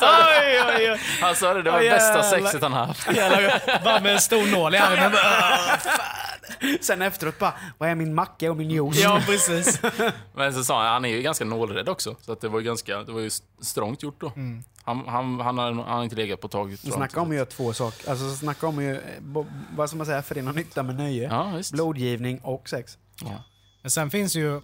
Oj, 0.00 0.62
oj, 0.76 0.92
oj. 0.92 1.00
Han 1.20 1.36
sa 1.36 1.54
det, 1.54 1.62
det 1.62 1.70
var 1.70 1.80
det 1.80 1.90
bästa 1.90 2.22
sexet 2.22 2.62
han 2.62 2.72
haft. 2.72 3.12
Jävlar, 3.12 3.84
bara 3.84 4.00
med 4.00 4.12
en 4.12 4.20
stor 4.20 4.56
nål 4.56 4.74
i 4.74 4.78
armen. 4.78 5.12
Sen 6.80 7.02
efteråt 7.02 7.38
bara, 7.38 7.54
vad 7.78 7.88
är 7.88 7.94
min 7.94 8.14
macka 8.14 8.50
och 8.50 8.56
min 8.56 8.70
juice? 8.70 9.00
Ja, 9.02 9.22
precis. 9.26 9.80
Men 10.34 10.54
så 10.54 10.64
sa 10.64 10.82
han, 10.82 10.92
han 10.92 11.04
är 11.04 11.08
ju 11.08 11.22
ganska 11.22 11.44
nålrädd 11.44 11.88
också. 11.88 12.16
Så 12.20 12.32
att 12.32 12.40
det 12.40 12.48
var 12.48 12.58
ju 12.60 12.64
ganska, 12.66 13.02
det 13.02 13.12
var 13.12 13.20
ju 13.20 13.30
strångt 13.60 14.02
gjort 14.02 14.20
då. 14.20 14.32
Mm. 14.36 14.64
Han, 14.82 15.08
han, 15.08 15.40
han, 15.40 15.58
har, 15.58 15.72
han 15.72 15.78
har 15.78 16.04
inte 16.04 16.16
legat 16.16 16.40
på 16.40 16.46
ett 16.46 16.52
tag. 16.52 16.66
tror 16.66 16.78
jag 16.82 16.94
Snacka 16.94 17.20
om 17.20 17.28
att 17.30 17.34
göra 17.34 17.46
två 17.46 17.72
saker. 17.72 18.10
Alltså 18.10 18.34
snacka 18.34 18.66
om 18.66 18.98
bo- 19.20 19.46
vad 19.76 19.88
ska 19.88 19.96
man 19.96 20.06
säga, 20.06 20.22
förena 20.22 20.52
nytta 20.52 20.82
med 20.82 20.94
nöje. 20.96 21.28
Ja. 21.30 21.60
Blodgivning 21.72 22.38
och 22.38 22.68
sex. 22.68 22.98
Ja. 23.24 23.44
Men 23.82 23.90
sen 23.90 24.10
finns 24.10 24.36
ju, 24.36 24.60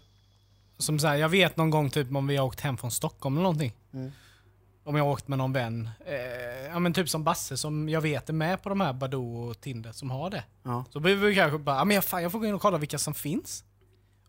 som 0.79 0.99
så 0.99 1.07
här, 1.07 1.17
jag 1.17 1.29
vet 1.29 1.57
någon 1.57 1.71
gång 1.71 1.91
typ 1.91 2.17
om 2.17 2.27
vi 2.27 2.37
har 2.37 2.47
åkt 2.47 2.61
hem 2.61 2.77
från 2.77 2.91
Stockholm 2.91 3.37
eller 3.37 3.43
någonting. 3.43 3.73
Mm. 3.95 4.13
Om 4.85 4.97
jag 4.97 5.05
har 5.05 5.11
åkt 5.13 5.29
med 5.29 5.39
någon 5.39 5.53
vän. 5.53 5.91
Eh, 6.07 6.13
ja 6.73 6.79
men 6.79 6.93
typ 6.93 7.09
som 7.09 7.25
Basse 7.25 7.57
som 7.57 7.89
jag 7.89 8.01
vet 8.01 8.29
är 8.29 8.33
med 8.33 8.63
på 8.63 8.69
de 8.69 8.81
här 8.81 8.93
Badoo 8.93 9.49
och 9.49 9.61
Tinder 9.61 9.93
som 9.93 10.11
har 10.11 10.31
det. 10.31 10.45
Ja. 10.63 10.85
Så 10.91 11.01
blir 11.01 11.15
vi 11.15 11.35
kanske 11.35 11.59
bara, 11.59 11.77
ja 11.77 11.85
men 11.85 11.95
jag, 11.95 12.05
fan, 12.05 12.23
jag 12.23 12.33
får 12.33 12.39
gå 12.39 12.47
in 12.47 12.55
och 12.55 12.61
kolla 12.61 12.79
vilka 12.79 12.99
som 12.99 13.15
finns. 13.15 13.65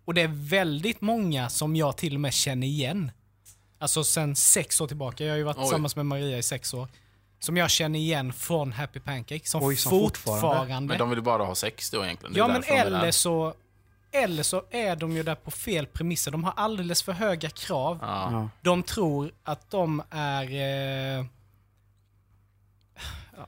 Och 0.06 0.14
det 0.14 0.22
är 0.22 0.50
väldigt 0.50 1.02
många 1.02 1.50
som 1.50 1.76
jag 1.76 1.98
till 1.98 2.16
och 2.16 2.22
med 2.22 2.34
känner 2.34 2.68
igen. 2.68 3.12
Alltså 3.80 4.04
sen 4.04 4.36
sex 4.36 4.82
år 4.82 4.88
tillbaka. 4.88 5.24
Jag 5.24 5.32
har 5.34 5.38
ju 5.38 5.44
varit 5.44 5.58
Oj. 5.58 5.64
tillsammans 5.64 5.96
med 5.96 6.06
Maria 6.06 6.38
i 6.38 6.44
sex 6.44 6.74
år. 6.74 6.88
Som 7.40 7.58
jag 7.58 7.70
känner 7.70 8.00
igen 8.00 8.34
från 8.34 8.72
Happy 8.72 9.00
Pancake. 9.00 9.48
Som, 9.48 9.64
Oj, 9.64 9.76
som 9.76 9.90
fortfarande... 9.90 10.42
fortfarande. 10.42 10.88
Men 10.88 10.98
de 10.98 11.10
vill 11.10 11.22
bara 11.22 11.44
ha 11.44 11.56
sex 11.56 11.92
då 11.92 12.06
egentligen. 12.06 12.36
Ja 12.36 12.48
men 12.48 12.64
eller 12.64 13.12
så, 13.12 13.54
eller 14.12 14.44
så 14.44 14.64
är 14.72 14.96
de 14.96 15.12
ju 15.12 15.24
där 15.24 15.36
på 15.36 15.52
fel 15.52 15.86
premisser. 15.86 16.32
De 16.32 16.44
har 16.44 16.54
alldeles 16.56 17.04
för 17.04 17.12
höga 17.12 17.50
krav. 17.50 17.98
Ja. 18.02 18.50
De 18.62 18.84
tror 18.84 19.32
att 19.44 19.72
de 19.72 20.04
är... 20.10 20.44
Eh, 21.20 21.26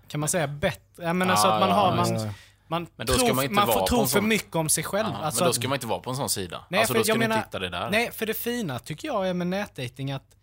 kan 0.07 0.19
man 0.19 0.29
säga 0.29 0.47
bättre? 0.47 1.03
Jag 1.03 1.15
menar 1.15 1.33
Ja, 1.33 1.37
så 1.37 1.47
att 1.47 1.59
man 1.59 1.69
ja, 1.69 1.75
har... 1.75 1.95
Man, 1.95 2.33
man, 2.67 2.87
Men 2.95 3.07
då 3.07 3.13
tror, 3.13 3.33
man 3.33 3.43
inte 3.43 3.55
man 3.55 3.67
får 3.67 3.87
tro 3.87 4.01
en 4.01 4.07
för 4.07 4.19
sån- 4.19 4.27
mycket 4.27 4.55
om 4.55 4.69
sig 4.69 4.83
själv. 4.83 5.07
Ja, 5.13 5.17
alltså 5.17 5.41
men 5.43 5.45
då 5.45 5.49
att- 5.49 5.55
ska 5.55 5.67
man 5.67 5.75
inte 5.75 5.87
vara 5.87 5.99
på 5.99 6.09
en 6.09 6.15
sån 6.15 6.29
sida. 6.29 6.65
Nej, 6.69 6.79
alltså 6.79 6.93
för 6.93 6.99
då 6.99 7.03
ska 7.03 7.11
jag 7.11 7.15
du 7.17 7.19
menar- 7.19 7.37
inte 7.43 7.59
det 7.59 7.69
där. 7.69 7.89
Nej, 7.89 8.11
för 8.11 8.25
det 8.25 8.33
fina 8.33 8.79
tycker 8.79 9.07
jag 9.07 9.29
är 9.29 9.33
med 9.33 9.47
nätdating 9.47 10.11
att 10.11 10.35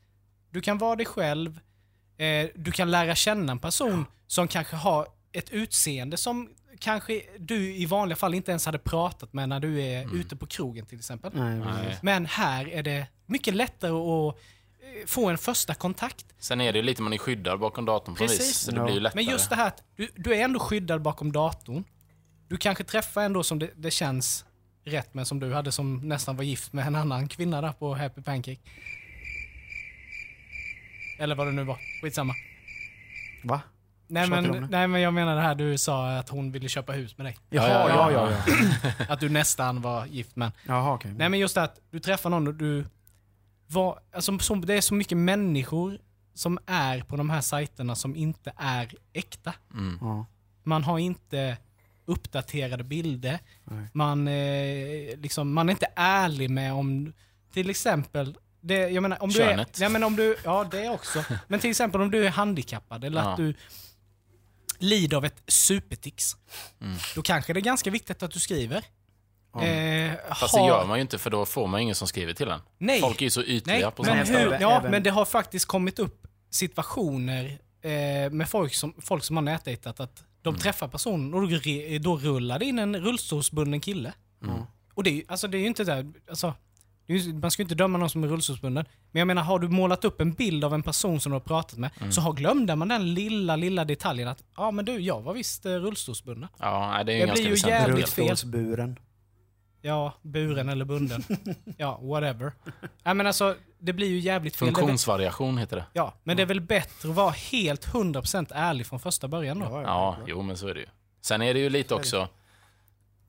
du 0.51 0.61
kan 0.61 0.79
vara 0.79 0.97
dig 0.97 1.07
själv, 1.07 1.61
eh, 2.19 2.49
du 2.55 2.73
kan 2.73 2.91
lära 2.91 3.15
känna 3.15 3.53
en 3.53 3.59
person 3.59 4.07
som 4.27 4.49
kanske 4.49 4.77
har 4.77 5.07
ett 5.33 5.51
utseende 5.51 6.17
som 6.17 6.49
kanske 6.79 7.23
du 7.39 7.75
i 7.77 7.87
vanliga 7.87 8.17
fall 8.17 8.35
inte 8.35 8.51
ens 8.51 8.67
hade 8.67 8.79
pratat 8.79 9.33
med 9.33 9.49
när 9.49 9.61
du 9.61 9.83
är 9.83 10.03
Mm. 10.03 10.21
ute 10.21 10.37
på 10.37 10.47
krogen 10.47 10.87
till 10.87 10.99
exempel. 10.99 11.31
Nej. 11.35 11.99
Men 12.03 12.27
här 12.27 12.69
är 12.69 12.83
det 12.83 13.07
mycket 13.27 13.55
lättare 13.55 13.91
att 13.93 14.39
få 15.07 15.29
en 15.31 15.38
första 15.38 15.75
kontakt. 15.75 16.27
Sen 16.38 16.61
är 16.61 16.72
det 16.72 16.79
ju 16.79 16.83
lite 16.85 17.03
man 17.03 17.12
är 17.12 17.18
skyddad 17.18 17.59
bakom 17.61 17.85
datorn 17.85 18.14
på 18.14 18.18
Precis. 18.18 18.40
vis. 18.40 18.57
Så 18.59 18.70
det 18.70 18.77
Ja. 18.77 18.85
blir 18.85 18.94
ju 18.94 19.01
lättare. 19.01 19.22
Men 19.25 19.33
just 19.33 19.51
det 19.51 19.57
här 19.57 19.66
att 19.66 19.83
du, 19.96 20.09
du 20.14 20.35
är 20.35 20.44
ändå 20.44 20.61
skyddad 20.61 21.03
bakom 21.03 21.33
datorn. 21.33 21.85
Du 22.49 22.57
kanske 22.57 22.85
träffar 22.85 23.22
ändå 23.22 23.42
som 23.42 23.59
det, 23.59 23.70
det 23.77 23.90
känns 23.90 24.44
rätt 24.85 25.14
med 25.14 25.27
som 25.27 25.40
du 25.40 25.53
hade 25.55 25.72
som 25.72 26.09
nästan 26.09 26.37
var 26.37 26.44
gift 26.44 26.72
med 26.72 26.87
en 26.87 26.94
annan 26.94 27.29
kvinna 27.29 27.61
där 27.61 27.72
på 27.72 27.94
Happy 27.94 28.22
Pancake. 28.22 28.61
Eller 31.18 31.35
vad 31.35 31.46
det 31.46 31.53
nu 31.53 31.64
var. 31.64 31.79
Skitsamma. 32.03 32.35
Va? 33.44 33.61
Nej 34.09 34.29
men, 34.29 34.66
nej 34.70 34.88
men 34.88 35.01
jag 35.01 35.14
menar 35.14 35.37
det 35.37 35.42
här 35.42 35.55
du 35.55 35.79
sa 35.79 36.11
att 36.11 36.29
hon 36.29 36.53
ville 36.53 36.68
köpa 36.68 36.92
hus 36.92 37.18
med 37.18 37.27
dig. 37.27 37.37
Jaha, 37.51 37.68
ja, 37.68 37.88
ja, 37.88 38.12
ja. 38.12 38.31
ja. 38.46 38.92
ja, 38.99 39.05
Att 39.09 39.20
du 39.20 39.29
nästan 39.29 39.83
var 39.83 40.07
gift 40.07 40.37
med 40.37 40.46
en. 40.46 40.53
Jaha, 40.66 40.94
okej. 40.94 41.12
Nej 41.16 41.29
men 41.29 41.38
just 41.40 41.55
det 41.55 41.62
att 41.62 41.81
du 41.90 42.01
träffar 42.01 42.31
någon 42.31 42.46
och 42.49 42.55
du 42.55 42.85
var, 43.66 44.00
alltså, 44.12 44.38
så, 44.38 44.55
det 44.55 44.74
är 44.74 44.81
så 44.81 44.94
mycket 44.94 45.18
människor 45.18 45.98
som 46.35 46.59
är 46.66 47.00
på 47.00 47.16
de 47.16 47.31
här 47.31 47.40
sajterna 47.40 47.94
som 47.94 48.16
inte 48.16 48.52
är 48.57 48.94
äkta. 49.12 49.55
Mm. 49.74 49.98
Ja. 50.00 50.26
Man 50.62 50.85
har 50.85 50.98
inte 50.98 51.57
uppdaterade 52.05 52.85
bilder. 52.85 53.38
Nej. 53.64 53.87
Man, 53.92 54.29
eh, 54.29 55.18
liksom, 55.18 55.52
man 55.52 55.68
är 55.68 55.70
inte 55.72 55.88
ärlig 55.96 56.50
med 56.50 56.72
om, 56.72 57.12
till 57.52 57.70
exempel, 57.70 58.37
det, 58.61 58.88
jag 58.88 59.02
menar, 59.02 59.22
om 59.22 59.31
du 59.31 59.42
är, 59.42 59.50
Könet. 59.50 59.79
jag 59.79 59.92
menar, 59.92 60.07
om 60.07 60.16
du, 60.16 60.37
ja 60.44 60.68
det 60.70 60.88
också. 60.88 61.24
Men 61.48 61.61
till 61.61 61.70
exempel 61.70 62.00
om 62.00 62.11
du 62.11 62.26
är 62.26 62.31
handikappad 62.31 63.05
eller 63.05 63.22
Ja. 63.22 63.31
att 63.31 63.37
du 63.37 63.55
lider 64.79 65.16
av 65.16 65.24
ett 65.24 65.42
supertics. 65.46 66.37
Mm. 66.81 66.96
Då 67.14 67.22
kanske 67.22 67.52
det 67.52 67.61
är 67.61 67.62
ganska 67.62 67.90
viktigt 67.90 68.22
att 68.22 68.31
du 68.31 68.40
skriver. 68.40 68.85
Eh, 69.64 70.12
Fast 70.35 70.55
har- 70.55 70.61
det 70.62 70.66
gör 70.69 70.87
man 70.87 70.99
ju 70.99 71.03
inte 71.03 71.19
för 71.19 71.31
då 71.31 71.47
får 71.47 71.66
man 71.66 71.81
ju 71.81 71.83
ingen 71.83 71.95
som 71.95 72.09
skriver 72.09 72.33
till 72.33 72.49
en. 72.49 72.61
Nej. 72.79 73.01
Folk 73.01 73.21
är 73.21 73.25
ju 73.27 73.31
så 73.31 73.42
ytliga 73.42 73.77
Nej, 73.79 73.90
på 73.90 74.05
sådana 74.05 74.25
ställen. 74.25 74.61
ja, 74.61 74.79
även- 74.79 74.90
men 74.90 75.03
det 75.03 75.11
har 75.11 75.25
faktiskt 75.25 75.66
kommit 75.66 75.99
upp 75.99 76.27
situationer 76.51 77.59
eh, 77.83 78.31
med 78.33 78.49
folk 78.49 78.75
som, 78.75 78.95
folk 78.99 79.25
som 79.25 79.37
har 79.37 79.42
nätdejtat 79.42 80.01
att 80.01 80.23
de 80.42 80.49
Mm. 80.49 80.61
träffar 80.61 80.88
personen 80.88 81.35
och 81.35 81.40
då, 82.01 82.16
rullar 82.16 82.59
det 82.59 82.64
in 82.64 82.79
en 82.79 82.97
rullstolsbunden 82.97 83.81
kille. 83.81 84.12
Mm. 84.42 84.62
Och 84.95 85.05
det 85.05 85.11
är 85.11 85.14
ju 85.14 85.23
alltså, 85.29 85.49
det 85.49 85.59
är 85.59 85.61
ju 85.61 85.66
inte 85.66 85.85
där, 85.85 86.12
alltså, 86.29 86.55
det 87.07 87.14
är 87.14 87.33
man 87.40 87.51
ska 87.51 87.62
ju 87.62 87.64
inte 87.64 87.75
döma 87.75 87.99
någon 87.99 88.11
som 88.11 88.25
är 88.25 88.29
rullstolsbunden. 88.29 88.85
Men 89.12 89.21
jag 89.21 89.27
menar, 89.27 89.42
har 89.42 89.59
du 89.59 89.69
målat 89.69 90.05
upp 90.05 90.21
en 90.21 90.33
bild 90.33 90.64
av 90.64 90.75
en 90.75 90.83
person 90.83 91.21
som 91.21 91.31
du 91.33 91.35
har 91.35 91.40
pratat 91.40 91.79
med, 91.79 91.90
Mm. 92.01 92.12
så 92.12 92.21
har 92.21 92.33
glömde 92.33 92.77
man 92.77 92.88
den 92.88 93.14
lilla, 93.14 93.57
lilla 93.57 93.85
detaljen 93.85 94.29
att 94.29 94.42
ja 94.57 94.71
men 94.71 94.85
du, 94.85 94.99
jag 94.99 95.21
var 95.23 95.35
visst 95.35 95.66
eh, 95.66 95.71
rullstolsbunden. 95.73 96.49
Ja, 96.59 97.03
det 97.07 97.12
är 97.12 97.14
ju 97.16 97.21
Det 97.21 97.27
ganska 97.27 97.42
blir 97.49 97.57
ju 97.57 97.69
jävligt 97.71 98.09
fel. 98.09 98.25
Rullstolsburen. 98.29 98.99
Ja, 99.87 100.12
buren 100.22 100.68
eller 100.68 100.85
bunden. 100.85 101.25
ja, 101.77 101.99
whatever. 102.03 102.53
Nej 103.05 103.14
men 103.14 103.27
alltså, 103.27 103.55
det 103.79 103.92
blir 103.92 104.09
ju 104.09 104.18
jävligt 104.18 104.57
fel. 104.57 104.68
Det 104.68 104.75
Funktionsvariation 104.75 105.59
heter 105.59 105.77
det. 105.77 105.85
Ja, 105.92 106.14
men 106.25 106.37
det 106.37 106.42
är 106.42 106.46
väl 106.46 106.61
bättre 106.61 107.09
att 107.09 107.14
vara 107.14 107.31
helt 107.31 107.87
100% 107.88 108.46
ärlig 108.55 108.87
från 108.87 109.01
första 109.01 109.29
början 109.29 109.59
då? 109.59 109.83
Ja, 109.85 110.16
jo 110.27 110.42
men 110.42 110.57
så 110.57 110.68
är 110.68 110.75
det 110.75 110.81
ju. 110.81 110.87
Sen 111.20 111.42
är 111.42 111.55
det 111.55 111.61
ju 111.61 111.70
lite 111.70 111.94
också... 111.94 112.29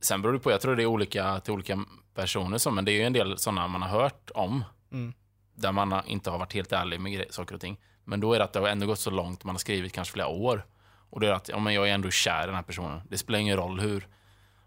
Sen 0.02 0.22
beror 0.22 0.34
det 0.34 0.40
på, 0.40 0.52
jag 0.52 0.62
tror 0.62 0.76
det 0.76 0.84
är 0.84 0.88
olika 0.88 1.40
till 1.40 1.54
olika 1.54 1.80
personer 2.16 2.58
så, 2.58 2.72
men 2.72 2.86
det 2.86 2.92
är 2.92 2.94
ju 2.94 3.04
en 3.04 3.14
del 3.14 3.38
sådana 3.38 3.68
man 3.68 3.82
har 3.82 3.90
hört 3.90 4.32
om. 4.36 4.64
Mm. 4.92 5.14
Där 5.56 5.72
man 5.72 5.92
har- 5.92 6.04
inte 6.08 6.30
har 6.30 6.38
varit 6.40 6.54
helt 6.54 6.72
ärlig 6.72 7.00
med 7.02 7.12
gre- 7.12 7.32
saker 7.32 7.56
och 7.56 7.62
ting. 7.62 7.78
Men 8.04 8.20
då 8.20 8.34
är 8.34 8.38
det 8.40 8.44
att 8.46 8.54
det 8.54 8.60
har 8.60 8.68
ändå 8.68 8.86
gått 8.86 9.00
så 9.00 9.10
långt, 9.12 9.44
man 9.44 9.56
har 9.56 9.60
skrivit 9.60 9.94
kanske 9.94 10.12
flera 10.14 10.28
år. 10.28 10.66
Och 11.10 11.20
det 11.20 11.28
är 11.28 11.32
att, 11.32 11.50
ja 11.50 11.60
men 11.60 11.74
jag 11.74 11.90
är 11.90 11.94
ändå 11.94 12.10
kär 12.12 12.44
i 12.44 12.46
den 12.46 12.56
här 12.56 12.62
personen. 12.64 13.02
Det 13.10 13.18
spelar 13.18 13.40
ingen 13.40 13.58
roll 13.58 13.80
hur, 13.80 14.08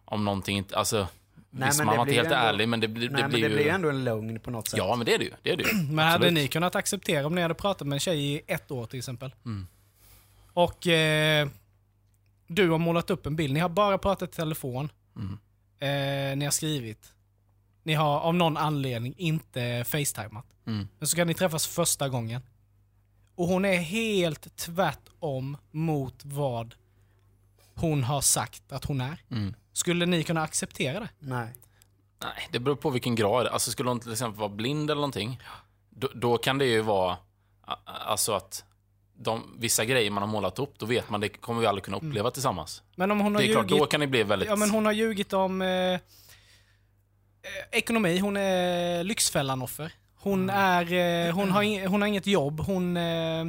om 0.05 0.25
någonting 0.25 0.57
inte, 0.57 0.77
alltså... 0.77 1.07
Nej, 1.53 1.69
visst, 1.69 1.79
men 1.79 1.87
man 1.87 1.95
det 1.95 1.99
var 1.99 2.05
inte 2.05 2.11
blir 2.13 2.23
helt 2.23 2.33
ändå- 2.33 2.47
ärlig, 2.49 2.69
men 2.69 2.81
det, 2.81 2.89
blir- 2.89 3.11
Nej, 3.11 3.17
det 3.17 3.23
men 3.23 3.31
blir 3.31 3.41
det 3.43 3.49
ju... 3.49 3.55
blir 3.55 3.65
ju 3.65 3.71
ändå 3.71 3.89
en 3.89 4.05
lögn 4.05 4.41
på 4.41 4.51
något 4.51 4.69
sätt. 4.69 4.79
Ja, 4.79 4.97
men 4.97 5.07
det 5.07 5.15
är 5.15 5.19
det 5.19 5.25
ju. 5.25 5.31
Det 5.43 5.51
är 5.53 5.57
det 5.57 5.63
ju. 5.65 5.75
Men 5.75 5.99
hade 5.99 6.15
Absolut. 6.15 6.35
ni 6.35 6.49
kunnat 6.49 6.75
acceptera 6.75 7.27
om 7.27 7.35
ni 7.35 7.43
hade 7.43 7.55
pratat 7.55 7.87
med 7.87 7.97
en 7.97 8.01
tjej 8.01 8.21
i 8.35 8.41
ett 8.47 8.71
år 8.71 8.87
till 8.87 8.99
exempel? 8.99 9.35
Mm. 9.45 9.67
Och 10.53 10.87
eh, 10.87 11.49
du 12.47 12.71
har 12.71 12.79
målat 12.79 13.11
upp 13.11 13.27
en 13.27 13.37
bild. 13.37 13.55
Ni 13.55 13.61
har 13.61 13.69
bara 13.69 13.99
pratat 13.99 14.29
i 14.29 14.33
telefon. 14.33 14.93
Mm. 15.17 15.39
Eh, 16.33 16.37
ni 16.39 16.45
har 16.45 16.51
skrivit. 16.53 17.13
Ni 17.83 17.95
har 17.95 18.21
av 18.21 18.35
någon 18.35 18.57
anledning 18.57 19.15
inte 19.17 19.85
facetimat. 19.87 20.47
Mm. 20.67 20.89
Men 20.99 21.09
så 21.09 21.17
kan 21.17 21.27
ni 21.27 21.35
träffas 21.35 21.67
första 21.67 22.09
gången. 22.09 22.43
Och 23.35 23.47
hon 23.47 23.65
är 23.65 23.77
helt 23.77 24.57
tvärtom 24.57 25.57
mot 25.71 26.15
vad 26.25 26.75
hon 27.75 28.05
har 28.05 28.21
sagt 28.21 28.73
att 28.73 28.85
hon 28.85 29.01
är. 29.01 29.23
Mm. 29.31 29.55
Skulle 29.73 30.07
ni 30.07 30.23
kunna 30.25 30.43
acceptera 30.43 31.01
det? 31.01 31.09
Nej. 31.19 31.49
Nej, 32.23 32.49
det 32.53 32.59
beror 32.59 32.77
på 32.77 32.91
vilken 32.91 33.15
grad. 33.15 33.47
Alltså 33.47 33.71
skulle 33.71 33.89
hon 33.91 34.01
till 34.01 34.13
exempel 34.13 34.39
vara 34.41 34.49
blind 34.49 34.91
eller 34.91 35.01
någonting, 35.01 35.41
då, 35.91 36.09
då 36.15 36.39
kan 36.39 36.59
det 36.59 36.65
ju 36.67 36.81
vara 36.81 37.17
alltså 37.85 38.33
att 38.33 38.65
de, 39.19 39.57
vissa 39.59 39.85
grejer 39.85 40.11
man 40.11 40.23
har 40.23 40.29
målat 40.31 40.59
upp, 40.59 40.79
då 40.79 40.87
vet 40.87 41.11
man 41.11 41.21
det 41.21 41.29
kommer 41.29 41.61
vi 41.61 41.67
aldrig 41.67 41.85
kunna 41.85 41.97
uppleva 41.97 42.31
tillsammans. 42.31 42.83
Men 42.95 43.11
om 43.11 43.21
hon 43.21 43.35
har 43.35 43.43
Det 43.43 43.49
är 43.49 43.53
klart, 43.53 43.71
ljugit... 43.71 43.83
då 43.83 43.87
kan 43.87 44.01
det 44.01 44.07
bli 44.07 44.23
väldigt... 44.23 44.49
Ja, 44.49 44.57
men 44.57 44.71
hon 44.71 44.85
har 44.87 44.93
ljugit 44.93 45.33
om 45.33 45.63
eh, 45.63 45.69
eh, 45.69 45.99
ekonomi. 47.71 48.19
Hon 48.19 48.37
är 48.37 49.05
Lyxfällan-offer. 49.05 49.93
Hon, 50.15 50.51
är, 50.51 50.93
eh, 51.29 51.35
hon, 51.35 51.51
har 51.51 51.63
ing- 51.63 51.87
hon 51.87 52.01
har 52.03 52.09
inget 52.09 52.27
jobb. 52.27 52.61
Hon... 52.61 52.97
Eh, 52.97 53.45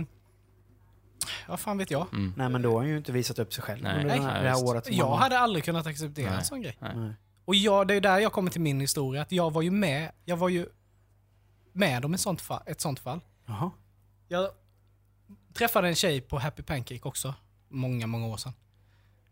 vad 1.47 1.59
fan 1.59 1.77
vet 1.77 1.91
jag? 1.91 2.07
Nej, 2.35 2.49
men 2.49 2.61
då 2.61 2.69
har 2.69 2.77
hon 2.77 2.87
ju 2.87 2.97
inte 2.97 3.11
visat 3.11 3.39
upp 3.39 3.53
sig 3.53 3.63
själv 3.63 3.83
Nej. 3.83 3.95
under 3.95 4.07
Nej, 4.07 4.19
det 4.19 4.25
här, 4.25 4.43
det 4.43 4.49
här 4.49 4.63
året. 4.63 4.85
som 4.85 4.95
Jag 4.95 5.15
hade 5.15 5.39
aldrig 5.39 5.63
kunnat 5.63 5.87
acceptera 5.87 6.29
Nej. 6.29 6.39
en 6.39 6.45
sån 6.45 6.61
grej. 6.61 6.77
Nej. 6.79 7.13
Och 7.45 7.55
jag, 7.55 7.87
det 7.87 7.93
är 7.93 8.01
där 8.01 8.19
jag 8.19 8.31
kommer 8.33 8.51
till 8.51 8.61
min 8.61 8.79
historia. 8.79 9.21
Att 9.21 9.31
jag 9.31 9.53
var 9.53 9.61
ju 9.61 9.71
med, 9.71 10.11
jag 10.25 10.37
var 10.37 10.49
ju 10.49 10.67
med 11.73 12.05
om 12.05 12.13
ett 12.13 12.19
sånt 12.21 12.41
fall. 12.41 12.63
Ett 12.65 12.81
sånt 12.81 12.99
fall. 12.99 13.19
Jaha. 13.45 13.71
Jag 14.27 14.49
träffade 15.53 15.87
en 15.87 15.95
tjej 15.95 16.21
på 16.21 16.39
Happy 16.39 16.63
Pancake 16.63 17.01
också, 17.03 17.33
många, 17.69 18.07
många 18.07 18.27
år 18.27 18.37
sedan. 18.37 18.53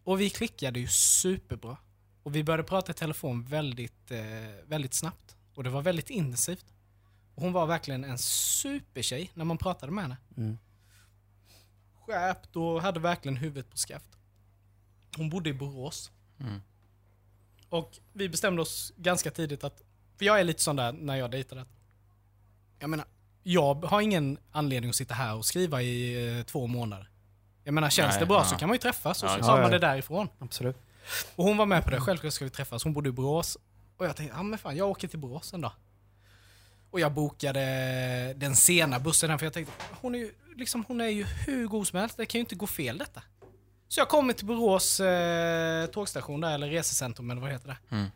Och 0.04 0.22
vi 0.22 0.30
klickade 0.30 0.80
ju 0.80 0.88
superbra. 0.88 1.78
Och 2.24 2.36
vi 2.36 2.44
började 2.44 2.64
prata 2.64 2.92
i 2.92 2.96
telefon 2.96 3.44
väldigt, 3.44 4.12
eh, 4.12 4.20
väldigt 4.66 4.94
snabbt. 4.94 5.36
Och 5.56 5.64
det 5.64 5.70
var 5.70 5.82
väldigt 5.82 6.10
intensivt. 6.10 6.66
Och 7.36 7.42
hon 7.42 7.54
var 7.54 7.66
verkligen 7.66 8.04
en 8.04 8.18
supertjej 8.18 9.32
när 9.34 9.46
man 9.46 9.58
pratade 9.58 9.92
med 9.92 10.04
henne. 10.04 10.18
Mm. 10.38 10.58
Skärpt 12.10 12.56
och 12.56 12.82
hade 12.82 13.00
verkligen 13.00 13.38
huvudet 13.38 13.72
på 13.72 13.78
skaft. 13.78 14.18
Hon 15.18 15.30
bodde 15.30 15.50
i 15.50 15.54
Borås. 15.54 16.12
Mm. 16.40 16.62
Och 17.70 17.98
vi 18.14 18.30
bestämde 18.30 18.62
oss 18.62 18.94
ganska 18.98 19.32
tidigt 19.32 19.64
att, 19.64 19.82
för 20.18 20.26
jag 20.26 20.40
är 20.40 20.44
lite 20.44 20.62
sån 20.62 20.76
där 20.76 20.92
när 20.92 21.16
jag 21.16 21.32
dejtar 21.32 21.58
att, 21.58 21.68
jag 22.80 22.90
menar, 22.90 23.06
jag 23.44 23.86
har 23.86 24.02
ingen 24.02 24.38
anledning 24.52 24.90
att 24.90 24.96
sitta 24.96 25.14
här 25.14 25.36
och 25.36 25.46
skriva 25.46 25.82
i 25.82 26.38
eh, 26.38 26.44
två 26.44 26.68
månader. 26.68 27.10
Jag 27.64 27.74
menar, 27.74 27.90
känns 27.90 28.12
Nej, 28.12 28.20
det 28.20 28.26
bra 28.26 28.38
ja. 28.38 28.46
så 28.46 28.56
kan 28.56 28.70
man 28.70 28.76
ju 28.76 28.80
träffas 28.80 29.24
och 29.24 29.30
Ja, 29.30 29.36
så 29.38 29.44
tar 29.44 29.56
ja. 29.58 29.62
man 29.62 29.72
det 29.72 29.80
därifrån. 29.80 30.28
Absolut. 30.40 30.78
Och 31.36 31.44
hon 31.44 31.58
var 31.58 31.66
med 31.66 31.84
på 31.84 31.90
det, 31.90 32.02
självklart 32.02 32.34
ska 32.34 32.46
vi 32.46 32.52
träffas. 32.52 32.84
Hon 32.84 32.94
bodde 32.94 33.10
i 33.10 33.12
Borås. 33.12 33.58
Och 33.98 34.06
jag 34.06 34.16
tänkte, 34.16 34.38
ja 34.38 34.44
men 34.44 34.60
fan, 34.60 34.78
jag 34.78 34.90
åker 34.90 35.08
till 35.08 35.20
Borås 35.20 35.54
en 35.54 35.62
dag. 35.62 35.72
Och 36.92 37.00
jag 37.00 37.12
bokade 37.12 38.34
den 38.38 38.56
sena 38.56 39.00
bussen, 39.00 39.40
för 39.40 39.46
jag 39.46 39.54
tänkte, 39.54 39.74
hon 40.02 40.16
är 40.16 40.20
ju, 40.20 40.32
liksom, 40.58 40.86
hon 40.88 41.02
är 41.02 41.08
ju 41.08 41.24
hur 41.24 41.68
god 41.68 41.88
som 41.88 42.00
helst, 42.00 42.18
det 42.18 42.26
kan 42.26 42.40
ju 42.40 42.44
inte 42.44 42.56
gå 42.56 42.68
fel 42.68 42.98
detta. 42.98 43.22
Så 43.88 44.00
jag 44.00 44.10
kommer 44.10 44.34
till 44.34 44.46
Borås 44.46 45.00
eh, 45.00 45.86
tågstation 45.86 46.42
där, 46.42 46.54
eller 46.54 46.68
resecentrum 46.70 47.32
eller 47.32 47.42
vad 47.42 47.52
heter 47.52 47.68
det. 47.68 47.96
Mm. 47.96 48.08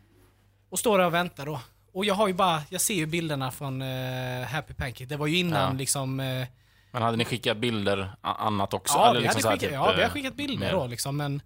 Och 0.70 0.78
står 0.78 0.98
där 0.98 1.06
och 1.06 1.14
väntar 1.14 1.46
då. 1.46 1.60
Och 1.92 2.04
jag 2.04 2.14
har 2.14 2.28
ju 2.28 2.34
bara, 2.34 2.62
jag 2.70 2.80
ser 2.80 2.94
ju 2.94 3.06
bilderna 3.06 3.50
från 3.50 3.82
eh, 3.82 4.46
Happy 4.46 4.74
Pancake. 4.74 5.04
Det 5.06 5.16
var 5.16 5.26
ju 5.26 5.36
innan 5.38 5.60
Ja. 5.72 5.78
liksom... 5.78 6.20
Eh, 6.20 6.46
Men 6.92 7.02
hade 7.02 7.16
ni 7.16 7.24
skickat 7.24 7.56
bilder 7.56 8.10
annat 8.20 8.74
också? 8.74 8.98
ja, 8.98 9.10
Eller 9.10 9.20
vi 9.20 9.26
liksom 9.26 9.44
hade 9.44 9.56
skickat, 9.56 9.70
typ, 9.70 9.74
ja, 9.74 9.92
vi 9.96 10.02
har 10.02 10.08
eh, 10.08 10.12
skickat 10.12 10.34
bilder 10.34 10.58
mer? 10.58 10.72
då 10.72 10.86
liksom, 10.86 11.16
men 11.16 11.42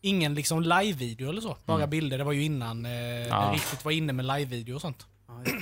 ingen 0.00 0.34
liksom 0.34 0.62
live-video 0.62 1.28
eller 1.30 1.40
så. 1.40 1.56
Bara 1.66 1.76
Mm. 1.78 1.90
bilder. 1.90 2.18
Det 2.18 2.24
var 2.24 2.32
ju 2.32 2.42
innan 2.44 2.86
eh, 2.86 2.92
Ja. 2.92 3.46
det 3.46 3.54
riktigt 3.56 3.84
var 3.84 3.92
inne 3.92 4.12
med 4.12 4.24
live-video 4.24 4.74
och 4.74 4.80
sånt. 4.80 5.06
Ja, 5.28 5.42
ja. 5.44 5.52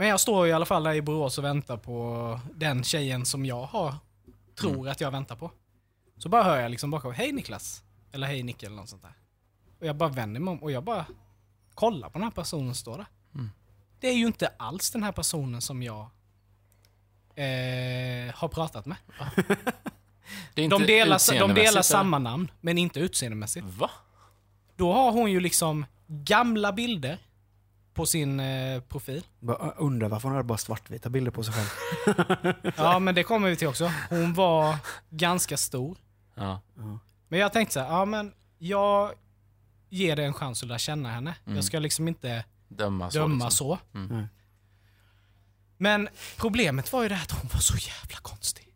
Men 0.00 0.08
jag 0.08 0.20
står 0.20 0.46
i 0.46 0.52
alla 0.52 0.66
fall 0.66 0.82
där 0.82 0.94
i 0.94 1.02
Borås 1.02 1.38
och 1.38 1.44
väntar 1.44 1.76
på 1.76 2.40
den 2.54 2.84
tjejen 2.84 3.26
som 3.26 3.46
jag 3.46 3.62
har, 3.66 3.94
tror 4.58 4.74
Mm. 4.74 4.88
att 4.92 5.00
jag 5.00 5.10
väntar 5.10 5.36
på. 5.36 5.50
Så 6.16 6.28
bara 6.28 6.42
hör 6.42 6.60
jag 6.60 6.70
liksom 6.70 6.90
bakom, 6.90 7.12
hej 7.12 7.32
Niklas. 7.32 7.82
Eller 8.12 8.26
hej 8.26 8.42
Nicke 8.42 8.66
eller 8.66 8.76
något 8.76 8.88
sånt 8.88 9.02
där. 9.02 9.12
Och 9.80 9.86
jag 9.86 9.96
bara 9.96 10.08
vänder 10.08 10.40
mig 10.40 10.52
om 10.52 10.62
och 10.62 10.70
jag 10.70 10.84
bara 10.84 11.06
kollar 11.74 12.08
på 12.10 12.18
den 12.18 12.22
här 12.22 12.30
personen 12.30 12.66
som 12.66 12.74
står 12.74 12.96
där. 12.96 13.06
Mm. 13.34 13.50
Det 14.00 14.08
är 14.08 14.14
ju 14.14 14.26
inte 14.26 14.48
alls 14.56 14.90
den 14.90 15.02
här 15.02 15.12
personen 15.12 15.60
som 15.60 15.82
jag 15.82 16.00
eh, 17.34 18.34
har 18.34 18.48
pratat 18.48 18.86
med. 18.86 18.96
Inte 20.54 20.76
De 20.78 20.86
delar, 20.86 21.38
de 21.48 21.54
delar 21.54 21.82
samma 21.82 22.18
namn, 22.18 22.50
men 22.60 22.78
inte 22.78 23.00
utseendemässigt. 23.00 23.66
Va? 23.66 23.90
Då 24.76 24.92
har 24.92 25.12
hon 25.12 25.30
ju 25.32 25.40
liksom 25.40 25.86
gamla 26.06 26.72
bilder 26.72 27.18
på 27.94 28.06
sin 28.06 28.40
eh, 28.40 28.80
profil. 28.80 29.26
Bara 29.40 29.70
undrar 29.70 30.08
varför 30.08 30.28
hon 30.28 30.36
hade 30.36 30.46
bara 30.48 30.58
svartvita 30.58 31.10
bilder 31.10 31.30
på 31.30 31.42
sig 31.42 31.54
själv. 31.54 32.54
Ja, 32.76 32.98
men 32.98 33.14
det 33.14 33.22
kommer 33.22 33.50
vi 33.50 33.56
till 33.56 33.68
också. 33.68 33.92
Hon 34.08 34.34
var 34.34 34.76
ganska 35.10 35.56
stor. 35.56 35.98
Ja. 36.34 36.60
Men 37.28 37.38
jag 37.38 37.52
tänkte 37.52 37.72
så 37.72 37.80
här, 37.80 37.88
ja 37.88 38.04
men 38.04 38.32
jag 38.58 39.12
ger 39.88 40.16
det 40.16 40.24
en 40.24 40.32
chans 40.34 40.62
att 40.62 40.68
lära 40.68 40.78
känna 40.78 41.10
henne. 41.10 41.34
Mm. 41.44 41.56
Jag 41.56 41.64
ska 41.64 41.78
liksom 41.78 42.08
inte 42.08 42.44
Döma 42.68 43.10
så. 43.10 43.18
döma 43.18 43.44
liksom. 43.44 43.50
så. 43.50 43.78
Mm. 43.98 44.26
Men 45.76 46.08
problemet 46.36 46.92
var 46.92 47.02
ju 47.02 47.08
det 47.08 47.14
att 47.22 47.30
hon 47.30 47.50
var 47.52 47.60
så 47.60 47.76
jävla 47.76 48.16
konstig. 48.22 48.66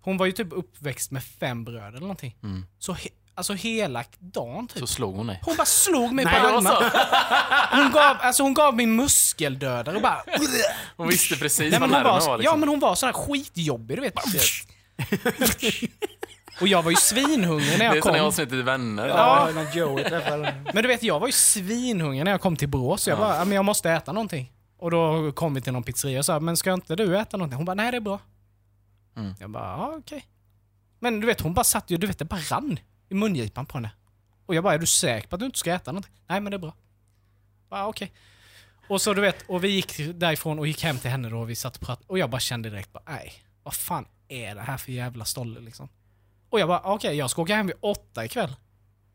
Hon 0.00 0.16
var 0.16 0.26
ju 0.26 0.32
typ 0.32 0.48
uppväxt 0.50 1.10
med 1.10 1.24
fem 1.24 1.64
bröder 1.64 1.88
eller 1.88 2.00
någonting. 2.00 2.36
Mm. 2.42 2.66
Så 2.78 2.96
alltså 3.34 3.52
hela 3.52 4.04
dagen 4.18 4.66
typ. 4.68 4.78
Så 4.78 4.86
slog 4.86 5.16
hon 5.16 5.26
dig. 5.26 5.40
Hon 5.44 5.56
bara 5.56 5.64
slog 5.64 6.12
mig 6.12 6.24
Nej, 6.24 6.34
på 6.40 6.46
det 6.46 6.54
armen. 6.56 6.72
Hon 7.82 7.92
gav, 7.92 8.16
alltså 8.20 8.42
hon 8.42 8.54
gav 8.54 8.76
mig 8.76 8.86
muskeldödare 8.86 9.96
och 9.96 10.02
bara... 10.02 10.22
Hon 10.96 11.08
visste 11.08 11.36
precis 11.36 11.70
Nej, 11.70 11.80
vad 11.80 11.90
nerverna 11.90 12.10
var, 12.12 12.20
var. 12.20 12.28
Ja 12.30 12.36
Liksom. 12.36 12.60
men 12.60 12.68
hon 12.68 12.80
var 12.80 12.94
sån 12.94 13.06
här 13.06 13.12
skitjobbig 13.14 13.96
du 13.96 14.00
vet. 14.00 14.14
Och 16.60 16.68
jag 16.68 16.82
var 16.82 16.90
ju 16.90 16.96
svinhungrig 16.96 17.70
när 17.70 17.78
det 17.78 17.84
jag 17.84 17.96
är 17.96 18.02
som 18.02 18.14
i 18.14 18.18
kom. 18.18 18.26
avsnittet 18.26 18.64
Vänner. 18.64 19.06
Ja. 19.08 19.48
Ja, 19.84 20.52
Men 20.74 20.82
du 20.82 20.88
vet 20.88 21.02
jag 21.02 21.20
var 21.20 21.26
ju 21.28 21.32
svinhungrig 21.32 22.24
när 22.24 22.30
jag 22.30 22.40
kom 22.40 22.56
till 22.56 22.68
Borås. 22.68 23.02
Så 23.02 23.10
jag 23.10 23.16
Ja. 23.18 23.20
bara, 23.22 23.36
"Ja, 23.36 23.44
men 23.44 23.56
jag 23.56 23.64
måste 23.64 23.90
äta 23.90 24.12
någonting. 24.12 24.52
Och 24.78 24.90
då 24.90 25.32
kom 25.32 25.54
vi 25.54 25.60
till 25.60 25.72
någon 25.72 25.82
pizzeria 25.82 26.18
och 26.18 26.24
sa, 26.26 26.40
men 26.40 26.56
ska 26.56 26.72
inte 26.72 26.96
du 26.96 27.18
äta 27.18 27.36
någonting? 27.36 27.56
Hon 27.56 27.64
bara, 27.66 27.74
nej 27.74 27.90
det 27.90 27.96
är 27.96 28.00
bra. 28.00 28.18
Mm. 29.16 29.34
Jag 29.40 29.50
bara, 29.50 29.64
ja 29.64 29.94
okej. 29.98 30.24
Men 30.98 31.20
du 31.20 31.26
vet 31.26 31.40
hon 31.40 31.54
bara 31.54 31.64
satt 31.64 31.90
ju, 31.90 31.96
du 31.96 32.06
vet 32.06 32.18
det 32.18 32.24
bara 32.24 32.40
rann 32.40 32.78
i 33.10 33.14
mungipan 33.14 33.66
på 33.66 33.78
henne. 33.78 33.90
Och 34.46 34.54
jag 34.54 34.64
bara, 34.64 34.74
är 34.74 34.78
du 34.78 34.86
säker 34.86 35.28
på 35.28 35.36
att 35.36 35.40
du 35.40 35.46
inte 35.46 35.58
ska 35.58 35.72
äta 35.74 35.92
någonting? 35.92 36.12
Nej 36.26 36.40
men 36.40 36.50
det 36.50 36.56
är 36.56 36.58
bra. 36.58 36.74
Ja 37.70 37.86
okej. 37.86 38.12
Och 38.88 39.00
så 39.02 39.14
du 39.14 39.20
vet, 39.20 39.44
och 39.48 39.64
vi 39.64 39.68
gick 39.68 39.96
därifrån 40.14 40.58
och 40.58 40.66
gick 40.66 40.82
hem 40.84 40.98
till 40.98 41.10
henne 41.10 41.28
då 41.28 41.38
och 41.38 41.50
vi 41.50 41.54
satt 41.56 41.76
och 41.76 41.82
pratade. 41.82 42.06
Och 42.08 42.18
jag 42.18 42.30
bara 42.30 42.40
kände 42.40 42.70
direkt, 42.70 42.92
bara, 42.92 43.02
nej 43.06 43.32
vad 43.62 43.74
fan 43.74 44.06
är 44.28 44.54
det 44.54 44.60
här 44.60 44.76
för 44.76 44.92
jävla 44.92 45.24
stolle 45.24 45.60
liksom? 45.60 45.88
Och 46.50 46.60
jag 46.60 46.68
bara, 46.68 46.80
okej 46.80 47.16
jag 47.16 47.30
ska 47.30 47.42
åka 47.42 47.56
hem 47.56 47.66
vid 47.66 47.76
åtta 47.80 48.24
ikväll. 48.24 48.56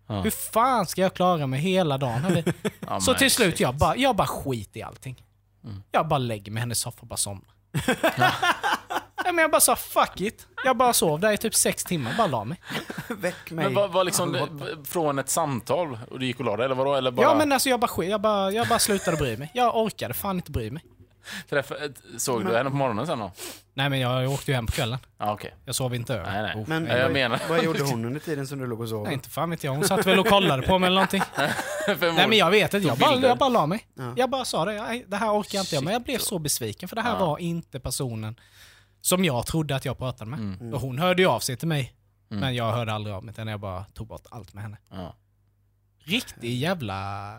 Ja. 0.07 0.21
Hur 0.21 0.31
fan 0.31 0.85
ska 0.85 1.01
jag 1.01 1.13
klara 1.13 1.47
mig 1.47 1.59
hela 1.59 1.97
dagen? 1.97 2.23
här? 2.23 2.53
Ja, 2.87 2.99
Så 3.01 3.13
till 3.13 3.31
slut, 3.31 3.49
shit. 3.53 3.59
jag 3.59 3.75
bara, 3.75 3.95
jag 3.97 4.15
bara 4.15 4.27
skit 4.27 4.75
i 4.77 4.81
allting. 4.81 5.23
Mm. 5.63 5.83
Jag 5.91 6.07
bara 6.07 6.17
lägger 6.17 6.51
mig 6.51 6.59
i 6.59 6.61
hennes 6.61 6.79
soffa 6.79 7.01
och 7.01 7.07
bara 7.07 7.17
somnar. 7.17 7.49
ja, 8.17 8.31
men 9.33 9.37
jag 9.41 9.51
bara 9.51 9.61
sa 9.61 9.75
fuck 9.75 10.21
it. 10.21 10.47
Jag 10.65 10.77
bara 10.77 10.93
sov 10.93 11.19
där 11.19 11.31
i 11.31 11.37
typ 11.37 11.55
sex 11.55 11.83
timmar, 11.83 12.13
bara 12.17 12.27
la 12.27 12.43
mig. 12.43 12.61
Väck 13.09 13.51
mig. 13.51 13.65
Men 13.65 13.73
var, 13.73 13.87
var 13.87 14.03
liksom 14.03 14.31
det, 14.31 14.47
från 14.85 15.19
ett 15.19 15.29
samtal 15.29 15.99
och 16.11 16.19
du 16.19 16.25
gick 16.25 16.39
och 16.39 16.45
la 16.45 16.55
dig, 16.57 16.65
eller 16.65 16.75
vadå? 16.75 16.95
Eller 16.95 17.11
bara 17.11 17.23
Ja 17.27 17.35
men 17.35 17.51
alltså 17.51 17.69
jag 17.69 17.79
bara, 17.79 18.03
jag 18.05 18.21
bara, 18.21 18.51
jag 18.51 18.67
bara 18.67 18.79
slutade 18.79 19.17
bry 19.17 19.37
mig. 19.37 19.51
Jag 19.53 19.77
orkade 19.77 20.13
fan 20.13 20.35
inte 20.35 20.51
bry 20.51 20.71
mig. 20.71 20.83
träffa, 21.49 21.75
såg 22.17 22.45
du 22.45 22.57
henne 22.57 22.69
på 22.69 22.75
morgonen 22.75 23.07
sen 23.07 23.19
då? 23.19 23.31
Nej 23.73 23.89
men 23.89 23.99
jag 23.99 24.31
åkte 24.31 24.51
ju 24.51 24.55
hem 24.55 24.65
på 24.65 24.71
kvällen. 24.71 24.99
Ja, 25.17 25.33
okej. 25.33 25.53
Jag 25.65 25.75
sov 25.75 25.95
inte 25.95 26.13
över. 26.13 26.31
Nej, 26.31 26.41
nej. 26.41 26.63
Oh, 26.63 26.69
Men 26.69 26.83
Nej, 26.83 26.97
jag 26.97 27.03
vad, 27.03 27.11
menar- 27.13 27.39
vad 27.49 27.63
gjorde 27.63 27.83
hon 27.83 28.05
under 28.05 28.19
tiden 28.19 28.47
som 28.47 28.59
du 28.59 28.67
låg 28.67 28.81
och 28.81 28.89
sov? 28.89 29.03
Nej, 29.03 29.13
inte 29.13 29.29
fan 29.29 29.49
vet 29.49 29.63
jag. 29.63 29.71
Hon 29.71 29.83
satt 29.83 30.05
väl 30.05 30.19
och 30.19 30.27
kollade 30.27 30.61
på 30.67 30.79
mig 30.79 30.87
eller 30.87 30.95
någonting. 30.95 31.21
Nej 32.15 32.27
men 32.27 32.37
jag 32.37 32.51
vet 32.51 32.73
inte. 32.73 32.87
Jag 32.87 32.97
bara, 32.97 33.19
jag 33.19 33.37
bara 33.37 33.49
la 33.49 33.65
mig. 33.65 33.87
Ja. 33.93 34.13
Jag 34.15 34.29
bara 34.29 34.45
sa 34.45 34.65
det. 34.65 34.81
Nej, 34.81 35.05
det 35.07 35.15
här 35.17 35.39
orkar 35.39 35.59
inte 35.59 35.75
jag. 35.75 35.83
Men 35.83 35.93
jag 35.93 36.01
blev 36.03 36.17
så 36.17 36.39
besviken 36.39 36.89
för 36.89 36.95
det 36.95 37.01
här 37.01 37.13
Ja. 37.19 37.25
var 37.25 37.37
inte 37.37 37.79
personen 37.79 38.35
som 39.05 39.25
jag 39.25 39.45
trodde 39.45 39.75
att 39.75 39.85
jag 39.85 39.97
pratade 39.97 40.29
med. 40.29 40.39
Mm. 40.39 40.73
Och 40.73 40.81
hon 40.81 40.99
hörde 40.99 41.21
ju 41.21 41.27
av 41.27 41.39
sig 41.39 41.57
till 41.57 41.67
mig. 41.67 41.93
Mm. 42.31 42.41
Men 42.41 42.55
jag 42.55 42.71
hörde 42.71 42.93
aldrig 42.93 43.15
av 43.15 43.23
mig 43.23 43.31
utan 43.31 43.47
jag 43.47 43.59
bara 43.59 43.83
tog 43.93 44.07
bort 44.07 44.25
allt 44.31 44.53
med 44.53 44.63
henne. 44.63 44.77
Ja. 44.91 45.15
Riktig 45.99 46.55
jävla... 46.57 46.95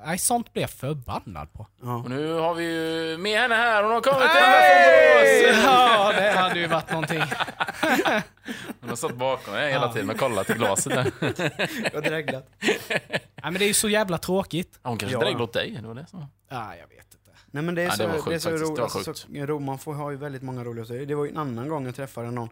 Nej, 0.06 0.18
sånt 0.18 0.52
blev 0.52 0.62
jag 0.62 0.70
förbannad 0.70 1.52
på. 1.52 1.66
Ja. 1.82 1.96
Och 1.96 2.10
nu 2.10 2.32
har 2.32 2.54
vi 2.54 2.64
ju 2.64 3.18
med 3.18 3.40
henne 3.40 3.54
här. 3.54 3.82
Hon 3.82 3.92
har 3.92 4.00
kommit 4.00 4.20
till 4.20 4.40
Borås! 4.42 5.64
Ja, 5.64 6.12
det 6.12 6.38
hade 6.38 6.58
ju 6.60 6.66
varit 6.66 6.90
någonting. 6.90 7.20
Hon 8.80 8.88
har 8.88 8.96
stått 8.96 9.16
bakom 9.16 9.54
mig 9.54 9.72
hela 9.72 9.86
Ja. 9.86 9.92
tiden 9.92 10.10
och 10.10 10.18
kollat 10.18 10.50
i 10.50 10.52
glaset. 10.52 10.92
Där. 10.94 11.12
Jag 11.92 12.02
dreglat. 12.04 12.48
Nej, 12.60 13.20
men 13.42 13.54
det 13.54 13.64
är 13.64 13.68
ju 13.68 13.74
så 13.74 13.88
jävla 13.88 14.18
tråkigt. 14.18 14.78
Hon 14.82 14.98
kanske 14.98 15.16
Ja. 15.16 15.20
dreglade 15.20 15.44
åt 15.44 15.52
dig. 15.52 15.78
Det 15.82 15.86
var 15.88 15.94
det 15.94 16.06
som... 16.06 16.20
Ja, 16.48 16.74
jag 16.76 16.88
vet 16.88 17.14
inte. 17.14 17.25
Nej 17.56 17.64
men 17.64 17.74
det 17.74 17.82
är 17.82 17.86
Ja, 17.86 17.90
så, 17.92 18.02
det 18.02 18.08
var 18.08 18.14
det 18.14 18.20
sjukt 18.22 18.34
är 18.34 18.38
så 18.38 18.50
roligt. 18.50 18.78
Alltså, 18.78 19.26
ro, 19.32 19.58
man 19.58 19.78
får 19.78 19.94
ha 19.94 20.10
ju 20.10 20.16
väldigt 20.16 20.42
många 20.42 20.64
roliga 20.64 20.82
historier. 20.82 21.06
Det 21.06 21.14
var 21.14 21.24
ju 21.24 21.30
en 21.30 21.36
annan 21.36 21.68
gång 21.68 21.86
jag 21.86 21.94
träffade 21.94 22.30
någon 22.30 22.48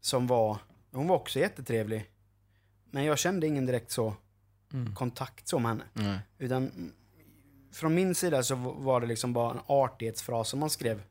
som 0.00 0.26
var, 0.26 0.58
hon 0.92 1.08
var 1.08 1.16
också 1.16 1.38
jättetrevlig. 1.38 2.10
Men 2.90 3.04
jag 3.04 3.18
kände 3.18 3.46
ingen 3.46 3.66
direkt 3.66 3.90
så 3.90 4.14
Mm. 4.72 4.94
kontakt 4.94 5.48
så 5.48 5.58
med 5.58 5.70
henne. 5.70 5.84
Nej. 5.92 6.18
Utan 6.38 6.62
mm, 6.62 6.92
från 7.72 7.94
min 7.94 8.14
sida 8.14 8.42
så 8.42 8.54
var 8.78 9.00
det 9.00 9.06
liksom 9.06 9.32
bara 9.32 9.50
en 9.50 9.60
artighetsfras 9.66 10.48
som 10.48 10.60
man 10.60 10.70
skrev. 10.70 11.02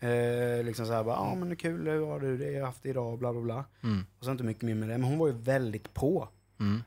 Eh, 0.00 0.64
liksom 0.64 0.86
så 0.86 0.92
här, 0.92 1.04
bara, 1.04 1.14
ja 1.14 1.34
men 1.34 1.48
det 1.48 1.54
är 1.54 1.56
kul, 1.56 1.88
hur 1.88 2.06
har 2.06 2.20
du 2.20 2.38
det, 2.38 2.50
jag 2.50 2.60
har 2.60 2.66
haft 2.66 2.82
det 2.82 2.88
idag, 2.88 3.18
bla 3.18 3.32
bla 3.32 3.42
bla. 3.42 3.64
Mm. 3.82 4.06
Och 4.18 4.24
så 4.24 4.30
inte 4.30 4.44
mycket 4.44 4.62
mer 4.62 4.74
med 4.74 4.88
det, 4.88 4.98
men 4.98 5.08
hon 5.08 5.18
var 5.18 5.26
ju 5.26 5.32
väldigt 5.32 5.94
på. 5.94 6.28
Mm. 6.60 6.82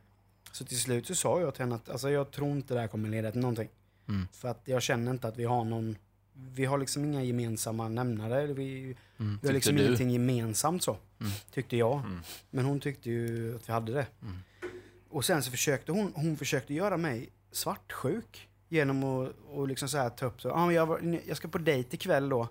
Så 0.52 0.66
till 0.66 0.80
slut 0.80 1.08
så 1.08 1.16
sa 1.16 1.42
jag 1.42 1.54
till 1.54 1.64
henne 1.64 1.76
att 1.76 1.90
alltså, 1.90 2.10
jag 2.10 2.32
tror 2.32 2.52
inte 2.52 2.74
det 2.74 2.80
här 2.80 2.88
kommer 2.88 3.10
leda 3.10 3.32
till 3.32 3.42
någonting. 3.42 3.70
Mm. 4.10 4.28
För 4.32 4.48
att 4.48 4.62
jag 4.66 4.82
känner 4.82 5.12
inte 5.12 5.28
att 5.28 5.38
vi 5.38 5.44
har 5.46 5.64
någon, 5.64 5.96
vi 6.34 6.66
har 6.66 6.78
liksom 6.78 7.06
inga 7.06 7.24
gemensamma 7.24 7.88
nämnare. 7.88 8.48
Vi, 8.48 8.96
Mm. 9.20 9.40
vi 9.42 9.48
har 9.48 9.54
liksom 9.54 9.76
du? 9.76 9.84
ingenting 9.86 10.10
gemensamt 10.12 10.84
så, 10.84 10.98
Mm. 11.20 11.32
tyckte 11.52 11.78
jag. 11.78 12.00
Mm. 12.00 12.20
Men 12.50 12.66
hon 12.66 12.80
tyckte 12.80 13.10
ju 13.10 13.56
att 13.56 13.70
vi 13.70 13.74
hade 13.74 13.94
det. 13.94 14.06
Mm. 14.22 14.36
Och 15.10 15.26
sen 15.26 15.44
så 15.44 15.52
försökte 15.52 15.92
hon, 15.92 16.12
hon 16.16 16.38
försökte 16.38 16.74
göra 16.74 16.98
mig 16.98 17.30
svartsjuk. 17.52 18.46
Genom 18.72 19.04
att 19.04 19.30
och 19.50 19.68
liksom 19.68 19.90
så 19.90 19.98
här 19.98 20.10
ta 20.10 20.26
upp 20.26 20.42
så, 20.42 20.52
ah, 20.52 20.72
jag, 20.72 20.86
var, 20.86 21.20
jag 21.28 21.38
ska 21.38 21.48
på 21.48 21.58
dejt 21.58 21.96
ikväll 21.96 22.30
då. 22.30 22.48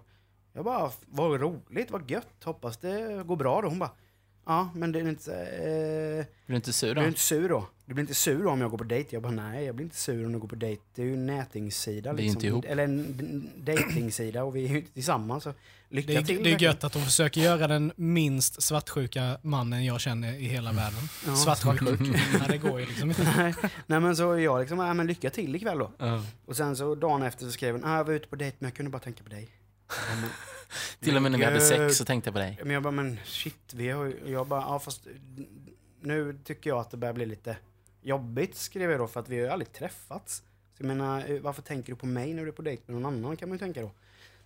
Jag 0.53 0.65
bara, 0.65 0.91
vad 1.07 1.41
roligt, 1.41 1.91
vad 1.91 2.11
gött, 2.11 2.45
hoppas 2.45 2.77
det 2.77 3.23
går 3.27 3.37
bra 3.37 3.61
då. 3.63 3.69
Hon 3.69 3.79
bara, 3.79 3.91
ja 4.47 4.71
men 4.75 4.93
det 4.93 4.99
är 5.01 5.09
inte, 5.09 5.35
eh, 5.47 6.27
Blir 6.47 6.53
du 6.53 6.57
inte 6.57 6.73
sur 6.73 6.89
du 6.89 6.95
då? 6.95 7.01
blir 7.01 7.09
inte 7.09 7.21
sur 7.21 7.49
då? 7.49 7.67
Du 7.89 7.95
blir 7.95 8.03
inte 8.03 8.15
sur 8.15 8.47
om 8.47 8.61
jag 8.61 8.71
går 8.71 8.79
på 8.79 8.85
dejt? 8.85 9.09
Jag 9.17 9.23
bara, 9.23 9.33
nej 9.33 9.65
jag 9.65 9.75
blir 9.75 9.85
inte 9.85 9.97
sur 9.97 10.27
om 10.27 10.33
du 10.33 10.39
går 10.39 10.49
på 10.49 10.55
dejt. 10.55 10.83
Det 10.95 11.03
är 11.03 11.07
ju 11.07 11.13
en 11.15 11.27
nätingssida 11.27 12.13
Vi 12.13 12.19
är 12.19 12.23
liksom. 12.23 12.37
inte 12.39 12.47
ihop. 12.47 12.65
Eller 12.65 12.85
en 12.85 13.51
dejtingsida 13.57 14.45
och 14.45 14.57
vi 14.57 14.65
är 14.65 14.69
ju 14.69 14.77
inte 14.79 14.93
tillsammans. 14.93 15.45
Så 15.45 15.55
lycka 15.89 16.13
Det 16.13 16.19
är, 16.19 16.23
till. 16.23 16.43
det 16.45 16.53
är 16.53 16.59
gött 16.63 16.85
att 16.85 16.93
de 16.93 17.03
försöker 17.05 17.41
göra 17.41 17.67
den 17.69 17.93
minst 17.97 18.63
svartsjuka 18.63 19.39
mannen 19.43 19.85
jag 19.85 20.01
känner 20.01 20.33
i 20.35 20.45
hela 20.45 20.73
världen. 20.73 20.99
Ja. 21.27 21.37
Svartsjuk. 21.37 21.81
ja, 22.41 22.47
det 22.49 22.59
går 22.59 22.81
ju 22.81 22.87
liksom 22.87 23.09
inte. 23.09 23.33
nej, 23.37 23.55
nej 23.87 24.01
men 24.01 24.17
så 24.17 24.39
jag 24.39 24.61
liksom, 24.61 24.79
ja 24.79 24.95
men 24.95 25.07
lycka 25.07 25.31
till 25.31 25.55
ikväll 25.57 25.79
då. 25.79 25.91
Ja. 25.99 26.25
Och 26.47 26.57
sen 26.57 26.77
så 26.77 26.95
dagen 26.95 27.23
efter 27.23 27.45
så 27.47 27.53
skrev 27.53 27.75
hon, 27.75 27.85
ah, 27.85 27.97
jag 27.97 28.05
var 28.05 28.13
ute 28.15 28.29
på 28.29 28.37
dejt 28.37 28.57
men 28.61 28.67
jag 28.69 28.77
kunde 28.77 28.91
bara 28.91 29.03
tänka 29.03 29.23
på 29.25 29.31
dig. 29.31 29.49
Men, 30.21 30.31
Till 31.01 31.17
och 31.17 31.23
med 31.23 31.33
när 31.33 31.39
vi 31.39 31.45
hade 31.45 31.61
sex 31.61 31.97
så 31.97 32.05
tänkte 32.05 32.29
jag 32.29 32.35
på 32.35 32.41
dig. 32.41 32.59
Men 32.63 32.71
jag 32.71 32.83
bara, 32.83 32.91
men 32.91 33.19
shit, 33.25 33.73
vi 33.75 33.91
har 33.91 34.05
ju- 34.05 34.21
Jag 34.27 34.47
bara, 34.47 34.61
ja 34.61 34.79
fast 34.79 35.07
nu 36.03 36.39
tycker 36.45 36.71
jag 36.71 36.79
att 36.79 36.91
det 36.91 36.97
börjar 36.97 37.15
bli 37.15 37.27
lite 37.27 37.57
jobbigt, 38.09 38.57
skrev 38.57 38.91
jag 38.91 39.01
då, 39.01 39.07
för 39.07 39.21
att 39.21 39.29
vi 39.29 39.37
har 39.39 39.45
ju 39.47 39.51
aldrig 39.53 39.73
träffats. 39.73 40.37
Så 40.37 40.83
jag 40.83 40.87
menar, 40.87 41.31
eh, 41.31 41.41
varför 41.41 41.63
tänker 41.63 41.93
du 41.93 41.97
på 41.97 42.07
mig 42.07 42.35
när 42.35 42.43
du 42.43 42.49
är 42.49 42.53
på 42.53 42.63
dejt 42.63 42.83
med 42.87 42.95
någon 43.03 43.15
annan, 43.15 43.37
kan 43.37 43.49
man 43.49 43.55
ju 43.55 43.59
tänka 43.59 43.81
då. 43.83 43.91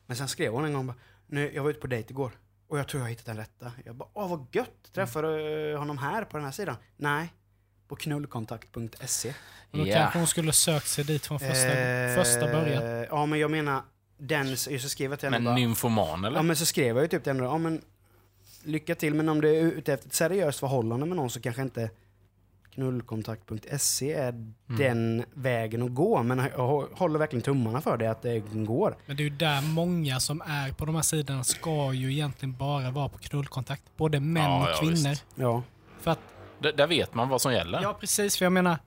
Men 0.07 0.17
sen 0.17 0.29
skrev 0.29 0.53
hon 0.53 0.65
en 0.65 0.73
gång 0.73 0.87
bara, 0.87 0.97
nu, 1.27 1.53
jag 1.55 1.63
var 1.63 1.71
ute 1.71 1.81
på 1.81 1.87
dejt 1.87 2.11
igår 2.11 2.31
och 2.69 2.79
jag 2.79 2.89
tror 2.89 3.01
jag 3.01 3.05
har 3.05 3.11
hittat 3.11 3.27
den 3.27 3.37
rätta. 3.37 3.73
Jag 3.85 3.95
bara, 3.95 4.09
åh 4.13 4.31
vad 4.31 4.47
gött, 4.53 4.93
träffar 4.93 5.23
du 5.23 5.77
honom 5.77 5.99
här 5.99 6.25
på 6.25 6.37
den 6.37 6.45
här 6.45 6.53
sidan? 6.53 6.77
Nej, 6.97 7.33
på 7.89 7.97
knullkontakt.se. 7.97 9.35
Då 9.71 9.87
Ja. 9.87 9.95
kanske 9.95 10.19
hon 10.19 10.27
skulle 10.27 10.53
sökt 10.53 10.89
sig 10.89 11.05
dit 11.05 11.27
från 11.27 11.39
första, 11.41 11.79
Eh, 11.79 12.17
första 12.17 12.47
början. 12.53 13.07
Ja, 13.11 13.27
men 13.27 13.39
jag 13.39 13.51
menar, 13.51 13.83
den, 14.19 14.57
så 14.57 14.79
skrev 14.89 15.11
jag 15.11 15.21
till 15.21 15.27
henne 15.27 15.39
Men 15.39 15.45
bara, 15.45 15.55
nymfoman 15.55 16.25
eller? 16.25 16.39
Ja 16.39 16.43
men 16.43 16.57
så 16.57 16.67
skrev 16.67 16.97
jag 16.97 17.03
ju 17.03 17.09
typ 17.09 17.23
till 17.23 17.33
henne, 17.33 17.45
ja 17.45 17.59
men 17.59 17.83
lycka 18.65 18.95
till 18.95 19.15
men 19.15 19.29
om 19.29 19.41
du 19.41 19.57
är 19.57 19.61
ute 19.63 19.93
efter 19.93 20.09
ett 20.09 20.15
seriöst 20.15 20.61
förhållande 20.61 21.07
med 21.07 21.17
någon 21.17 21.31
så 21.31 21.41
kanske 21.41 21.63
inte 21.63 21.91
knullkontakt.se 22.75 24.13
är 24.13 24.29
Mm. 24.29 24.55
den 24.67 25.25
vägen 25.35 25.83
att 25.83 25.95
gå. 25.95 26.23
Men 26.23 26.39
jag 26.39 26.59
hå- 26.59 26.95
håller 26.97 27.19
verkligen 27.19 27.43
tummarna 27.43 27.81
för 27.81 27.97
det, 27.97 28.11
att 28.11 28.23
det 28.23 28.39
går. 28.41 28.97
Men 29.07 29.17
det 29.17 29.23
är 29.23 29.25
ju 29.25 29.37
där 29.37 29.63
många 29.63 30.21
som 30.21 30.41
är 30.47 30.73
på 30.73 30.85
de 30.85 30.95
här 30.95 31.03
sidorna 31.03 31.45
ska 31.45 31.93
ju 31.93 32.13
egentligen 32.13 32.57
bara 32.57 32.91
vara 32.91 33.09
på 33.09 33.19
knullkontakt. 33.19 33.83
Både 33.97 34.21
män 34.21 34.43
Ja, 34.43 34.63
och 34.63 34.71
ja, 34.71 34.77
kvinnor. 34.81 35.17
Ja. 35.35 35.51
Mm. 35.53 35.63
För 36.01 36.11
att, 36.11 36.19
D- 36.63 36.73
där 36.77 36.87
vet 36.87 37.15
man 37.15 37.29
vad 37.29 37.41
som 37.41 37.53
gäller. 37.53 37.83
ja 37.83 37.95
precis, 38.01 38.37
för 38.39 38.45
jag 38.45 38.53
menar, 38.53 38.79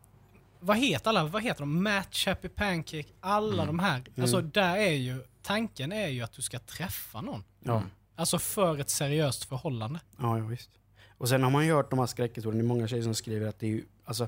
vad 0.60 0.78
heter 0.78 1.10
alla, 1.10 1.24
vad 1.26 1.44
heter 1.44 1.60
de? 1.60 1.84
Match, 1.84 2.28
Happy 2.28 2.48
Pancake, 2.50 3.04
alla 3.20 3.64
Mm. 3.64 3.68
de 3.78 3.80
här. 3.80 4.04
Alltså 4.22 4.42
där 4.42 4.78
är 4.78 4.92
ju, 4.94 5.24
tanken 5.44 5.92
är 5.92 6.08
ju 6.08 6.22
att 6.22 6.34
du 6.34 6.42
ska 6.42 6.60
träffa 6.60 7.22
någon. 7.22 7.44
Ja. 7.64 7.78
Mm. 7.78 7.90
Alltså 8.18 8.40
för 8.40 8.80
ett 8.80 8.90
seriöst 8.90 9.46
förhållande. 9.46 10.00
Ja, 10.22 10.38
ja, 10.38 10.46
visst. 10.46 10.70
Och 11.18 11.30
sen 11.30 11.44
har 11.44 11.50
man 11.50 11.66
ju 11.66 11.74
hört 11.74 11.90
de 11.90 12.00
här 12.00 12.06
skräckhistorierna, 12.06 12.62
det 12.64 12.66
är 12.66 12.68
många 12.68 12.88
tjejer 12.88 13.04
som 13.04 13.16
skriver 13.16 13.48
att 13.48 13.60
det 13.60 13.66
är 13.66 13.70
ju, 13.72 13.84
alltså, 14.06 14.28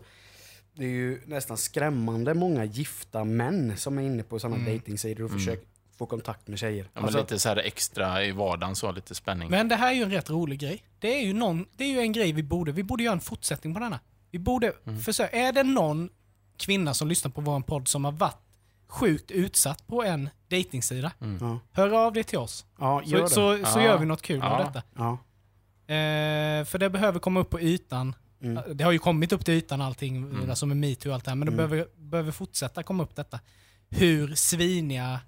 det 0.74 0.86
är 0.86 0.90
ju 0.90 1.22
nästan 1.26 1.58
skrämmande 1.58 2.34
många 2.34 2.66
gifta 2.66 3.24
män 3.24 3.78
som 3.78 3.98
är 3.98 4.02
inne 4.02 4.24
på 4.24 4.40
sådana 4.40 4.56
Mm. 4.56 4.68
dejtingsidor 4.70 5.24
och 5.26 5.32
försöker 5.32 5.66
få 5.98 6.06
kontakt 6.06 6.48
med 6.48 6.60
tjejer. 6.60 6.84
Ja, 6.84 6.90
men 6.94 7.04
Alltså, 7.04 7.20
lite 7.20 7.40
så 7.40 7.50
här 7.50 7.58
extra 7.58 8.24
i 8.26 8.32
vardagen 8.32 8.76
så, 8.76 8.92
lite 8.92 9.16
spänning. 9.16 9.50
Men 9.50 9.68
det 9.68 9.76
här 9.76 9.88
är 9.92 9.96
ju 9.96 10.04
en 10.04 10.12
rätt 10.12 10.30
rolig 10.30 10.60
grej. 10.60 10.84
Det 11.00 11.20
är 11.22 11.26
ju, 11.26 11.34
någon, 11.34 11.66
det 11.76 11.84
är 11.84 11.88
ju 11.90 12.00
en 12.00 12.12
grej 12.12 12.32
vi 12.32 12.44
borde, 12.44 12.72
vi 12.72 12.84
borde 12.84 13.04
göra 13.04 13.14
en 13.14 13.20
fortsättning 13.22 13.74
på 13.74 13.80
denna. 13.80 14.00
Vi 14.32 14.40
borde 14.40 14.74
Mm. 14.86 15.00
försöka, 15.00 15.38
är 15.38 15.52
det 15.54 15.64
någon 15.64 16.10
kvinna 16.58 16.94
som 16.94 17.08
lyssnar 17.08 17.32
på 17.32 17.42
vår 17.42 17.60
podd 17.60 17.88
som 17.88 18.06
har 18.06 18.12
varit 18.12 18.38
sjukt 18.88 19.32
utsatt 19.32 19.88
på 19.88 20.04
en 20.04 20.30
dejtingsida, 20.48 21.12
ja, 21.40 21.60
hör 21.72 22.06
av 22.06 22.14
dig 22.14 22.24
till 22.24 22.38
oss. 22.38 22.66
ja, 22.80 23.02
gör 23.06 23.28
Så, 23.28 23.52
det. 23.52 23.66
så, 23.66 23.72
så 23.72 23.80
Ja. 23.80 23.84
gör 23.86 23.98
vi 23.98 24.06
något 24.06 24.22
kul 24.22 24.40
Ja. 24.44 24.50
av 24.50 24.66
detta. 24.66 24.84
Eh, 25.88 26.66
för 26.66 26.78
det 26.78 26.90
behöver 26.90 27.20
komma 27.20 27.40
upp 27.40 27.50
på 27.50 27.60
ytan. 27.62 28.16
Mm. 28.44 28.64
Det 28.74 28.84
har 28.84 28.92
ju 28.92 29.00
kommit 29.00 29.32
upp 29.32 29.46
till 29.46 29.54
ytan 29.54 29.82
allting, 29.82 30.18
Mm. 30.18 30.50
alltså 30.50 30.66
med 30.66 30.78
metoo 30.78 31.10
och 31.10 31.16
allt 31.16 31.26
det 31.26 31.32
här, 31.32 31.36
men 31.36 31.46
det 31.46 31.54
Mm. 31.54 31.70
behöver, 31.70 31.88
behöver 31.98 32.32
fortsätta 32.32 32.84
komma 32.84 33.04
upp 33.04 33.16
detta. 33.16 33.40
Hur 33.90 34.36
sviniga, 34.36 35.20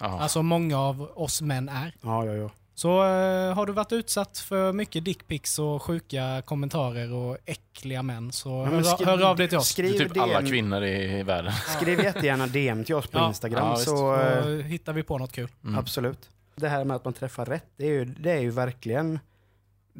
Ja. 0.00 0.20
alltså 0.20 0.42
många 0.42 0.78
av 0.78 1.10
oss 1.14 1.42
män 1.42 1.68
är. 1.68 1.94
Ja, 2.02 2.24
ja, 2.26 2.32
ja. 2.34 2.50
Så 2.74 2.88
eh, 3.04 3.54
har 3.54 3.66
du 3.66 3.72
varit 3.72 3.92
utsatt 3.92 4.38
för 4.38 4.72
mycket 4.72 5.04
dickpics 5.04 5.58
och 5.58 5.82
sjuka 5.82 6.42
kommentarer 6.46 7.12
och 7.12 7.38
äckliga 7.46 8.02
män 8.02 8.32
så 8.32 8.48
Ja, 8.50 8.64
men 8.64 8.74
hör, 8.74 8.82
skri- 8.82 9.04
hör 9.06 9.22
av 9.22 9.36
dig 9.36 9.48
till 9.48 9.58
oss. 9.58 9.74
Det 9.74 9.82
är 9.82 9.88
Skriv 9.88 9.98
typ 10.08 10.16
alla 10.22 10.40
DM. 10.40 10.50
kvinnor 10.50 10.84
i 10.84 11.22
världen. 11.22 11.52
Skriv 11.80 12.00
jättegärna 12.04 12.46
DM 12.46 12.84
till 12.84 12.94
oss 12.94 13.06
på 13.06 13.18
Ja. 13.18 13.28
Instagram. 13.28 13.68
Ja, 13.68 13.76
Så 13.76 14.20
eh, 14.20 14.46
hittar 14.64 14.92
vi 14.92 15.02
på 15.02 15.18
något 15.18 15.32
kul. 15.32 15.48
Mm. 15.64 15.78
Absolut. 15.78 16.30
Det 16.56 16.68
här 16.68 16.84
med 16.84 16.96
att 16.96 17.04
man 17.04 17.14
träffar 17.14 17.44
rätt, 17.46 17.66
det 17.76 17.84
är 17.84 17.90
ju, 17.92 18.04
det 18.04 18.30
är 18.32 18.40
ju 18.40 18.50
verkligen... 18.50 19.18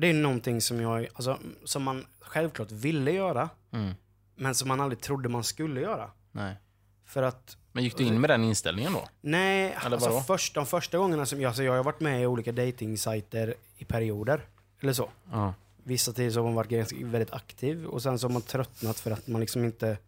Det 0.01 0.07
är 0.07 0.15
någonting 0.15 0.61
som 0.61 0.81
jag, 0.81 1.09
alltså, 1.15 1.39
som 1.65 1.83
man 1.83 2.07
självklart 2.21 2.71
ville 2.73 3.13
göra, 3.13 3.49
Mm. 3.73 3.95
men 4.37 4.55
som 4.55 4.69
man 4.69 4.81
aldrig 4.81 5.01
trodde 5.01 5.29
man 5.29 5.45
skulle 5.45 5.81
göra. 5.81 6.11
Nej. 6.33 6.57
För 7.05 7.23
att, 7.23 7.57
Men 7.73 7.85
gick 7.85 7.97
du 7.97 8.05
in 8.05 8.21
med 8.21 8.31
den 8.31 8.45
inställningen 8.45 8.93
då? 8.93 9.09
nej, 9.21 9.77
Eller 9.85 9.97
alltså 9.97 10.21
först, 10.21 10.55
de 10.55 10.67
första 10.67 10.99
gångerna 10.99 11.27
som 11.27 11.41
jag, 11.41 11.49
alltså 11.49 11.63
jag 11.63 11.73
har 11.73 11.83
varit 11.85 12.01
med 12.01 12.23
i 12.23 12.27
olika 12.27 12.53
datingsajter 12.53 13.55
i 13.77 13.85
perioder, 13.85 14.41
eller 14.81 14.93
så. 14.93 15.11
Ja. 15.33 15.55
Vissa 15.85 16.13
tider 16.13 16.31
så 16.31 16.39
har 16.39 16.45
man 16.45 16.55
varit 16.55 16.93
väldigt 16.93 17.33
aktiv 17.33 17.87
och 17.87 18.03
sen 18.03 18.19
så 18.19 18.27
har 18.27 18.33
man 18.33 18.43
tröttnat 18.43 19.01
för 19.01 19.11
att 19.11 19.27
man 19.27 19.41
liksom 19.41 19.65
inte, 19.65 19.99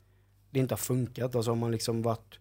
det 0.51 0.59
inte 0.59 0.73
har 0.75 0.79
funkat 0.79 1.35
och 1.35 1.45
så 1.45 1.51
har 1.51 1.57
man 1.57 1.71
liksom 1.73 2.03
varit, 2.03 2.39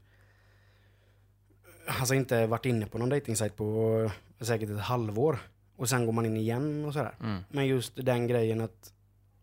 alltså 2.00 2.14
inte 2.14 2.48
varit 2.48 2.66
inne 2.66 2.86
på 2.86 2.98
någon 2.98 3.10
datingsajt 3.10 3.56
på 3.56 4.00
eh, 4.40 4.46
säkert 4.46 4.70
ett 4.70 4.80
halvår. 4.80 5.40
Och 5.80 5.90
sen 5.90 6.06
går 6.06 6.14
man 6.14 6.26
in 6.26 6.38
igen 6.38 6.86
och 6.86 6.94
sådär. 6.94 7.16
Mm. 7.20 7.44
Men 7.50 7.68
just 7.68 7.94
den 7.96 8.28
grejen 8.28 8.62
att 8.62 8.94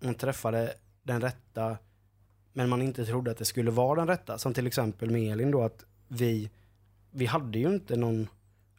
man 0.00 0.14
träffade 0.14 0.74
den 1.02 1.20
rätta 1.20 1.76
men 2.52 2.68
man 2.68 2.82
inte 2.82 3.06
trodde 3.06 3.30
att 3.30 3.36
det 3.36 3.44
skulle 3.44 3.70
vara 3.70 3.98
den 3.98 4.08
rätta. 4.08 4.38
Som 4.38 4.54
till 4.54 4.66
exempel 4.66 5.10
med 5.10 5.32
Elin 5.32 5.50
då 5.50 5.62
att 5.62 5.84
vi, 6.08 6.50
vi 7.10 7.26
hade 7.26 7.58
ju 7.58 7.68
inte 7.68 7.96
någon 7.96 8.28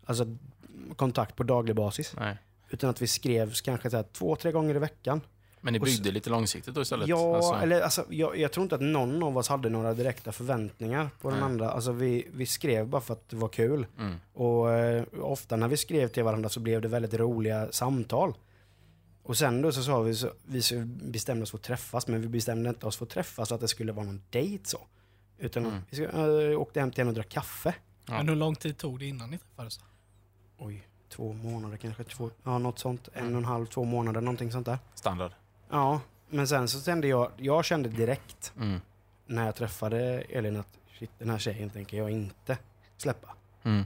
alltså, 0.05 0.37
kontakt 0.95 1.35
på 1.35 1.43
daglig 1.43 1.75
basis. 1.75 2.13
Nej. 2.19 2.37
Utan 2.69 2.89
att 2.89 3.01
vi 3.01 3.07
skrevs 3.07 3.61
kanske 3.61 3.89
så 3.89 3.95
här, 3.95 4.03
två, 4.03 4.35
tre 4.35 4.51
gånger 4.51 4.75
i 4.75 4.79
veckan. 4.79 5.21
Men 5.67 5.73
ni 5.73 5.79
byggde 5.79 6.11
lite 6.11 6.29
långsiktigt 6.29 6.75
då 6.75 6.81
istället? 6.81 7.07
Ja, 7.07 7.35
Alltså, 7.35 7.53
eller 7.53 7.81
alltså, 7.81 8.05
jag, 8.09 8.37
jag 8.37 8.51
tror 8.51 8.63
inte 8.63 8.75
att 8.75 8.81
någon 8.81 9.23
av 9.23 9.37
oss 9.37 9.47
hade 9.47 9.69
några 9.69 9.93
direkta 9.93 10.31
förväntningar 10.31 11.09
på 11.21 11.29
den 11.29 11.39
Nej. 11.39 11.45
andra. 11.45 11.71
Alltså 11.71 11.91
vi, 11.91 12.27
vi 12.33 12.45
skrev 12.45 12.87
bara 12.87 13.01
för 13.01 13.13
att 13.13 13.29
det 13.29 13.35
var 13.35 13.47
kul. 13.47 13.85
Mm. 13.99 14.15
Och 14.33 14.71
eh, 14.71 15.03
ofta 15.21 15.55
när 15.55 15.67
vi 15.67 15.77
skrev 15.77 16.07
till 16.07 16.23
varandra 16.23 16.49
så 16.49 16.59
blev 16.59 16.81
det 16.81 16.87
väldigt 16.87 17.13
roliga 17.13 17.71
samtal. 17.71 18.33
Och 19.23 19.37
sen 19.37 19.61
då 19.61 19.71
så 19.71 19.83
sa 19.83 20.01
vi, 20.01 20.15
så, 20.15 20.29
vi 20.45 20.61
så 20.61 20.75
bestämde 20.85 21.43
oss 21.43 21.51
för 21.51 21.57
att 21.57 21.63
träffas, 21.63 22.07
men 22.07 22.21
vi 22.21 22.27
bestämde 22.27 22.69
inte 22.69 22.85
oss 22.85 22.97
för 22.97 23.05
att 23.05 23.11
träffas 23.11 23.49
så 23.49 23.55
att 23.55 23.61
det 23.61 23.67
skulle 23.67 23.91
vara 23.91 24.05
någon 24.05 24.21
dejt 24.29 24.65
så. 24.69 24.79
Utan 25.37 25.65
Mm. 25.65 25.79
vi 25.89 26.03
äh, 26.53 26.59
åkte 26.61 26.79
hem 26.79 26.91
till 26.91 26.99
henne 27.01 27.09
och 27.09 27.15
drack 27.15 27.29
kaffe. 27.29 27.73
Ja. 28.05 28.13
Men 28.13 28.29
hur 28.29 28.35
lång 28.35 28.55
tid 28.55 28.77
tog 28.77 28.99
det 28.99 29.05
innan 29.05 29.29
ni 29.29 29.37
träffades? 29.37 29.79
Oj, 30.57 30.87
två 31.09 31.33
månader 31.33 31.77
kanske, 31.77 32.03
två, 32.03 32.29
ja 32.43 32.57
något 32.57 32.79
sånt. 32.79 33.09
En 33.13 33.31
och 33.31 33.37
en 33.37 33.45
halv, 33.45 33.65
två 33.65 33.83
månader, 33.83 34.21
någonting 34.21 34.51
sånt 34.51 34.65
där. 34.65 34.77
Standard. 34.95 35.31
Ja, 35.69 36.01
men 36.29 36.47
sen 36.47 36.67
så 36.67 36.81
kände 36.81 37.07
jag, 37.07 37.31
jag 37.37 37.65
kände 37.65 37.89
direkt 37.89 38.53
Mm. 38.57 38.81
när 39.25 39.45
jag 39.45 39.55
träffade 39.55 39.99
Elin 40.29 40.55
att 40.59 40.67
shit, 40.99 41.11
den 41.19 41.29
här 41.29 41.37
tjejen 41.37 41.69
tänker 41.69 41.97
jag 41.97 42.09
inte 42.09 42.57
släppa. 42.97 43.27
Mm. 43.63 43.85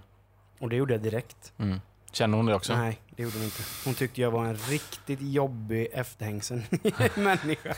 Och 0.60 0.70
det 0.70 0.76
gjorde 0.76 0.94
jag 0.94 1.02
direkt. 1.02 1.54
Mm. 1.58 1.82
Känner 2.12 2.38
hon 2.38 2.46
det 2.46 2.56
också? 2.56 2.76
Nej, 2.78 3.00
det 3.16 3.24
gjorde 3.24 3.36
hon 3.38 3.44
inte. 3.46 3.64
Hon 3.86 3.94
tyckte 3.94 4.22
jag 4.22 4.32
var 4.32 4.46
en 4.46 4.56
riktigt 4.56 5.22
jobbig 5.22 5.88
efterhängsen 5.92 6.64
människa. 7.16 7.76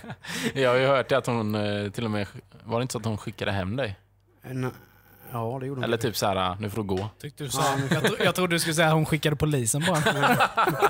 Jag 0.53 0.69
har 0.69 0.77
ju 0.77 0.87
hört 0.87 1.11
att 1.11 1.25
hon 1.25 1.55
eh, 1.55 1.91
till 1.91 2.05
och 2.05 2.11
med... 2.11 2.27
Var 2.63 2.79
det 2.79 2.81
inte 2.81 2.91
så 2.91 2.97
att 2.97 3.05
hon 3.05 3.17
skickade 3.17 3.51
hem 3.51 3.75
dig? 3.75 3.99
En, 4.41 4.71
ja, 5.33 5.57
det 5.59 5.65
gjorde 5.65 5.79
hon. 5.79 5.83
Eller 5.83 5.97
typ 5.97 6.15
så 6.17 6.25
här, 6.27 6.55
nu 6.59 6.69
får 6.69 6.81
du 6.83 6.87
gå. 6.87 7.09
Tyckte 7.19 7.43
du 7.43 7.49
sa, 7.49 7.63
jag, 7.91 8.03
tro, 8.03 8.15
jag 8.25 8.35
trodde 8.35 8.55
du 8.55 8.59
skulle 8.59 8.73
säga 8.73 8.87
att 8.87 8.93
hon 8.93 9.05
skickade 9.05 9.35
polisen 9.35 9.81
på 9.81 9.95
en. 9.95 10.01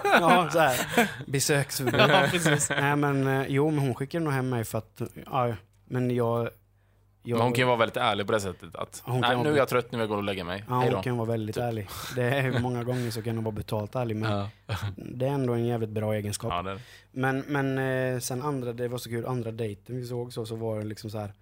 Ja, 0.04 0.50
så 0.52 0.60
här. 0.60 1.10
Besöksförbud. 1.28 1.96
Ja, 2.00 2.28
precis. 2.32 2.70
Nej, 2.70 2.96
men 2.96 3.28
eh, 3.28 3.46
jo, 3.48 3.72
men 3.72 3.80
hon 3.80 3.96
skickade 3.96 4.24
nog 4.24 4.34
hem 4.34 4.50
mig 4.50 4.64
för 4.64 4.78
att, 4.78 5.02
ja, 5.26 5.56
men 5.86 6.16
jag, 6.16 6.50
jag, 7.24 7.38
Men 7.38 7.44
hon 7.44 7.54
kan 7.54 7.62
ju 7.62 7.66
vara 7.68 7.78
väldigt 7.78 7.98
ärlig 7.98 8.26
på 8.26 8.32
det 8.32 8.39
sättet. 8.39 8.76
Att, 8.76 9.02
Hon 9.06 9.22
nej, 9.22 9.44
nu 9.44 9.54
är 9.54 9.58
jag 9.58 9.68
trött, 9.68 9.91
nu 9.91 9.98
vill 9.98 10.02
jag 10.04 10.10
gå 10.10 10.16
och 10.16 10.24
lägga 10.24 10.44
mig. 10.44 10.64
ja, 10.70 10.89
hon 10.94 11.04
kan 11.04 11.18
vara 11.18 11.30
väldigt 11.30 11.56
Typ. 11.56 11.64
ärlig. 11.64 11.88
Det 12.16 12.24
är 12.24 12.60
många 12.60 12.84
gånger 12.84 13.12
så 13.12 13.22
kan 13.22 13.36
hon 13.36 13.44
vara 13.44 13.56
brutalt 13.56 13.96
ärlig, 13.96 14.16
men 14.16 14.32
Ja. 14.32 14.50
det 14.98 15.26
är 15.26 15.30
ändå 15.30 15.54
en 15.54 15.66
jävligt 15.66 15.89
bra 15.89 16.14
egenskap. 16.14 16.52
Ja, 16.54 16.62
det, 16.64 16.80
Men, 17.12 17.39
men 17.48 17.78
eh, 17.78 18.20
sen 18.20 18.41
andra, 18.41 18.74
det 18.74 18.88
var 18.88 18.98
så 18.98 19.10
kul, 19.10 19.26
andra 19.26 19.52
dejten 19.52 19.96
vi 19.98 20.06
såg 20.06 20.34
så, 20.34 20.46
så 20.46 20.56
var 20.56 20.80
det 20.80 20.86
liksom 20.86 21.10
så 21.10 21.18
här. 21.20 21.34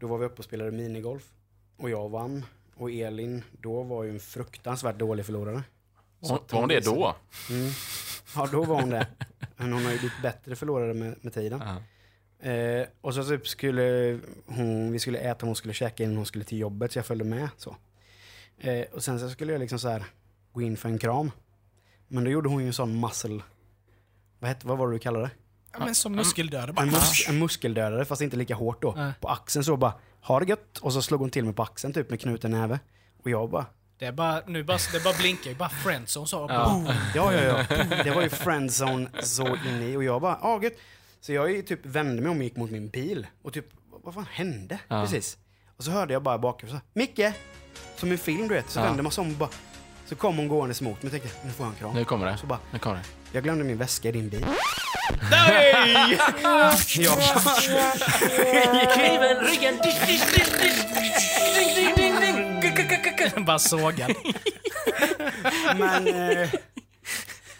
Då 0.00 0.06
var 0.06 0.18
vi 0.18 0.26
uppe 0.26 0.38
och 0.38 0.44
spelade 0.44 0.70
minigolf. 0.72 1.22
Och 1.82 1.90
jag 1.90 2.08
vann. 2.08 2.44
Och 2.76 2.90
Elin, 2.90 3.42
då 3.60 3.82
var 3.82 4.04
ju 4.04 4.10
en 4.10 4.20
fruktansvärt 4.20 4.98
dålig 4.98 5.26
förlorare. 5.26 5.62
hon, 6.20 6.38
var 6.50 6.60
hon 6.60 6.68
det 6.68 6.84
då? 6.84 7.16
Mm. 7.50 7.70
Ja, 8.36 8.48
då 8.52 8.64
var 8.64 8.80
hon 8.80 8.90
det. 8.90 9.06
Men 9.56 9.72
hon 9.72 9.84
har 9.84 9.92
ju 9.92 9.98
blivit 9.98 10.22
bättre 10.22 10.56
förlorare 10.56 10.94
med, 10.94 11.16
med 11.20 11.32
tiden. 11.32 11.62
Eh, 12.40 12.86
och 13.00 13.14
så 13.14 13.24
typ 13.24 13.48
skulle 13.48 14.18
hon, 14.46 14.92
vi 14.92 14.98
skulle 14.98 15.18
äta, 15.18 15.46
hon 15.46 15.56
skulle 15.56 15.74
käka 15.74 16.04
innan 16.04 16.16
hon 16.16 16.26
skulle 16.26 16.44
till 16.44 16.58
jobbet, 16.58 16.92
så 16.92 16.98
jag 16.98 17.06
följde 17.06 17.24
med. 17.24 17.48
Så. 17.56 17.76
Eh, 18.58 18.84
och 18.92 19.04
sen 19.04 19.20
så 19.20 19.30
skulle 19.30 19.52
jag 19.52 19.60
liksom 19.60 19.78
så 19.78 19.88
här 19.88 20.04
gå 20.52 20.62
in 20.62 20.76
för 20.76 20.88
en 20.88 20.98
kram. 20.98 21.30
Men 22.08 22.24
då 22.24 22.30
gjorde 22.30 22.48
hon 22.48 22.60
ju 22.62 22.66
en 22.66 22.72
sån 22.72 23.00
muscle... 23.00 23.42
Vad, 24.38 24.48
hette, 24.48 24.66
vad 24.66 24.78
var 24.78 24.88
det 24.88 24.94
du 24.94 24.98
kallade 24.98 25.24
det? 25.24 25.30
Ja, 25.72 25.78
men 25.78 25.94
som 25.94 26.12
muskeldödare 26.12 26.72
bara. 26.72 26.82
En, 26.82 26.88
mus 26.88 27.28
en 27.28 27.38
muskeldödare, 27.38 28.04
fast 28.04 28.22
inte 28.22 28.36
lika 28.36 28.54
hårt 28.54 28.82
då. 28.82 28.92
Nej. 28.96 29.12
På 29.20 29.28
axeln 29.28 29.64
så 29.64 29.76
bara, 29.76 29.94
ha 30.22 30.40
det 30.40 30.46
gött. 30.46 30.78
Och 30.78 30.92
så 30.92 31.02
slog 31.02 31.20
hon 31.20 31.30
till 31.30 31.44
mig 31.44 31.54
på 31.54 31.62
axeln 31.62 31.92
typ 31.94 32.10
med 32.10 32.20
knuten 32.20 32.50
näve. 32.50 32.78
Och 33.24 33.30
jag 33.30 33.50
bara, 33.50 33.66
Det 33.98 34.06
är 34.06 34.12
bara, 34.12 34.42
nu 34.46 34.64
bara, 34.64 34.78
det 34.92 35.04
bara 35.04 35.14
blinkar 35.18 35.50
ju. 35.50 35.56
Bara 35.56 35.68
friendzone 35.68 36.26
så. 36.26 36.46
Ja. 36.48 36.84
Ja 37.14 37.32
ja 37.32 37.40
ja. 37.68 37.76
Det 38.04 38.10
var 38.10 38.22
ju 38.22 38.28
friendzone 38.28 39.08
så 39.22 39.46
in 39.46 39.82
i. 39.82 39.96
Och 39.96 40.04
jag 40.04 40.20
bara, 40.20 40.38
ja 40.42 40.62
gött. 40.62 40.72
Så 41.20 41.32
jag 41.32 41.50
ju 41.52 41.62
typ 41.62 41.86
vände 41.86 42.22
mig 42.22 42.30
om 42.30 42.38
och 42.38 42.44
gick 42.44 42.56
mot 42.56 42.70
min 42.70 42.88
bil. 42.88 43.26
Och 43.42 43.52
typ, 43.52 43.66
vad 44.04 44.14
fan 44.14 44.26
hände? 44.32 44.78
Ja. 44.88 45.02
Precis. 45.02 45.38
Och 45.76 45.84
så 45.84 45.90
hörde 45.90 46.12
jag 46.12 46.22
bara 46.22 46.38
bakifrån 46.38 46.70
så 46.70 46.74
här, 46.76 46.84
Micke! 46.92 47.34
Som 47.96 48.10
en 48.12 48.18
film 48.18 48.48
du 48.48 48.54
vet. 48.54 48.70
Så 48.70 48.78
Ja. 48.80 48.84
vände 48.84 49.02
man 49.02 49.12
sig 49.12 49.22
om 49.22 49.30
och 49.30 49.36
bara, 49.36 49.50
så 50.06 50.14
kom 50.16 50.36
hon 50.36 50.48
gåendes 50.48 50.80
mot 50.80 51.02
mig 51.02 51.14
och 51.14 51.20
tänkte, 51.20 51.46
nu 51.46 51.50
får 51.52 51.66
jag 51.66 51.72
en 51.72 51.78
kram. 51.78 51.94
Nu 51.94 52.04
kommer 52.04 52.26
det. 52.26 52.36
Så 52.36 52.46
bara, 52.46 52.58
Nu 52.72 52.78
kommer 52.78 52.96
det. 52.96 53.02
jag 53.32 53.42
glömde 53.44 53.64
min 53.64 53.78
väska 53.78 54.08
i 54.08 54.12
din 54.12 54.28
bil. 54.28 54.46
Nej! 55.30 56.18
Bara, 56.42 56.70
Kniven, 58.94 59.36
ryggen, 59.46 59.74
dish, 59.82 60.00
dish, 60.06 60.26
dish, 60.34 60.52
dish. 60.58 60.94
Ding, 61.76 61.94
ding, 61.96 62.16
ding, 62.20 62.20
ding. 63.34 63.44
bara 63.44 63.58
sågad. 63.58 64.14
men... 65.78 66.08
Eh, 66.08 66.48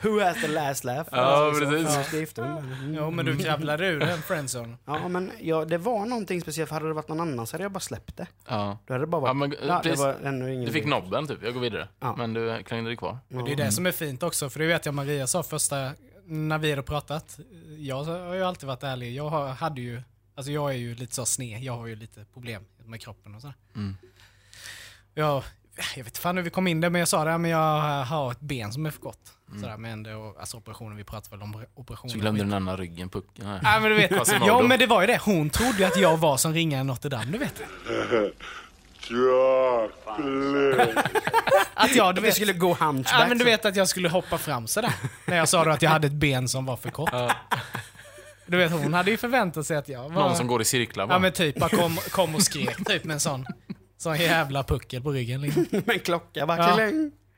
who 0.02 0.20
has 0.20 0.40
the 0.40 0.48
last 0.48 0.84
laugh? 0.84 1.08
Ja, 1.12 1.18
Alltså, 1.18 1.64
så, 1.64 1.70
precis. 1.70 2.32
ja. 2.36 2.44
Mm. 2.44 2.94
Jo, 2.94 3.10
men 3.10 3.26
du 3.26 3.38
kravlade 3.38 3.86
ur 3.86 4.00
den 4.00 4.22
friendzone. 4.22 4.76
Ja, 4.84 5.08
men 5.08 5.32
ja, 5.40 5.64
det 5.64 5.78
var 5.78 6.06
någonting 6.06 6.40
speciellt. 6.40 6.68
För 6.68 6.74
hade 6.74 6.88
det 6.88 6.94
varit 6.94 7.08
någon 7.08 7.20
annan 7.20 7.46
så 7.46 7.54
hade 7.54 7.64
jag 7.64 7.72
bara 7.72 7.80
släppt 7.80 8.16
det. 8.16 8.26
Ja. 8.48 8.78
Då 8.86 8.94
hade 8.94 9.02
det 9.02 9.08
bara 9.08 9.20
varit... 9.20 9.28
Ja, 9.30 9.34
men, 9.34 9.54
ja, 9.68 9.74
det 9.74 9.82
precis. 9.82 10.00
var 10.00 10.16
ännu 10.24 10.54
ingen 10.54 10.66
Du 10.66 10.72
fick 10.72 10.86
nobben 10.86 11.26
typ, 11.26 11.38
jag 11.42 11.54
går 11.54 11.60
vidare. 11.60 11.88
Ja. 12.00 12.14
Men 12.18 12.34
du 12.34 12.62
klängde 12.62 12.90
dig 12.90 12.96
kvar. 12.96 13.18
Det 13.28 13.52
är 13.52 13.56
det 13.56 13.72
som 13.72 13.86
är 13.86 13.92
fint 13.92 14.22
också, 14.22 14.50
för 14.50 14.60
det 14.60 14.66
vet 14.66 14.86
jag 14.86 14.94
Maria 14.94 15.26
sa 15.26 15.42
första, 15.42 15.90
när 16.26 16.58
vi 16.58 16.70
hade 16.70 16.82
pratat. 16.82 17.38
Jag 17.78 18.04
har 18.04 18.34
ju 18.34 18.42
alltid 18.44 18.66
varit 18.66 18.82
ärlig. 18.82 19.14
Jag 19.14 19.28
har, 19.28 19.48
hade 19.48 19.80
ju, 19.80 20.02
alltså 20.34 20.52
jag 20.52 20.70
är 20.70 20.76
ju 20.76 20.94
lite 20.94 21.14
så 21.14 21.26
sned. 21.26 21.62
Jag 21.62 21.76
har 21.76 21.86
ju 21.86 21.96
lite 21.96 22.24
problem 22.32 22.64
med 22.84 23.00
kroppen 23.00 23.34
och 23.34 23.40
sådär. 23.40 23.56
Mm. 23.74 23.96
Jag, 25.14 25.42
jag 25.96 26.04
vet 26.04 26.18
fan 26.18 26.36
hur 26.36 26.44
vi 26.44 26.50
kom 26.50 26.66
in 26.66 26.80
där, 26.80 26.90
men 26.90 26.98
jag 26.98 27.08
sa 27.08 27.24
det, 27.24 27.38
men 27.38 27.50
jag 27.50 28.04
har 28.04 28.32
ett 28.32 28.40
ben 28.40 28.72
som 28.72 28.86
är 28.86 28.90
för 28.90 29.00
kort. 29.00 29.18
Sådär, 29.60 29.76
men 29.76 30.02
det, 30.02 30.14
och, 30.14 30.40
alltså 30.40 30.56
operationen, 30.56 30.96
vi 30.96 31.04
pratade 31.04 31.36
väl 31.36 31.42
om 31.42 31.64
operationer. 31.74 32.12
Så 32.12 32.18
glömde 32.18 32.44
du 32.44 32.48
nämna 32.48 32.76
ryggen, 32.76 33.08
pucken. 33.08 33.46
här. 33.46 33.60
Ja 33.62 33.80
men 33.80 33.90
du 33.90 33.96
vet, 33.96 34.10
ja 34.46 34.62
men 34.62 34.78
det 34.78 34.86
var 34.86 35.00
ju 35.00 35.06
det. 35.06 35.20
Hon 35.24 35.50
trodde 35.50 35.86
att 35.86 35.96
jag 35.96 36.16
var 36.16 36.36
som 36.36 36.52
ringaren 36.52 36.86
Notre 36.86 37.08
Dame, 37.10 37.32
du 37.32 37.38
vet. 37.38 37.62
Att 41.74 41.94
jag, 41.96 42.14
du 42.14 42.20
Vi 42.20 42.26
vet, 42.26 42.34
skulle 42.34 42.52
gå 42.52 42.74
hunchback. 42.74 43.20
Ja 43.22 43.26
men 43.28 43.38
du 43.38 43.44
vet 43.44 43.64
att 43.64 43.76
jag 43.76 43.88
skulle 43.88 44.08
hoppa 44.08 44.38
fram 44.38 44.66
sådär. 44.66 44.94
När 45.26 45.36
jag 45.36 45.48
sa 45.48 45.64
då 45.64 45.70
att 45.70 45.82
jag 45.82 45.90
hade 45.90 46.06
ett 46.06 46.12
ben 46.12 46.48
som 46.48 46.66
var 46.66 46.76
för 46.76 46.90
kort. 46.90 47.10
Du 48.46 48.56
vet 48.56 48.72
hon 48.72 48.94
hade 48.94 49.10
ju 49.10 49.16
förväntat 49.16 49.66
sig 49.66 49.76
att 49.76 49.88
jag 49.88 50.02
var... 50.02 50.08
Någon 50.10 50.36
som 50.36 50.46
går 50.46 50.62
i 50.62 50.64
cirklar 50.64 51.06
bara. 51.06 51.14
Ja 51.14 51.18
men 51.18 51.32
typ 51.32 51.60
bara 51.60 51.70
kom, 51.70 51.96
kom 51.96 52.34
och 52.34 52.42
skrek 52.42 52.84
typ 52.84 53.04
med 53.04 53.14
en 53.14 53.20
sån, 53.20 53.46
sån 53.98 54.16
jävla 54.18 54.62
puckel 54.64 55.02
på 55.02 55.10
ryggen. 55.10 55.40
Liksom. 55.40 55.66
Med 55.70 55.90
en 55.90 55.98
klocka 56.00 56.46
bara 56.46 56.58
Ja. 56.58 56.76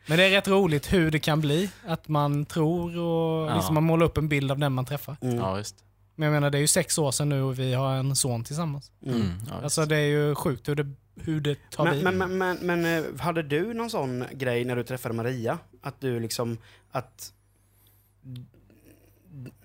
Men 0.06 0.18
det 0.18 0.24
är 0.24 0.30
rätt 0.30 0.48
roligt 0.48 0.92
hur 0.92 1.10
det 1.10 1.18
kan 1.18 1.40
bli. 1.40 1.70
Att 1.86 2.08
man 2.08 2.44
tror 2.46 2.98
och 2.98 3.50
Ja. 3.50 3.54
liksom 3.54 3.74
man 3.74 3.84
målar 3.84 4.06
upp 4.06 4.16
en 4.18 4.28
bild 4.28 4.50
av 4.50 4.58
den 4.58 4.72
man 4.72 4.84
träffar. 4.84 5.16
Ja, 5.20 5.54
visst. 5.54 5.76
Men 6.16 6.26
jag 6.26 6.32
menar 6.34 6.50
det 6.50 6.58
är 6.58 6.60
ju 6.60 6.66
sex 6.66 6.98
år 6.98 7.10
sedan 7.10 7.28
nu 7.28 7.42
och 7.42 7.58
vi 7.58 7.74
har 7.74 7.94
en 7.94 8.16
son 8.16 8.44
tillsammans. 8.44 8.92
Mm. 9.06 9.30
Ja. 9.48 9.52
Alltså 9.62 9.86
det 9.86 9.96
är 9.96 10.06
ju 10.06 10.34
sjukt 10.34 10.68
hur 10.68 10.74
det, 10.74 10.86
hur 11.16 11.40
det 11.40 11.70
tar 11.70 11.84
Men, 11.84 11.94
vid. 11.94 12.04
men, 12.04 12.18
men, 12.18 12.38
men, 12.38 12.82
men 12.82 13.04
eh, 13.04 13.20
hade 13.20 13.42
du 13.42 13.74
någon 13.74 13.90
sån 13.90 14.24
grej 14.32 14.64
när 14.64 14.76
du 14.76 14.82
träffade 14.82 15.14
Maria? 15.14 15.58
Att 15.80 16.00
du 16.00 16.20
liksom, 16.20 16.58
att 16.90 17.32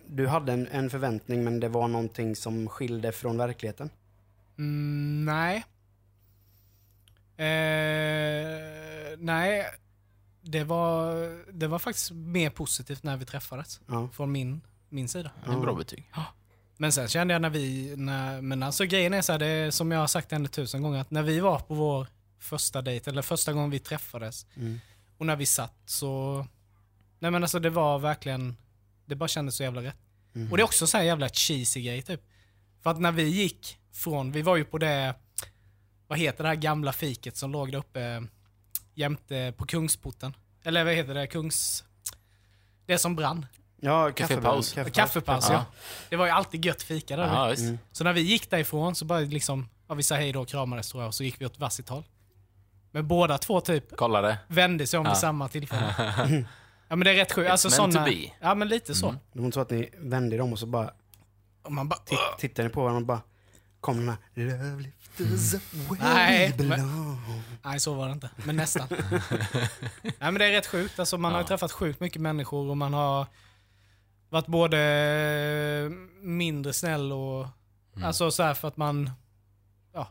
du 0.08 0.28
hade 0.28 0.54
en, 0.54 0.68
en 0.68 0.90
förväntning 0.90 1.44
men 1.44 1.60
det 1.60 1.70
var 1.70 1.88
någonting 1.88 2.36
som 2.36 2.68
skilde 2.68 3.12
från 3.12 3.38
verkligheten? 3.38 3.90
Mm, 4.58 5.26
nej. 5.26 5.66
Eh, 7.38 9.18
nej. 9.18 9.66
Det 10.42 10.64
var, 10.64 11.52
det 11.52 11.68
var 11.68 11.80
faktiskt 11.80 12.12
mer 12.12 12.50
positivt 12.50 13.04
när 13.04 13.18
vi 13.18 13.26
träffades. 13.26 13.82
Ja. 13.88 14.10
Från 14.14 14.32
min, 14.32 14.62
min 14.90 15.08
sida. 15.08 15.32
Det 15.46 15.52
är 15.52 15.60
bra 15.60 15.74
betyg. 15.76 16.12
Men 16.82 16.92
sen 16.92 17.08
kände 17.08 17.34
jag 17.34 17.42
när 17.42 17.50
vi, 17.50 17.94
när, 17.98 18.42
men 18.42 18.64
alltså 18.64 18.86
grejen 18.86 19.14
är 19.14 19.22
så 19.22 19.32
här, 19.32 19.40
det 19.40 19.46
är 19.46 19.72
som 19.72 19.92
jag 19.92 20.00
har 20.00 20.08
sagt 20.08 20.32
henne 20.32 20.48
tusen 20.48 20.82
gånger, 20.82 21.02
att 21.02 21.12
när 21.12 21.24
vi 21.24 21.40
var 21.40 21.60
på 21.60 21.74
vår 21.74 22.08
första 22.40 22.82
dejt, 22.82 23.10
eller 23.12 23.22
första 23.22 23.54
gången 23.54 23.70
vi 23.70 23.80
träffades, 23.80 24.46
Mm. 24.56 24.80
och 25.18 25.26
när 25.26 25.36
vi 25.36 25.46
satt 25.46 25.76
så, 25.86 26.46
nej 27.20 27.32
men 27.32 27.44
alltså 27.44 27.60
det 27.60 27.70
var 27.70 28.00
verkligen, 28.00 28.58
det 29.06 29.16
bara 29.16 29.28
kändes 29.28 29.56
så 29.56 29.64
jävla 29.64 29.84
rätt. 29.84 29.98
Mm. 30.36 30.52
Och 30.52 30.58
det 30.58 30.62
är 30.62 30.66
också 30.66 30.88
så 30.88 30.98
här 30.98 31.04
jävla 31.04 31.30
cheesy 31.30 31.82
grej 31.82 32.02
typ. 32.02 32.22
För 32.82 32.90
att 32.90 33.00
när 33.00 33.12
vi 33.12 33.24
gick 33.24 33.78
från, 33.92 34.32
vi 34.32 34.42
var 34.42 34.56
ju 34.56 34.66
på 34.66 34.78
det, 34.78 35.16
vad 36.08 36.20
heter 36.20 36.44
det 36.44 36.50
här 36.50 36.56
gamla 36.56 36.94
fiket 36.94 37.38
som 37.38 37.52
låg 37.52 37.72
där 37.72 37.80
uppe 37.80 38.24
jämte 38.94 39.54
på 39.58 39.66
Kungsporten. 39.66 40.34
Eller 40.64 40.84
vad 40.86 40.94
heter 40.94 41.14
det, 41.14 41.28
Kungs... 41.28 41.84
Det 42.86 42.98
som 42.98 43.16
brann. 43.16 43.46
Ja, 43.82 44.12
Kaffepaus. 44.12 44.74
kaffepaus. 44.74 44.96
Kaffepaus, 44.96 45.46
ja. 45.50 45.54
Ja. 45.54 45.66
Det 46.10 46.16
var 46.16 46.26
ju 46.26 46.32
alltid 46.32 46.66
gött 46.66 46.82
fika 46.84 47.16
där. 47.16 47.28
Ja. 47.28 47.54
Mm. 47.56 47.80
Så 47.92 48.04
när 48.04 48.14
vi 48.14 48.22
gick 48.22 48.50
därifrån 48.50 48.96
så 48.96 49.06
bara 49.06 49.20
liksom, 49.20 49.70
ja, 49.88 49.94
vi 49.96 50.04
sa 50.04 50.16
hej 50.16 50.32
då, 50.32 50.46
kramades 50.46 50.90
tror 50.90 51.04
jag, 51.04 51.08
och 51.08 51.16
så 51.16 51.24
gick 51.24 51.42
vi 51.42 51.46
åt 51.46 51.60
varsitt 51.60 51.90
håll. 51.90 52.04
Men 52.92 53.08
båda 53.08 53.38
två 53.38 53.62
typ 53.62 53.86
Kolla 53.98 54.22
det. 54.22 54.38
vände 54.48 54.88
sig 54.88 55.00
om 55.00 55.06
Ja. 55.06 55.12
vid 55.12 55.18
samma 55.20 55.48
tillfälle. 55.48 55.96
ja 56.88 56.96
men 56.96 57.00
det 57.00 57.12
är 57.12 57.16
rätt 57.16 57.32
sjukt. 57.34 57.50
Alltså 57.52 57.70
såna. 57.70 58.08
Ja 58.42 58.56
men 58.56 58.68
lite 58.68 58.96
så. 58.96 59.08
Mm. 59.10 59.20
Det 59.34 59.40
var 59.40 59.46
inte 59.46 59.56
så 59.56 59.62
att 59.62 59.70
ni 59.70 59.90
vände 59.98 60.36
er 60.36 60.42
om 60.42 60.54
och 60.54 60.60
så 60.60 60.66
bara 60.66 60.92
Och 61.64 61.72
man 61.72 61.90
bara, 61.90 62.00
titt, 62.00 62.20
tittade 62.38 62.68
ni 62.68 62.74
på 62.74 62.82
varandra 62.82 63.00
och 63.00 63.06
bara 63.06 63.22
kom 63.82 63.98
den 63.98 64.10
här 64.10 64.18
Love 64.34 64.82
lift 64.84 65.20
us 65.20 65.54
up 65.54 65.62
where 65.74 66.14
Nej, 66.14 66.54
we 66.58 66.64
men- 66.64 67.18
nej 67.64 67.80
så 67.80 67.94
var 67.94 68.06
det 68.08 68.12
inte, 68.14 68.30
men 68.36 68.56
nästan. 68.56 68.88
nej 70.02 70.12
men 70.20 70.34
det 70.34 70.46
är 70.46 70.52
rätt 70.52 70.68
sjukt. 70.68 71.00
Alltså, 71.00 71.18
man 71.18 71.32
har 71.32 71.40
ju 71.40 71.44
Ja. 71.44 71.48
träffat 71.48 71.72
sjukt 71.72 72.00
mycket 72.00 72.22
människor 72.22 72.70
och 72.70 72.78
man 72.78 72.94
har 72.94 73.28
varit 74.30 74.48
både 74.48 75.92
mindre 76.22 76.74
snäll 76.74 77.12
och, 77.12 77.48
Mm. 77.96 78.08
alltså 78.08 78.32
så 78.32 78.44
här 78.44 78.54
för 78.54 78.68
att 78.68 78.78
man, 78.78 79.10
ja, 79.94 80.08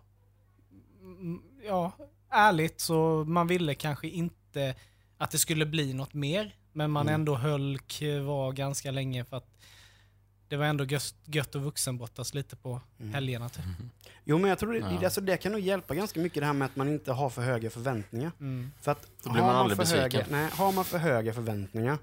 mm, 1.03 1.43
ja, 1.67 1.93
ärligt 2.31 2.81
så 2.81 3.25
man 3.29 3.47
ville 3.47 3.75
kanske 3.75 4.09
inte 4.09 4.75
att 5.19 5.31
det 5.31 5.39
skulle 5.39 5.67
bli 5.67 5.93
något 5.95 6.15
mer. 6.15 6.55
Men 6.73 6.91
man 6.91 7.03
Mm. 7.09 7.15
ändå 7.15 7.35
höll 7.35 7.79
kvar 7.79 8.53
ganska 8.53 8.91
länge 8.91 9.25
för 9.25 9.37
att 9.37 9.47
det 10.49 10.57
var 10.57 10.65
ändå 10.65 10.85
gött, 10.85 11.15
gött 11.25 11.55
att 11.55 11.63
vuxenbrottas 11.63 12.35
lite 12.35 12.57
på 12.57 12.81
Mm. 13.01 13.15
helgerna. 13.15 13.49
Typ. 13.49 13.65
Jo 14.25 14.39
men 14.39 14.49
jag 14.49 14.59
tror 14.59 14.73
det, 14.73 14.79
Ja. 14.79 15.05
alltså, 15.05 15.21
det 15.21 15.37
kan 15.37 15.53
nog 15.53 15.61
hjälpa 15.61 15.95
ganska 15.95 16.21
mycket 16.21 16.41
det 16.43 16.47
här 16.47 16.53
med 16.53 16.67
att 16.67 16.77
man 16.77 16.89
inte 16.89 17.13
har 17.13 17.31
för 17.31 17.43
höga 17.43 17.71
förväntningar. 17.71 18.33
Mm. 18.41 18.71
För 18.81 18.93
att 18.93 19.07
Då 19.25 19.31
blir 19.33 19.43
man 19.43 19.57
aldrig 19.57 19.77
för 19.89 19.97
höga, 19.97 20.05
besviken. 20.09 20.27
nej, 20.33 20.51
Har 20.53 20.73
man 20.73 20.85
för 20.85 20.99
höga 20.99 21.33
förväntningar 21.35 21.99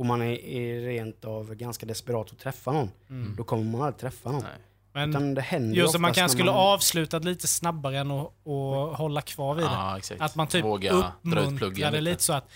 och 0.00 0.06
man 0.06 0.22
är, 0.22 0.44
är 0.44 0.80
rent 0.80 1.24
av 1.24 1.54
ganska 1.54 1.86
desperat 1.86 2.32
att 2.32 2.38
träffa 2.38 2.72
någon, 2.72 2.90
Mm. 3.10 3.34
då 3.36 3.44
kommer 3.44 3.64
man 3.64 3.80
aldrig 3.80 3.98
träffa 4.00 4.32
någon. 4.32 4.42
Nej. 4.42 4.52
Men 4.92 5.10
Utan 5.10 5.34
det 5.34 5.40
händer 5.42 5.74
ju 5.76 5.80
just 5.82 5.94
att 5.94 6.00
man 6.00 6.12
kanske 6.14 6.36
skulle 6.38 6.50
man- 6.52 6.60
avslutat 6.60 7.24
lite 7.24 7.48
snabbare 7.48 7.98
än 7.98 8.10
att 8.10 8.32
och 8.42 8.96
hålla 8.96 9.20
kvar 9.22 9.54
vid 9.54 9.64
det. 9.64 9.70
Ja. 9.70 10.00
Att 10.24 10.34
man 10.34 10.46
typ 10.46 10.64
Våga 10.64 10.92
uppmuntrade 10.92 11.56
pluggen 11.56 11.92
lite. 11.92 12.00
lite. 12.00 12.22
så 12.22 12.32
att 12.32 12.48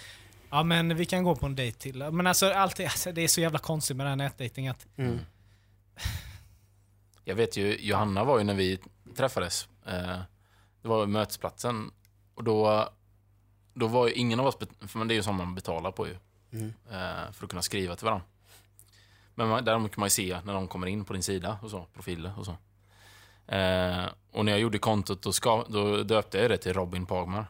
ja 0.51 0.63
men 0.63 0.97
vi 0.97 1.05
kan 1.05 1.25
gå 1.25 1.37
på 1.37 1.47
en 1.47 1.57
dejt 1.57 1.79
till. 1.79 2.11
Men 2.11 2.27
alltså, 2.27 2.51
alltid, 2.53 2.87
alltså 2.87 3.13
det 3.13 3.21
är 3.25 3.29
så 3.29 3.41
jävla 3.41 3.59
konstigt 3.59 3.97
med 3.97 4.07
den 4.07 4.21
här 4.21 4.29
nätdejting 4.29 4.69
att 4.69 4.87
Mm. 4.97 5.19
Jag 7.25 7.35
vet 7.35 7.57
ju, 7.57 7.77
Johanna 7.81 8.25
var 8.25 8.39
ju 8.39 8.45
när 8.45 8.55
vi 8.55 8.79
träffades. 9.17 9.69
Eh, 9.87 10.19
det 10.83 10.89
var 10.89 11.07
mötesplatsen. 11.07 11.91
Och 12.35 12.45
då, 12.45 12.89
då 13.75 13.87
var 13.87 14.07
ju 14.09 14.13
ingen 14.15 14.41
av 14.41 14.47
oss, 14.47 14.57
för 14.87 15.05
det 15.05 15.15
är 15.15 15.17
ju 15.17 15.23
som 15.23 15.37
man 15.37 15.55
betalar 15.55 15.91
på 15.93 16.07
ju. 16.09 16.17
Mm. 16.55 16.73
Eh, 16.91 17.33
för 17.33 17.45
att 17.45 17.51
kunna 17.51 17.63
skriva 17.63 17.97
till 17.97 18.05
varandra. 18.05 18.27
Men 19.35 19.49
man, 19.49 19.65
däremot 19.65 19.93
kan 19.95 20.01
man 20.01 20.07
ju 20.07 20.11
se 20.11 20.41
när 20.45 20.55
de 20.55 20.69
kommer 20.69 20.87
in 20.87 21.05
på 21.05 21.13
din 21.13 21.23
sida 21.23 21.59
och 21.63 21.71
så, 21.71 21.87
profiler 21.95 22.33
och 22.39 22.47
så. 22.47 22.57
Eh, 23.55 24.07
och 24.33 24.45
när 24.45 24.53
jag 24.53 24.61
gjorde 24.61 24.79
kontot 24.79 25.23
då, 25.23 25.33
ska, 25.33 25.65
då 25.69 26.03
döpte 26.03 26.39
jag 26.39 26.51
det 26.51 26.57
till 26.57 26.73
Robin 26.73 27.07
Pagmar. 27.07 27.47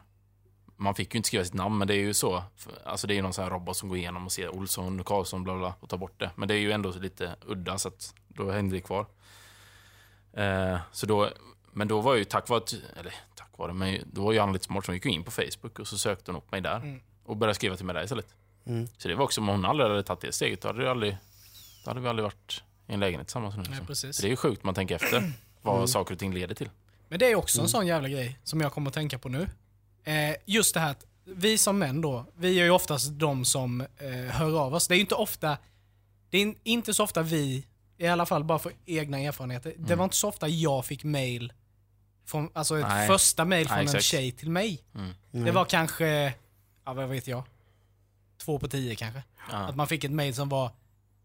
Man 0.77 0.95
fick 0.95 1.13
ju 1.13 1.17
inte 1.17 1.27
skriva 1.27 1.45
sitt 1.45 1.53
namn, 1.53 1.77
men 1.77 1.87
det 1.87 1.93
är 1.93 1.99
ju 1.99 2.13
så. 2.13 2.43
Alltså 2.83 3.07
det 3.07 3.13
är 3.13 3.15
ju 3.15 3.21
någon 3.21 3.33
sån 3.33 3.43
här 3.43 3.51
robot 3.51 3.77
som 3.77 3.89
går 3.89 3.97
igenom 3.97 4.25
och 4.25 4.31
ser 4.31 4.55
Olsson, 4.55 5.03
Karlsson, 5.03 5.43
bla 5.43 5.57
bla, 5.57 5.73
och 5.79 5.89
tar 5.89 5.97
bort 5.97 6.19
det. 6.19 6.31
Men 6.35 6.47
det 6.47 6.53
är 6.53 6.59
ju 6.59 6.71
ändå 6.71 6.91
lite 6.91 7.35
udda, 7.45 7.77
så 7.77 7.87
att 7.87 8.13
då 8.27 8.51
hängde 8.51 8.75
det 8.75 8.81
kvar. 8.81 9.05
Eh, 10.33 10.77
så 10.91 11.05
då, 11.05 11.29
men 11.71 11.87
då 11.87 12.01
var 12.01 12.11
jag 12.11 12.19
ju 12.19 12.25
tack 12.25 12.49
vare, 12.49 12.63
eller 12.99 13.13
tack 13.35 13.57
vare, 13.57 13.73
men 13.73 13.99
då 14.05 14.23
var 14.23 14.31
ju 14.31 14.39
han 14.39 14.53
lite 14.53 14.65
smart, 14.65 14.85
hon 14.85 14.95
gick 14.95 15.05
in 15.05 15.23
på 15.23 15.31
Facebook 15.31 15.79
och 15.79 15.87
så 15.87 15.97
sökte 15.97 16.31
hon 16.31 16.41
upp 16.41 16.51
mig 16.51 16.61
där. 16.61 16.77
Mm. 16.77 17.01
Och 17.23 17.37
började 17.37 17.55
skriva 17.55 17.75
till 17.75 17.85
mig 17.85 17.93
där 17.93 18.03
istället. 18.03 18.35
Mm. 18.65 18.87
Så 18.97 19.07
det 19.07 19.15
var 19.15 19.23
också, 19.23 19.41
om 19.41 19.47
hon 19.47 19.65
aldrig 19.65 19.89
hade 19.89 20.03
tagit 20.03 20.21
det 20.21 20.31
steget, 20.31 20.61
då 20.61 20.67
hade, 20.67 20.83
det 20.83 20.91
aldrig, 20.91 21.17
då 21.83 21.89
hade 21.89 22.01
vi 22.01 22.07
aldrig 22.07 22.23
varit 22.23 22.63
i 22.87 22.93
en 22.93 22.99
lägenhet 22.99 23.27
tillsammans 23.27 23.55
nu. 23.55 23.63
Liksom. 23.63 23.85
precis. 23.85 24.15
Så 24.15 24.21
det 24.21 24.27
är 24.27 24.29
ju 24.29 24.35
sjukt 24.35 24.63
man 24.63 24.75
tänker 24.75 24.95
efter 24.95 25.31
vad 25.61 25.75
Mm. 25.75 25.87
saker 25.87 26.13
och 26.13 26.19
ting 26.19 26.33
leder 26.33 26.55
till. 26.55 26.69
Men 27.09 27.19
det 27.19 27.31
är 27.31 27.35
också 27.35 27.61
en 27.61 27.67
sån 27.67 27.87
jävla 27.87 28.09
grej 28.09 28.39
som 28.43 28.61
jag 28.61 28.73
kommer 28.73 28.87
att 28.89 28.93
tänka 28.93 29.19
på 29.19 29.29
nu. 29.29 29.47
Eh, 30.03 30.35
just 30.45 30.73
det 30.73 30.79
här 30.79 30.91
att 30.91 31.05
vi 31.25 31.57
som 31.57 31.79
män 31.79 32.01
då, 32.01 32.25
vi 32.37 32.59
är 32.59 32.63
ju 32.63 32.69
oftast 32.71 33.09
de 33.11 33.45
som 33.45 33.81
eh, 33.81 34.07
hör 34.31 34.59
av 34.59 34.73
oss. 34.73 34.87
Det 34.87 34.93
är 34.93 34.95
ju 34.95 35.01
inte 35.01 35.15
ofta, 35.15 35.57
det 36.29 36.37
är 36.37 36.53
inte 36.63 36.93
så 36.93 37.03
ofta 37.03 37.21
vi, 37.21 37.65
i 37.97 38.07
alla 38.07 38.25
fall 38.25 38.43
bara 38.43 38.59
för 38.59 38.71
egna 38.85 39.19
erfarenheter, 39.19 39.73
det 39.77 39.95
var 39.95 40.03
inte 40.03 40.15
så 40.15 40.27
ofta 40.27 40.47
jag 40.47 40.85
fick 40.85 41.03
mail, 41.03 41.53
från, 42.25 42.49
alltså 42.53 42.79
ett 42.79 43.07
första 43.07 43.45
mail 43.45 43.67
från 43.67 43.85
Nej, 43.85 43.95
en 43.95 44.01
tjej 44.01 44.31
till 44.31 44.49
mig. 44.49 44.83
Mm. 44.95 45.45
Det 45.45 45.51
var 45.51 45.65
kanske, 45.65 46.33
ja 46.85 46.93
vad 46.93 47.09
vet 47.09 47.27
jag, 47.27 47.43
två 48.45 48.59
på 48.59 48.67
tio 48.67 48.95
kanske. 48.95 49.23
Ja. 49.51 49.55
Att 49.55 49.75
man 49.75 49.87
fick 49.87 50.03
ett 50.03 50.11
mail 50.11 50.35
som 50.35 50.49
var 50.49 50.71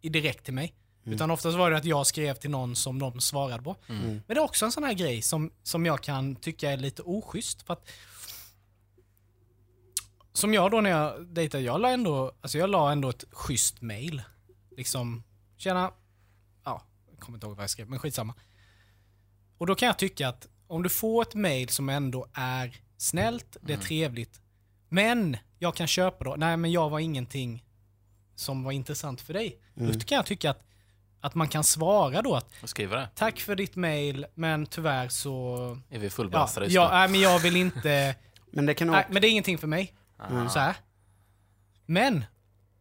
i 0.00 0.08
direkt 0.08 0.44
till 0.44 0.54
mig. 0.54 0.74
Utan 1.04 1.30
oftast 1.30 1.58
var 1.58 1.70
det 1.70 1.76
att 1.76 1.84
jag 1.84 2.06
skrev 2.06 2.34
till 2.34 2.50
någon 2.50 2.76
som 2.76 2.98
de 2.98 3.20
svarade 3.20 3.62
på. 3.62 3.76
Mm. 3.88 4.02
Mm. 4.02 4.14
Men 4.26 4.34
det 4.34 4.40
är 4.40 4.44
också 4.44 4.64
en 4.64 4.72
sån 4.72 4.84
här 4.84 4.92
grej 4.92 5.22
som, 5.22 5.50
som 5.62 5.86
jag 5.86 6.02
kan 6.02 6.36
tycka 6.36 6.70
är 6.70 6.76
lite 6.76 7.02
oschysst. 7.02 7.62
För 7.62 7.72
att, 7.72 7.88
som 10.32 10.54
jag 10.54 10.70
då 10.70 10.80
när 10.80 10.90
jag 10.90 11.26
dejtade, 11.26 11.64
jag 11.64 11.80
la 11.80 11.90
ändå, 11.90 12.32
alltså 12.40 12.58
jag 12.58 12.70
la 12.70 12.92
ändå 12.92 13.08
ett 13.08 13.24
schysst 13.30 13.80
mail. 13.80 14.22
Liksom, 14.76 15.22
tjena, 15.56 15.92
ja, 16.64 16.82
jag 17.10 17.20
kommer 17.20 17.36
inte 17.36 17.46
ihåg 17.46 17.56
vad 17.56 17.62
jag 17.62 17.70
skrev, 17.70 17.88
men 17.88 17.98
skitsamma. 17.98 18.34
Och 19.58 19.66
då 19.66 19.74
kan 19.74 19.86
jag 19.86 19.98
tycka 19.98 20.28
att 20.28 20.48
om 20.66 20.82
du 20.82 20.88
får 20.88 21.22
ett 21.22 21.34
mail 21.34 21.68
som 21.68 21.88
ändå 21.88 22.26
är 22.34 22.76
snällt, 22.96 23.56
det 23.60 23.72
är 23.72 23.78
trevligt, 23.78 24.40
men 24.88 25.36
jag 25.62 25.74
kan 25.74 25.86
köpa 25.86 26.24
då, 26.24 26.34
nej 26.38 26.56
men 26.56 26.72
jag 26.72 26.90
var 26.90 26.98
ingenting 26.98 27.64
som 28.34 28.64
var 28.64 28.72
intressant 28.72 29.20
för 29.20 29.32
dig. 29.34 29.60
Då 29.74 29.92
kan 29.92 30.16
jag 30.16 30.26
tycka 30.26 30.50
att, 30.50 30.62
att 31.20 31.34
man 31.34 31.48
kan 31.48 31.64
svara 31.64 32.22
då 32.22 32.34
att 32.36 32.48
Vad 32.62 32.68
skriver 32.70 32.96
det? 32.96 33.08
tack 33.14 33.40
för 33.40 33.56
ditt 33.56 33.76
mail, 33.76 34.26
men 34.34 34.66
tyvärr 34.66 35.08
så... 35.08 35.56
Är 35.90 35.98
vi 35.98 36.06
Ja, 36.06 36.10
fullbelastade 36.10 36.66
just 36.66 36.74
ja, 36.74 36.88
nu? 36.88 36.94
nej, 36.94 37.08
men 37.08 37.20
jag 37.20 37.38
vill 37.38 37.56
inte... 37.56 38.14
Men 38.52 38.66
det 38.66 38.74
kan 38.74 38.88
nej, 38.90 39.06
men 39.10 39.22
det 39.22 39.28
är 39.28 39.30
ingenting 39.30 39.58
för 39.58 39.66
mig. 39.66 39.94
Ah. 40.16 40.48
Så 40.48 40.58
här. 40.58 40.76
Men, 41.86 42.24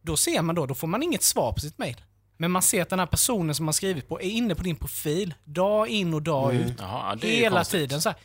då 0.02 0.16
ser 0.16 0.42
man 0.42 0.54
då, 0.54 0.66
då 0.66 0.74
får 0.74 0.86
man 0.86 1.02
inget 1.02 1.22
svar 1.22 1.52
på 1.52 1.60
sitt 1.60 1.78
mail. 1.78 1.96
Men 2.40 2.50
man 2.50 2.62
ser 2.62 2.82
att 2.82 2.88
den 2.88 2.98
här 2.98 3.06
personen 3.06 3.54
som 3.54 3.64
man 3.64 3.74
skrivit 3.74 4.08
på 4.08 4.20
är 4.20 4.30
inne 4.30 4.54
på 4.54 4.62
din 4.62 4.76
profil, 4.76 5.34
dag 5.44 5.88
in 5.88 6.14
och 6.14 6.22
dag 6.22 6.54
ut. 6.54 6.74
Jaha, 6.78 7.18
ja, 7.22 7.28
Hela 7.28 7.56
konstigt. 7.56 7.80
tiden 7.80 8.00
så 8.02 8.08
här. 8.08 8.18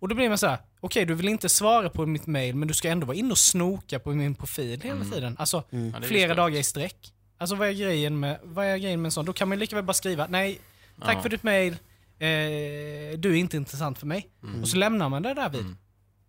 Och 0.00 0.08
då 0.08 0.14
blir 0.14 0.28
man 0.28 0.38
så 0.38 0.46
här, 0.46 0.58
okej 0.80 1.04
du 1.04 1.14
vill 1.14 1.28
inte 1.28 1.48
svara 1.48 1.88
på 1.90 2.06
mitt 2.06 2.26
mail, 2.26 2.54
men 2.56 2.68
du 2.68 2.74
ska 2.74 2.88
ändå 2.88 3.06
vara 3.06 3.16
inne 3.16 3.30
och 3.30 3.38
snoka 3.38 3.98
på 3.98 4.10
min 4.10 4.34
profil 4.34 4.80
hela 4.80 5.04
tiden. 5.04 5.36
Alltså, 5.38 5.56
Ja, 5.70 5.76
det 5.78 5.96
är 5.96 6.00
flera 6.00 6.34
dagar 6.34 6.58
i 6.58 6.62
sträck. 6.62 7.12
Alltså 7.38 7.56
vad 7.56 7.68
är 7.68 7.72
grejen 7.72 8.20
med, 8.20 8.38
vad 8.42 8.66
är 8.66 8.76
grejen 8.76 9.02
med 9.02 9.06
en 9.06 9.12
sån? 9.12 9.24
Då 9.24 9.32
kan 9.32 9.48
man 9.48 9.58
ju 9.58 9.60
lika 9.60 9.76
väl 9.76 9.84
bara 9.84 9.92
skriva, 9.94 10.26
nej, 10.26 10.60
tack 11.04 11.16
Ja. 11.16 11.22
för 11.22 11.28
ditt 11.28 11.42
mail, 11.42 11.72
eh, 12.18 13.18
du 13.18 13.30
är 13.30 13.34
inte 13.34 13.56
intressant 13.56 13.98
för 13.98 14.06
mig. 14.06 14.28
Och 14.62 14.68
så 14.68 14.76
lämnar 14.76 15.08
man 15.08 15.22
det 15.22 15.34
där 15.34 15.48
vid. 15.48 15.60
Mm. 15.60 15.76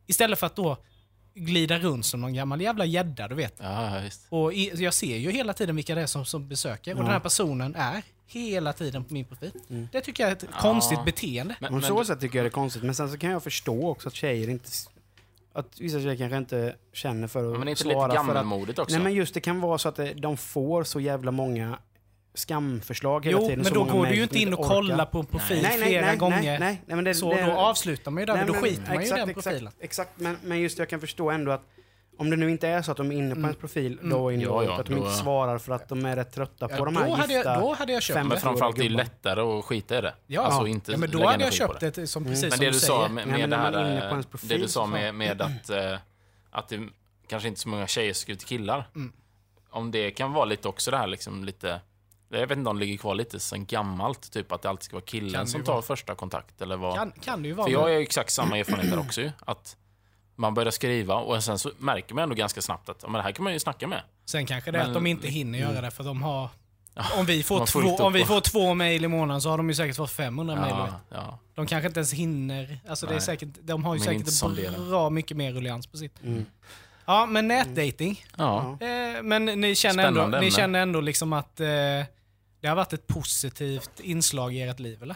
Istället 0.08 0.40
för 0.40 0.48
att 0.48 0.56
då 0.56 0.78
glida 1.36 1.80
runt 1.80 2.06
som 2.06 2.22
någon 2.22 2.34
gammal 2.34 2.62
jävla 2.62 2.86
gädda, 2.86 3.28
du 3.28 3.36
vet. 3.36 3.54
Ja, 3.58 3.96
ja, 3.96 4.02
visst. 4.02 4.26
Och 4.30 4.54
i, 4.54 4.72
jag 4.84 4.94
ser 4.94 5.18
ju 5.18 5.32
hela 5.32 5.54
tiden 5.54 5.76
vilka 5.76 5.96
det 5.96 6.02
är 6.02 6.08
som, 6.08 6.26
som 6.26 6.48
besöker. 6.48 6.92
Och 6.92 6.98
den 6.98 7.12
här 7.12 7.20
personen 7.20 7.76
är 7.76 8.04
hela 8.28 8.74
tiden 8.74 9.04
på 9.04 9.14
min 9.14 9.26
profil. 9.26 9.52
Det 9.92 10.02
tycker 10.02 10.24
jag 10.24 10.32
är 10.32 10.36
ett 10.36 10.46
konstigt 10.62 11.06
beteende. 11.06 11.56
Men, 11.60 11.70
På 11.70 11.76
men, 11.76 11.84
så 11.84 12.06
sätt 12.06 12.20
tycker 12.20 12.38
jag 12.38 12.46
det 12.46 12.50
är 12.50 12.52
konstigt. 12.52 12.84
Men 12.84 12.96
sen 12.96 13.12
så 13.12 13.18
kan 13.18 13.32
jag 13.32 13.44
förstå 13.44 13.90
också 13.90 14.08
att 14.08 14.16
tjejer 14.16 14.50
inte... 14.50 14.70
Att 15.54 15.80
vissa 15.80 16.00
tjejer 16.00 16.18
kanske 16.18 16.38
inte 16.38 16.76
känner 16.94 17.28
för 17.28 17.46
att 17.46 17.52
men 17.52 17.62
det 17.62 17.68
är 17.68 17.70
inte 17.70 17.82
svara 17.82 18.08
lite 18.08 18.16
för 18.16 18.20
att... 18.20 18.28
gammalmodigt 18.28 18.80
också? 18.80 18.96
Nej 18.96 19.04
men 19.04 19.14
just 19.14 19.34
det 19.34 19.40
kan 19.40 19.62
vara 19.62 19.78
så 19.78 19.90
att 19.90 20.00
de 20.16 20.38
får 20.38 20.84
så 20.84 21.00
jävla 21.00 21.32
många 21.32 21.78
skamförslag 22.34 23.26
hela 23.26 23.38
Jo, 23.38 23.44
tiden. 23.44 23.60
men 23.60 23.66
så 23.68 23.74
då 23.74 23.84
går 23.84 24.06
du 24.06 24.16
ju 24.16 24.24
inte 24.24 24.40
in 24.40 24.54
och 24.54 24.60
orkar. 24.60 24.70
kollar 24.76 25.06
på 25.06 25.20
en 25.20 25.26
profil 25.26 25.62
Nej, 25.64 25.78
nej, 25.80 25.88
flera 25.88 26.06
nej, 26.06 26.18
gånger. 26.18 26.42
Nej, 26.42 26.60
nej, 26.60 26.82
nej, 26.86 26.96
men 26.96 27.04
det, 27.04 27.16
så 27.16 27.34
det, 27.34 27.46
då 27.46 27.52
avslutar 27.52 28.12
man 28.12 28.22
ju 28.22 28.26
där, 28.26 28.34
nej, 28.34 28.44
men 28.46 28.48
då 28.48 28.54
men 28.54 28.62
skiter 28.64 28.94
man 28.94 29.02
ju 29.04 29.08
i 29.08 29.12
den 29.12 29.34
profilen. 29.34 29.68
Exakt, 29.68 29.84
exakt 29.84 30.12
men, 30.20 30.38
men 30.44 30.60
just 30.62 30.80
jag 30.80 30.90
kan 30.90 31.00
förstå 31.00 31.30
ändå 31.32 31.52
att 31.52 31.62
om 32.18 32.30
det 32.30 32.36
nu 32.36 32.50
inte 32.52 32.68
är 32.68 32.82
så 32.82 32.92
att 32.92 32.98
de 32.98 33.12
är 33.12 33.16
inne 33.16 33.36
på 33.36 33.42
ens 33.42 33.58
profil 33.58 34.00
då 34.04 34.32
in 34.32 34.42
Ja, 34.42 34.50
och 34.50 34.64
ja, 34.66 34.80
att 34.80 34.86
de 34.86 34.94
då- 34.94 35.00
inte 35.00 35.12
svarar 35.12 35.58
för 35.58 35.74
att 35.74 35.90
de 35.90 36.06
är 36.06 36.16
rätt 36.16 36.34
trötta 36.34 36.68
på 36.68 36.74
Ja, 36.78 36.86
de 36.86 36.94
då, 36.94 37.00
här 37.00 37.10
hade 37.10 37.34
gifta... 37.34 37.50
jag, 37.54 37.62
då 37.62 37.74
hade 37.74 37.94
jag 37.94 38.02
köpt 38.04 38.18
fem- 38.18 38.28
men 38.28 38.36
det. 38.36 38.42
framförallt 38.42 38.76
det 38.78 38.86
är 38.86 38.90
lättare 38.90 39.42
att 39.42 39.66
skita 39.66 39.98
i 39.98 40.02
det. 40.02 40.14
Ja, 40.28 40.42
Alltså 40.42 40.68
inte 40.68 40.92
ja, 40.92 40.98
men 40.98 41.12
då 41.12 41.26
hade 41.28 41.44
jag 41.44 41.54
köpt 41.54 41.80
det. 41.80 41.96
det 41.96 42.08
som, 42.08 42.24
Mm. 42.24 42.32
precis 42.34 42.44
Men 42.44 42.52
som 42.52 42.60
det 42.60 42.66
du 42.66 42.72
du 42.72 42.80
säger. 42.80 42.94
sa 42.94 43.08
med, 43.08 43.22
Ja, 43.22 43.26
med 43.28 43.40
men 43.40 43.50
det 43.50 43.56
är 43.56 43.60
här, 43.60 43.92
inne 43.92 44.00
på 44.02 44.08
ens 44.08 44.26
eh, 44.26 44.30
profil 44.30 44.50
det 44.50 44.58
du 44.58 44.68
sa 44.68 44.86
med, 44.86 45.16
med 45.16 45.42
att, 45.42 45.70
eh, 45.70 45.96
att 46.52 46.70
det 46.70 46.80
kanske 47.28 47.48
inte 47.48 47.62
så 47.62 47.70
många 47.70 47.88
tjejer 47.88 48.14
skriver 48.14 48.40
till 48.40 48.48
killar. 48.48 48.90
Mm. 48.96 49.14
Om 49.70 49.92
det 49.92 50.12
kan 50.12 50.34
vara 50.34 50.46
lite 50.46 50.68
också 50.68 50.92
det 50.92 50.98
här 50.98 51.08
liksom 51.08 51.44
lite, 51.44 51.82
jag 52.40 52.48
vet 52.48 52.58
inte 52.58 52.70
om 52.70 52.80
det 52.80 52.86
ligger 52.86 52.98
kvar 52.98 53.16
lite 53.16 53.40
sen 53.40 53.66
gammalt, 53.66 54.32
typ 54.32 54.52
att 54.52 54.62
det 54.62 54.70
alltid 54.70 54.84
ska 54.84 54.96
vara 54.96 55.06
killen 55.06 55.48
som 55.48 55.64
tar 55.64 55.74
vara. 55.74 55.82
första 55.82 56.16
kontakt 56.16 56.62
eller 56.62 56.78
vad. 56.78 56.96
Kan, 56.96 57.12
kan 57.12 57.42
det 57.42 57.48
ju 57.48 57.54
vara. 57.54 57.66
För 57.68 57.74
jag 57.74 57.80
har 57.82 57.88
ju 57.90 57.98
exakt 58.00 58.32
samma 58.34 58.58
erfarenhet 58.58 58.92
där 58.92 59.00
också 59.00 59.22
ju, 59.22 59.32
att 59.46 59.78
man 60.36 60.54
börjar 60.54 60.72
skriva 60.72 61.16
och 61.16 61.44
sen 61.44 61.60
så 61.60 61.72
märker 61.78 62.16
man 62.16 62.24
ändå 62.24 62.36
ganska 62.36 62.62
snabbt 62.62 62.90
att 62.90 62.98
ja, 63.04 63.10
men 63.10 63.20
det 63.20 63.24
här 63.24 63.32
kan 63.32 63.44
man 63.44 63.54
ju 63.54 63.60
snacka 63.60 63.88
med. 63.88 64.02
Sen 64.26 64.46
kanske 64.46 64.72
det 64.72 64.78
är 64.78 64.82
Men- 64.82 64.88
att 64.90 64.94
de 64.94 65.08
inte 65.08 65.28
hinner 65.28 65.60
göra 65.60 65.82
det 65.82 65.92
för 65.92 66.04
de 66.04 66.24
har... 66.24 66.50
Om 67.18 67.26
vi, 67.26 67.44
får 67.44 67.66
två, 67.66 67.80
om 67.96 68.14
vi 68.14 68.26
får 68.26 68.42
två 68.42 68.74
mejl 68.74 69.06
i 69.06 69.08
månaden 69.08 69.42
så 69.42 69.50
har 69.50 69.58
de 69.58 69.70
ju 69.70 69.76
säkert 69.76 69.96
fått 69.96 70.12
500 70.12 70.56
mejl. 70.56 70.70
Ja, 70.78 71.00
ja. 71.10 71.40
De 71.56 71.68
kanske 71.68 71.88
inte 71.88 72.00
ens 72.00 72.14
hinner. 72.14 72.80
Alltså 72.90 73.06
det 73.06 73.16
är 73.16 73.20
säkert, 73.20 73.50
de 73.62 73.84
har 73.84 73.96
ju 73.96 74.00
Men 74.06 74.26
säkert 74.26 74.78
bra 74.90 75.10
mycket 75.10 75.38
mer 75.38 75.52
ruljans 75.52 75.88
på 75.88 75.98
sitt. 75.98 76.24
Mm. 76.24 76.46
Ja, 77.06 77.26
men 77.26 77.48
nätdating. 77.48 78.26
ja. 78.38 78.78
Eh, 78.82 79.24
men 79.24 79.46
ni 79.46 79.76
känner 79.76 80.04
ändå, 80.06 80.20
Spännande 80.20 80.40
ni 80.40 80.46
ämne. 80.46 80.56
känner 80.56 80.80
ändå 80.82 81.02
liksom 81.02 81.34
att 81.34 81.60
eh, 81.60 81.68
det 82.64 82.70
har 82.70 82.76
varit 82.76 82.94
ett 82.94 83.08
positivt 83.08 84.00
inslag 84.00 84.54
i 84.54 84.62
ert 84.62 84.80
liv, 84.80 85.04
eller? 85.04 85.16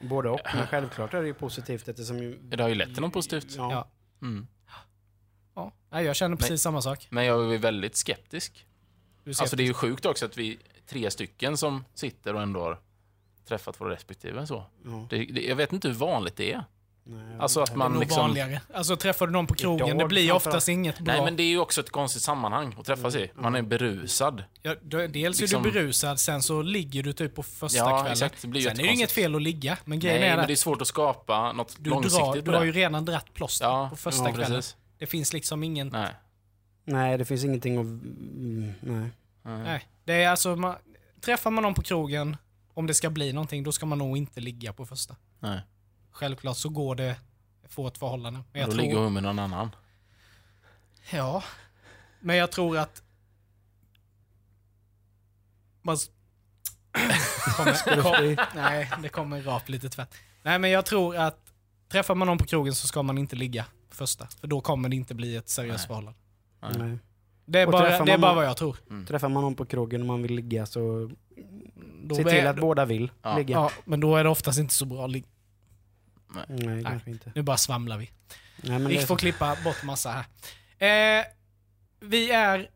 Både 0.00 0.28
och, 0.28 0.40
men 0.54 0.66
självklart 0.66 1.14
är 1.14 1.20
det 1.20 1.26
ju 1.26 1.34
positivt 1.34 1.88
eftersom... 1.88 2.18
Ju, 2.18 2.38
Det 2.42 2.62
har 2.62 2.68
ju 2.68 2.74
lett 2.74 2.94
till 2.94 3.00
något 3.00 3.12
positivt. 3.12 3.54
Ja. 3.56 3.72
Ja. 3.72 3.88
Mm. 4.26 4.46
ja. 5.54 5.72
Nej, 5.90 6.04
jag 6.04 6.16
känner 6.16 6.36
precis 6.36 6.62
samma 6.62 6.82
sak. 6.82 7.06
Men 7.10 7.24
jag 7.24 7.54
är 7.54 7.58
väldigt 7.58 7.96
skeptisk. 7.96 8.66
Ser 9.24 9.42
Alltså 9.42 9.56
det 9.56 9.62
är 9.62 9.66
ju 9.66 9.74
sjukt 9.74 10.06
också 10.06 10.26
att 10.26 10.36
vi 10.36 10.58
tre 10.86 11.10
stycken 11.10 11.56
som 11.56 11.84
sitter 11.94 12.34
och 12.34 12.42
ändå 12.42 12.60
har 12.60 12.78
träffat 13.44 13.80
våra 13.80 13.90
respektive 13.90 14.46
så. 14.46 14.64
Ja. 14.84 15.06
Det, 15.10 15.24
det, 15.24 15.40
jag 15.40 15.56
vet 15.56 15.72
inte 15.72 15.88
hur 15.88 15.94
vanligt 15.94 16.36
det 16.36 16.52
är. 16.52 16.64
Nej, 17.10 17.36
Alltså 17.38 17.60
att 17.60 17.66
det 17.66 17.72
är 17.72 17.76
man 17.76 18.00
liksom... 18.00 18.20
vanligare. 18.20 18.60
Alltså 18.74 18.96
träffar 18.96 19.26
du 19.26 19.32
någon 19.32 19.46
på 19.46 19.54
krogen, 19.54 19.86
Idag 19.86 19.98
det 19.98 20.06
blir 20.06 20.32
oftast 20.32 20.68
inget 20.68 20.98
bra. 21.00 21.14
Nej 21.14 21.24
men 21.24 21.36
det 21.36 21.42
är 21.42 21.48
ju 21.48 21.58
också 21.58 21.80
ett 21.80 21.90
konstigt 21.90 22.22
sammanhang 22.22 22.74
att 22.78 22.86
träffas 22.86 23.14
i. 23.14 23.30
Man 23.34 23.54
är 23.54 23.62
berusad. 23.62 24.44
Ja, 24.62 24.74
dels 25.08 25.40
Liksom- 25.40 25.60
är 25.60 25.64
du 25.64 25.72
berusad, 25.72 26.20
sen 26.20 26.42
så 26.42 26.62
ligger 26.62 27.02
du 27.02 27.12
typ 27.12 27.34
på 27.34 27.42
första 27.42 27.78
Ja, 27.78 27.90
kvällen. 27.96 28.12
exakt. 28.12 28.42
Det 28.42 28.48
blir 28.48 28.60
ju 28.60 28.66
sen 28.68 28.72
är 28.78 28.82
det 28.82 28.88
ju 28.88 28.94
inget 28.94 29.12
fel 29.12 29.34
att 29.34 29.42
ligga, 29.42 29.78
men 29.84 30.00
grejen 30.00 30.20
Nej 30.20 30.28
är 30.30 30.36
men 30.36 30.46
det 30.46 30.52
är 30.52 30.56
svårt 30.56 30.80
att 30.82 30.88
skapa 30.88 31.52
något 31.52 31.76
du, 31.78 31.90
långsiktigt 31.90 32.44
drar, 32.44 32.52
du 32.52 32.58
har 32.58 32.64
ju 32.64 32.72
redan 32.72 33.04
dratt 33.04 33.34
plåster 33.34 33.66
Ja, 33.66 33.88
på 33.90 33.96
första 33.96 34.24
ja, 34.24 34.32
kvällen. 34.34 34.52
Precis. 34.52 34.76
Det 34.98 35.06
finns 35.06 35.32
liksom 35.32 35.62
ingen... 35.62 35.88
Nej. 35.88 36.10
Nej, 36.84 37.18
det 37.18 37.24
finns 37.24 37.44
ingenting 37.44 37.76
att... 37.76 37.82
mm, 37.84 38.72
Nej. 38.80 39.10
Nej. 39.42 39.62
Nej. 39.62 39.88
Det 40.04 40.22
är 40.22 40.28
alltså, 40.30 40.56
man, 40.56 40.74
träffar 41.20 41.50
man 41.50 41.62
någon 41.62 41.74
på 41.74 41.82
krogen, 41.82 42.36
om 42.74 42.86
det 42.86 42.94
ska 42.94 43.10
bli 43.10 43.32
någonting, 43.32 43.62
då 43.62 43.72
ska 43.72 43.86
man 43.86 43.98
nog 43.98 44.16
inte 44.16 44.40
ligga 44.40 44.72
på 44.72 44.86
första. 44.86 45.16
Nej. 45.40 45.60
Självklart 46.18 46.56
så 46.56 46.68
går 46.68 46.94
det 46.94 47.16
att 47.64 47.72
få 47.72 47.86
ett 47.86 47.98
förhållande. 47.98 48.40
Men 48.52 48.60
jag 48.60 48.68
Då 48.70 48.72
tror, 48.74 48.82
ligger 48.82 48.96
hon 48.96 49.12
med 49.12 49.22
någon 49.22 49.38
annan. 49.38 49.70
Ja. 51.12 51.42
Men 52.20 52.36
jag 52.36 52.52
tror 52.52 52.78
att... 52.78 53.02
Man... 55.82 55.96
kommer, 57.56 58.02
kom, 58.02 58.44
nej, 58.54 58.90
det 59.02 59.08
kommer 59.08 59.42
rap 59.42 59.68
lite 59.68 59.88
tvärt. 59.88 60.14
Nej, 60.42 60.58
men 60.58 60.70
jag 60.70 60.86
tror 60.86 61.16
att 61.16 61.52
träffar 61.88 62.14
man 62.14 62.26
någon 62.28 62.38
på 62.38 62.44
krogen 62.44 62.74
så 62.74 62.86
ska 62.86 63.02
man 63.02 63.18
inte 63.18 63.36
ligga 63.36 63.64
första. 63.90 64.26
För 64.40 64.46
då 64.46 64.60
kommer 64.60 64.88
det 64.88 64.96
inte 64.96 65.14
bli 65.14 65.36
ett 65.36 65.48
seriöst 65.48 65.78
Nej. 65.78 65.86
förhållande. 65.86 66.18
Nej. 66.84 66.98
Det 67.44 67.58
är, 67.60 67.66
Och 67.66 67.72
bara, 67.72 68.04
det 68.04 68.12
är 68.12 68.18
bara 68.18 68.34
vad 68.34 68.44
jag 68.46 68.56
tror. 68.56 68.76
Träffar 69.06 69.28
man 69.28 69.42
någon 69.42 69.54
på 69.54 69.66
krogen 69.66 70.00
och 70.00 70.06
man 70.06 70.22
vill 70.22 70.34
ligga 70.34 70.66
så 70.66 71.10
Då 72.02 72.14
se 72.14 72.24
till 72.24 72.46
att 72.46 72.56
båda 72.60 72.84
vill 72.84 73.10
Ja. 73.22 73.36
ligga. 73.36 73.54
Ja, 73.56 73.70
men 73.84 74.00
då 74.00 74.16
är 74.16 74.24
det 74.24 74.30
oftast 74.30 74.58
inte 74.58 74.74
så 74.74 74.84
bra. 74.84 75.06
ligg- 75.06 75.24
Nej, 76.48 76.84
kanske 76.84 77.10
inte. 77.10 77.32
Nu 77.34 77.42
bara 77.42 77.56
svamlar 77.56 77.98
vi. 77.98 78.10
Nej, 78.62 78.78
men 78.78 78.88
Vi 78.88 78.98
får 78.98 79.16
klippa 79.16 79.56
bort 79.64 79.82
massa 79.82 80.10
här. 80.78 81.18
Eh, 81.20 81.24
vi 82.00 82.30
är 82.30 82.70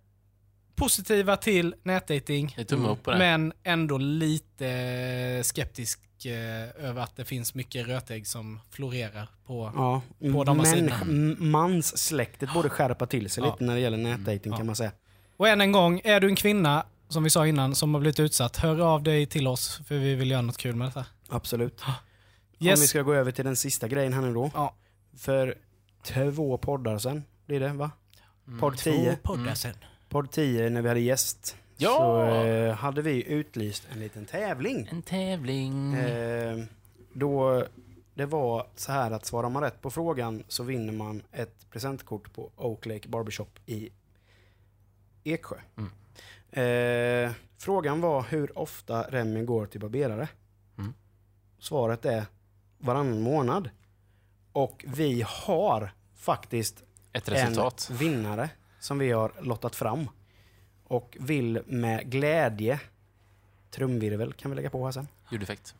positiva 0.74 1.36
till 1.36 1.74
nätdating. 1.82 2.56
Men 3.06 3.52
ändå 3.62 3.98
lite 3.98 5.40
skeptiska 5.44 6.02
kritik 6.02 6.26
eh, 6.32 6.88
över 6.88 7.02
att 7.02 7.16
det 7.16 7.24
finns 7.24 7.54
mycket 7.54 7.86
rötägg 7.86 8.26
som 8.26 8.60
florerar 8.70 9.28
på... 9.46 9.72
Ja, 9.74 10.02
På 10.32 10.44
de 10.44 10.58
här 10.60 10.66
sidorna. 10.66 11.04
manssläktet 11.38 12.52
borde 12.54 12.68
skärpa 12.68 13.06
till 13.06 13.30
sig 13.30 13.44
Ja. 13.44 13.50
lite 13.52 13.64
när 13.64 13.74
det 13.74 13.80
gäller 13.80 13.98
nätdating 13.98 14.52
Ja. 14.52 14.56
kan 14.56 14.66
man 14.66 14.76
säga. 14.76 14.92
Och 15.36 15.48
än 15.48 15.60
en 15.60 15.72
gång, 15.72 16.00
är 16.04 16.20
du 16.20 16.28
en 16.28 16.36
kvinna, 16.36 16.86
som 17.08 17.24
vi 17.24 17.30
sa 17.30 17.46
innan, 17.46 17.74
som 17.74 17.94
har 17.94 18.00
blivit 18.00 18.20
utsatt, 18.20 18.56
hör 18.56 18.80
av 18.80 19.02
dig 19.02 19.26
till 19.26 19.46
oss 19.46 19.80
för 19.86 19.94
vi 19.98 20.14
vill 20.14 20.30
göra 20.30 20.42
något 20.42 20.58
kul 20.58 20.74
med 20.76 20.88
detta. 20.88 21.06
Absolut. 21.28 21.82
Om 22.62 22.68
Yes. 22.68 22.82
vi 22.82 22.86
ska 22.86 23.02
gå 23.02 23.14
över 23.14 23.32
till 23.32 23.44
den 23.44 23.56
sista 23.56 23.88
grejen 23.88 24.12
här 24.12 24.20
nu 24.20 24.34
då. 24.34 24.50
Ja. 24.54 24.74
För 25.16 25.58
två 26.02 26.58
poddar 26.58 26.98
sen 26.98 27.24
blir 27.46 27.60
det 27.60 27.68
va? 27.72 27.90
Mm. 28.46 28.60
Podd 28.60 28.76
10. 28.78 29.16
poddar 29.22 29.54
sen. 29.54 29.74
Podd 30.08 30.30
10 30.30 30.70
när 30.70 30.82
vi 30.82 30.88
hade 30.88 31.00
gäst. 31.00 31.56
Ja! 31.76 31.96
Så 31.98 32.22
eh, 32.46 32.74
hade 32.74 33.02
vi 33.02 33.24
utlyst 33.32 33.88
en 33.92 34.00
liten 34.00 34.24
tävling. 34.26 34.88
En 34.90 35.02
tävling. 35.02 35.94
Eh, 35.94 36.58
då 37.12 37.64
det 38.14 38.26
var 38.26 38.66
så 38.76 38.92
här 38.92 39.10
att 39.10 39.24
svarar 39.24 39.48
man 39.48 39.62
rätt 39.62 39.80
på 39.80 39.90
frågan 39.90 40.44
så 40.48 40.62
vinner 40.62 40.92
man 40.92 41.22
ett 41.32 41.70
presentkort 41.70 42.32
på 42.34 42.50
Oak 42.56 42.86
Lake 42.86 43.08
Barbershop 43.08 43.58
i 43.66 43.90
Eksjö. 45.24 45.56
Mm. 45.76 45.90
Eh, 46.52 47.32
frågan 47.58 48.00
var 48.00 48.22
hur 48.22 48.58
ofta 48.58 49.02
Remi 49.02 49.44
går 49.44 49.66
till 49.66 49.80
barberare. 49.80 50.28
Mm. 50.78 50.94
Svaret 51.58 52.04
är 52.04 52.24
varannan 52.82 53.22
månad. 53.22 53.70
Och 54.52 54.84
vi 54.88 55.24
har 55.28 55.92
faktiskt 56.16 56.82
Ett 57.12 57.28
resultat. 57.28 57.88
en 57.90 57.96
vinnare 57.96 58.50
som 58.80 58.98
vi 58.98 59.10
har 59.12 59.32
lottat 59.40 59.76
fram. 59.76 60.08
Och 60.84 61.16
vill 61.20 61.62
med 61.66 62.10
glädje, 62.10 62.80
trumvirvel 63.70 64.32
kan 64.32 64.50
vi 64.50 64.54
lägga 64.56 64.70
på 64.70 64.84
här 64.84 64.92
sen. 64.92 65.08
Ljudeffekt. 65.30 65.74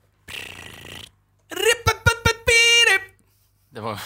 Det 3.71 3.81
var... 3.81 4.01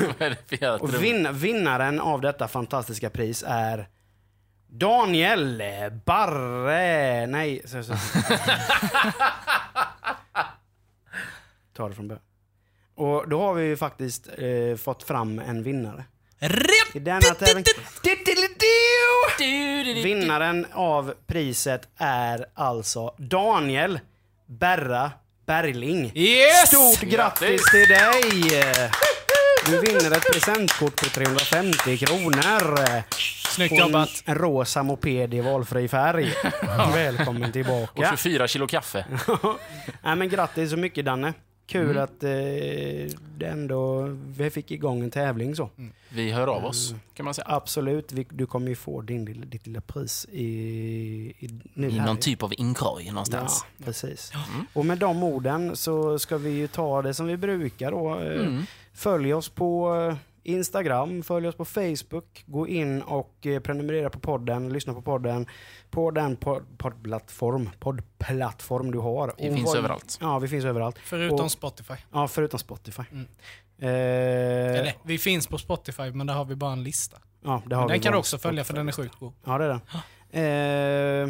Vad 0.06 0.22
är 0.22 0.30
det 0.30 0.36
för 0.48 0.62
jävla 0.62 0.78
Och 0.78 0.90
trum? 0.90 1.00
vin, 1.02 1.28
vinnaren 1.32 2.00
av 2.00 2.20
detta 2.20 2.48
fantastiska 2.48 3.10
pris 3.10 3.44
är 3.46 3.88
Daniel 4.66 5.62
Barre... 6.04 7.26
Nej. 7.26 7.62
Så, 7.64 7.82
så. 7.84 7.92
Ta 11.76 11.88
det 11.88 11.94
från 11.94 12.08
början. 12.08 12.22
Och 12.96 13.28
då 13.28 13.40
har 13.40 13.54
vi 13.54 13.64
ju 13.64 13.76
faktiskt 13.76 14.28
eh, 14.38 14.76
fått 14.76 15.02
fram 15.02 15.38
en 15.38 15.62
vinnare. 15.62 16.04
I 16.94 16.98
denna 16.98 17.20
tävling. 17.20 17.64
Vinnaren 20.02 20.66
av 20.72 21.14
priset 21.26 21.88
är 21.96 22.46
alltså 22.54 23.14
Daniel 23.18 24.00
Berra 24.46 25.10
Bergling. 25.46 26.12
Yes! 26.14 26.66
Stort 26.68 27.00
grattis 27.00 27.70
till 27.70 27.88
dig! 27.88 28.62
Du 29.66 29.80
vinner 29.80 30.16
ett 30.16 30.32
presentkort 30.32 30.96
på 30.96 31.04
350 31.04 31.96
kronor. 31.96 32.76
Snyggt 33.48 33.72
Och 33.72 33.78
en, 33.78 33.84
jobbat. 33.86 34.08
en 34.24 34.34
rosa 34.34 34.82
moped 34.82 35.34
i 35.34 35.40
valfri 35.40 35.88
färg. 35.88 36.34
Välkommen 36.94 37.44
Och 37.44 37.52
tillbaka. 37.52 38.16
24 38.16 38.48
kilo 38.48 38.66
kaffe. 38.66 39.04
Nej, 40.02 40.16
men 40.16 40.28
grattis 40.28 40.70
så 40.70 40.76
mycket 40.76 41.04
Danne. 41.04 41.32
Kul 41.70 41.90
Mm. 41.90 42.02
att 42.04 42.22
eh, 42.24 42.30
det 43.38 43.46
ändå, 43.46 44.02
vi 44.36 44.50
fick 44.50 44.70
igång 44.70 45.02
en 45.02 45.10
tävling 45.10 45.56
så. 45.56 45.70
Vi 46.08 46.30
hör 46.30 46.46
av 46.46 46.64
oss, 46.64 46.94
kan 47.14 47.24
man 47.24 47.34
säga. 47.34 47.46
Absolut, 47.48 48.12
vi, 48.12 48.26
du 48.30 48.46
kommer 48.46 48.68
ju 48.68 48.74
få 48.74 49.00
din, 49.00 49.44
ditt 49.50 49.66
lilla 49.66 49.80
pris 49.80 50.26
i, 50.32 50.44
i, 51.38 51.60
nu 51.74 51.88
I 51.90 52.00
någon 52.00 52.16
typ 52.16 52.42
av 52.42 52.52
inkorg 52.58 53.10
någonstans. 53.10 53.64
Ja, 53.76 53.84
precis. 53.84 54.32
Och 54.72 54.86
med 54.86 54.98
de 54.98 55.22
orden 55.22 55.76
så 55.76 56.18
ska 56.18 56.38
vi 56.38 56.50
ju 56.50 56.66
ta 56.66 57.02
det 57.02 57.14
som 57.14 57.26
vi 57.26 57.36
brukar 57.36 57.90
då. 57.90 58.20
Eh, 58.20 58.40
Mm. 58.40 58.62
Följ 58.94 59.34
oss 59.34 59.48
på 59.48 59.94
eh, 60.10 60.16
Instagram, 60.52 61.22
följ 61.22 61.48
oss 61.48 61.54
på 61.56 61.64
Facebook, 61.64 62.44
gå 62.46 62.68
in 62.68 63.02
och 63.02 63.46
eh, 63.46 63.60
prenumerera 63.60 64.10
på 64.10 64.18
podden, 64.20 64.72
lyssna 64.72 64.94
på 64.94 65.02
podden 65.02 65.46
på 65.90 66.10
den 66.10 66.36
pod- 66.36 66.64
poddplattform, 66.78 67.70
poddplattform 67.78 68.90
du 68.90 68.98
har. 68.98 69.32
Vi 69.38 69.50
Och 69.50 69.54
finns 69.54 69.66
vad- 69.66 69.76
överallt. 69.76 70.18
Ja, 70.20 70.38
vi 70.38 70.48
finns 70.48 70.64
överallt. 70.64 70.96
Förutom 71.04 71.40
Och- 71.40 71.52
Spotify. 71.52 71.94
Ja, 72.12 72.28
förutom 72.28 72.58
Spotify. 72.58 73.02
Mm. 73.12 73.26
Eh, 73.82 73.88
Eller, 74.80 74.94
vi 75.02 75.18
finns 75.18 75.46
på 75.46 75.58
Spotify, 75.58 76.10
men 76.12 76.26
där 76.26 76.34
har 76.34 76.44
vi 76.44 76.54
bara 76.56 76.72
en 76.72 76.82
lista. 76.82 77.16
ja, 77.44 77.62
det 77.66 77.76
har 77.76 77.88
vi 77.88 77.92
Den 77.94 78.00
kan 78.00 78.12
du 78.12 78.18
också 78.18 78.38
följa, 78.38 78.64
för 78.64 78.74
den 78.74 78.88
är 78.88 78.92
sjukt 78.92 79.14
god. 79.18 79.32
Ja, 79.44 79.58
det 79.58 79.64
är 79.64 79.68
den. 79.68 79.80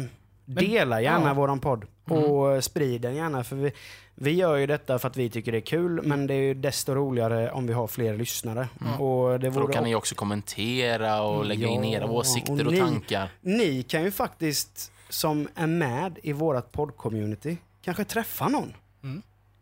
Eh, 0.01 0.07
dela 0.55 1.01
gärna 1.01 1.17
ja. 1.19 1.21
Mm. 1.25 1.35
våran 1.37 1.59
podd 1.59 1.85
och 2.05 2.63
sprid 2.63 3.01
den 3.01 3.15
gärna. 3.15 3.43
För 3.43 3.55
vi, 3.55 3.71
vi 4.15 4.31
gör 4.31 4.55
ju 4.55 4.67
detta 4.67 4.99
för 4.99 5.07
att 5.07 5.17
vi 5.17 5.29
tycker 5.29 5.51
det 5.51 5.57
är 5.57 5.61
kul, 5.61 6.01
men 6.03 6.27
det 6.27 6.33
är 6.33 6.41
ju 6.41 6.53
desto 6.53 6.93
roligare 6.95 7.51
om 7.51 7.67
vi 7.67 7.73
har 7.73 7.87
fler 7.87 8.17
lyssnare. 8.17 8.67
Och 8.99 9.39
det 9.39 9.51
För 9.51 9.59
då 9.59 9.65
vore 9.65 9.73
kan 9.73 9.83
ni 9.83 9.95
också 9.95 10.15
kommentera 10.15 11.21
och 11.21 11.45
lägga 11.45 11.67
in 11.67 11.83
Ja, 11.83 11.89
era 11.97 12.05
åsikter 12.11 12.53
och 12.53 12.59
och 12.67 12.73
ni- 12.73 12.79
tankar. 12.79 13.29
Ni 13.41 13.83
kan 13.83 14.03
ju 14.03 14.11
faktiskt, 14.11 14.91
som 15.09 15.47
är 15.55 15.67
med 15.67 16.19
i 16.23 16.33
vårt 16.33 16.71
podd-community, 16.71 17.57
kanske 17.81 18.03
träffa 18.03 18.47
någon. 18.47 18.73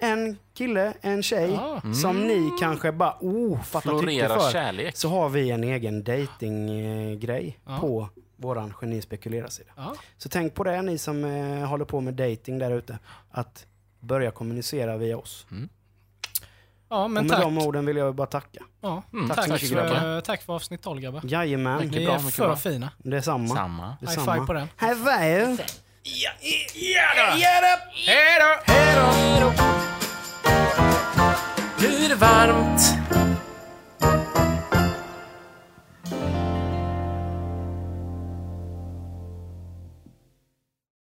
Mm. 0.02 0.20
En 0.20 0.38
kille, 0.54 0.94
en 1.02 1.24
tjej, 1.24 1.56
Ah. 1.62 1.94
som 1.94 2.28
ni 2.28 2.52
kanske 2.60 2.92
bara, 2.92 3.16
oh, 3.22 3.62
fattar 3.62 4.00
tycke 4.00 4.28
för. 4.28 4.52
kärlek. 4.52 4.98
Så 4.98 5.10
har 5.10 5.30
vi 5.30 5.50
en 5.52 5.64
egen 5.64 6.04
datinggrej 6.04 7.60
Ja. 7.66 7.78
på 7.80 8.10
våran 8.38 8.74
Geni 8.82 9.02
Spekulerar-sida. 9.02 9.70
Ja. 9.78 9.96
Så 10.18 10.30
tänk 10.30 10.54
på 10.54 10.64
det 10.64 10.82
ni 10.82 10.98
som 10.98 11.26
eh, 11.26 11.68
håller 11.68 11.86
på 11.86 12.02
med 12.02 12.14
dating 12.14 12.60
där 12.60 12.72
ute. 12.72 13.00
Att 13.32 13.66
börja 14.00 14.32
kommunicera 14.32 14.98
via 14.98 15.18
oss. 15.18 15.46
Ja, 16.90 17.08
men 17.08 17.18
och 17.18 17.24
med 17.24 17.30
tack. 17.32 17.42
de 17.42 17.58
orden 17.58 17.86
vill 17.86 17.98
jag 17.98 18.16
bara 18.16 18.28
tacka. 18.28 18.64
Ja, 18.82 19.04
Mm, 19.14 19.28
tack, 19.28 19.36
tack 19.38 19.46
så 19.48 19.54
mycket, 19.54 19.70
för, 19.70 20.22
tack 20.22 20.42
för 20.42 20.54
avsnitt 20.54 20.82
12 20.82 21.02
grabbar. 21.02 21.22
Jajamän, 21.26 21.80
Ni 21.88 22.06
bra, 22.06 22.16
är 22.16 22.20
mycket 22.20 22.36
för 22.36 22.46
bra. 22.48 22.56
fina. 22.56 22.90
detsamma. 22.98 23.56
Samma. 23.56 23.86
High 23.90 23.98
detsamma. 24.02 24.34
five 24.34 24.46
på 24.46 24.54
den. 24.54 24.68
High 24.80 24.94
five! 24.96 25.58
Hej 28.06 28.40
då! 28.40 29.54
Nu 31.82 32.06
är 32.06 32.10
det 32.10 32.16
varmt 32.16 32.82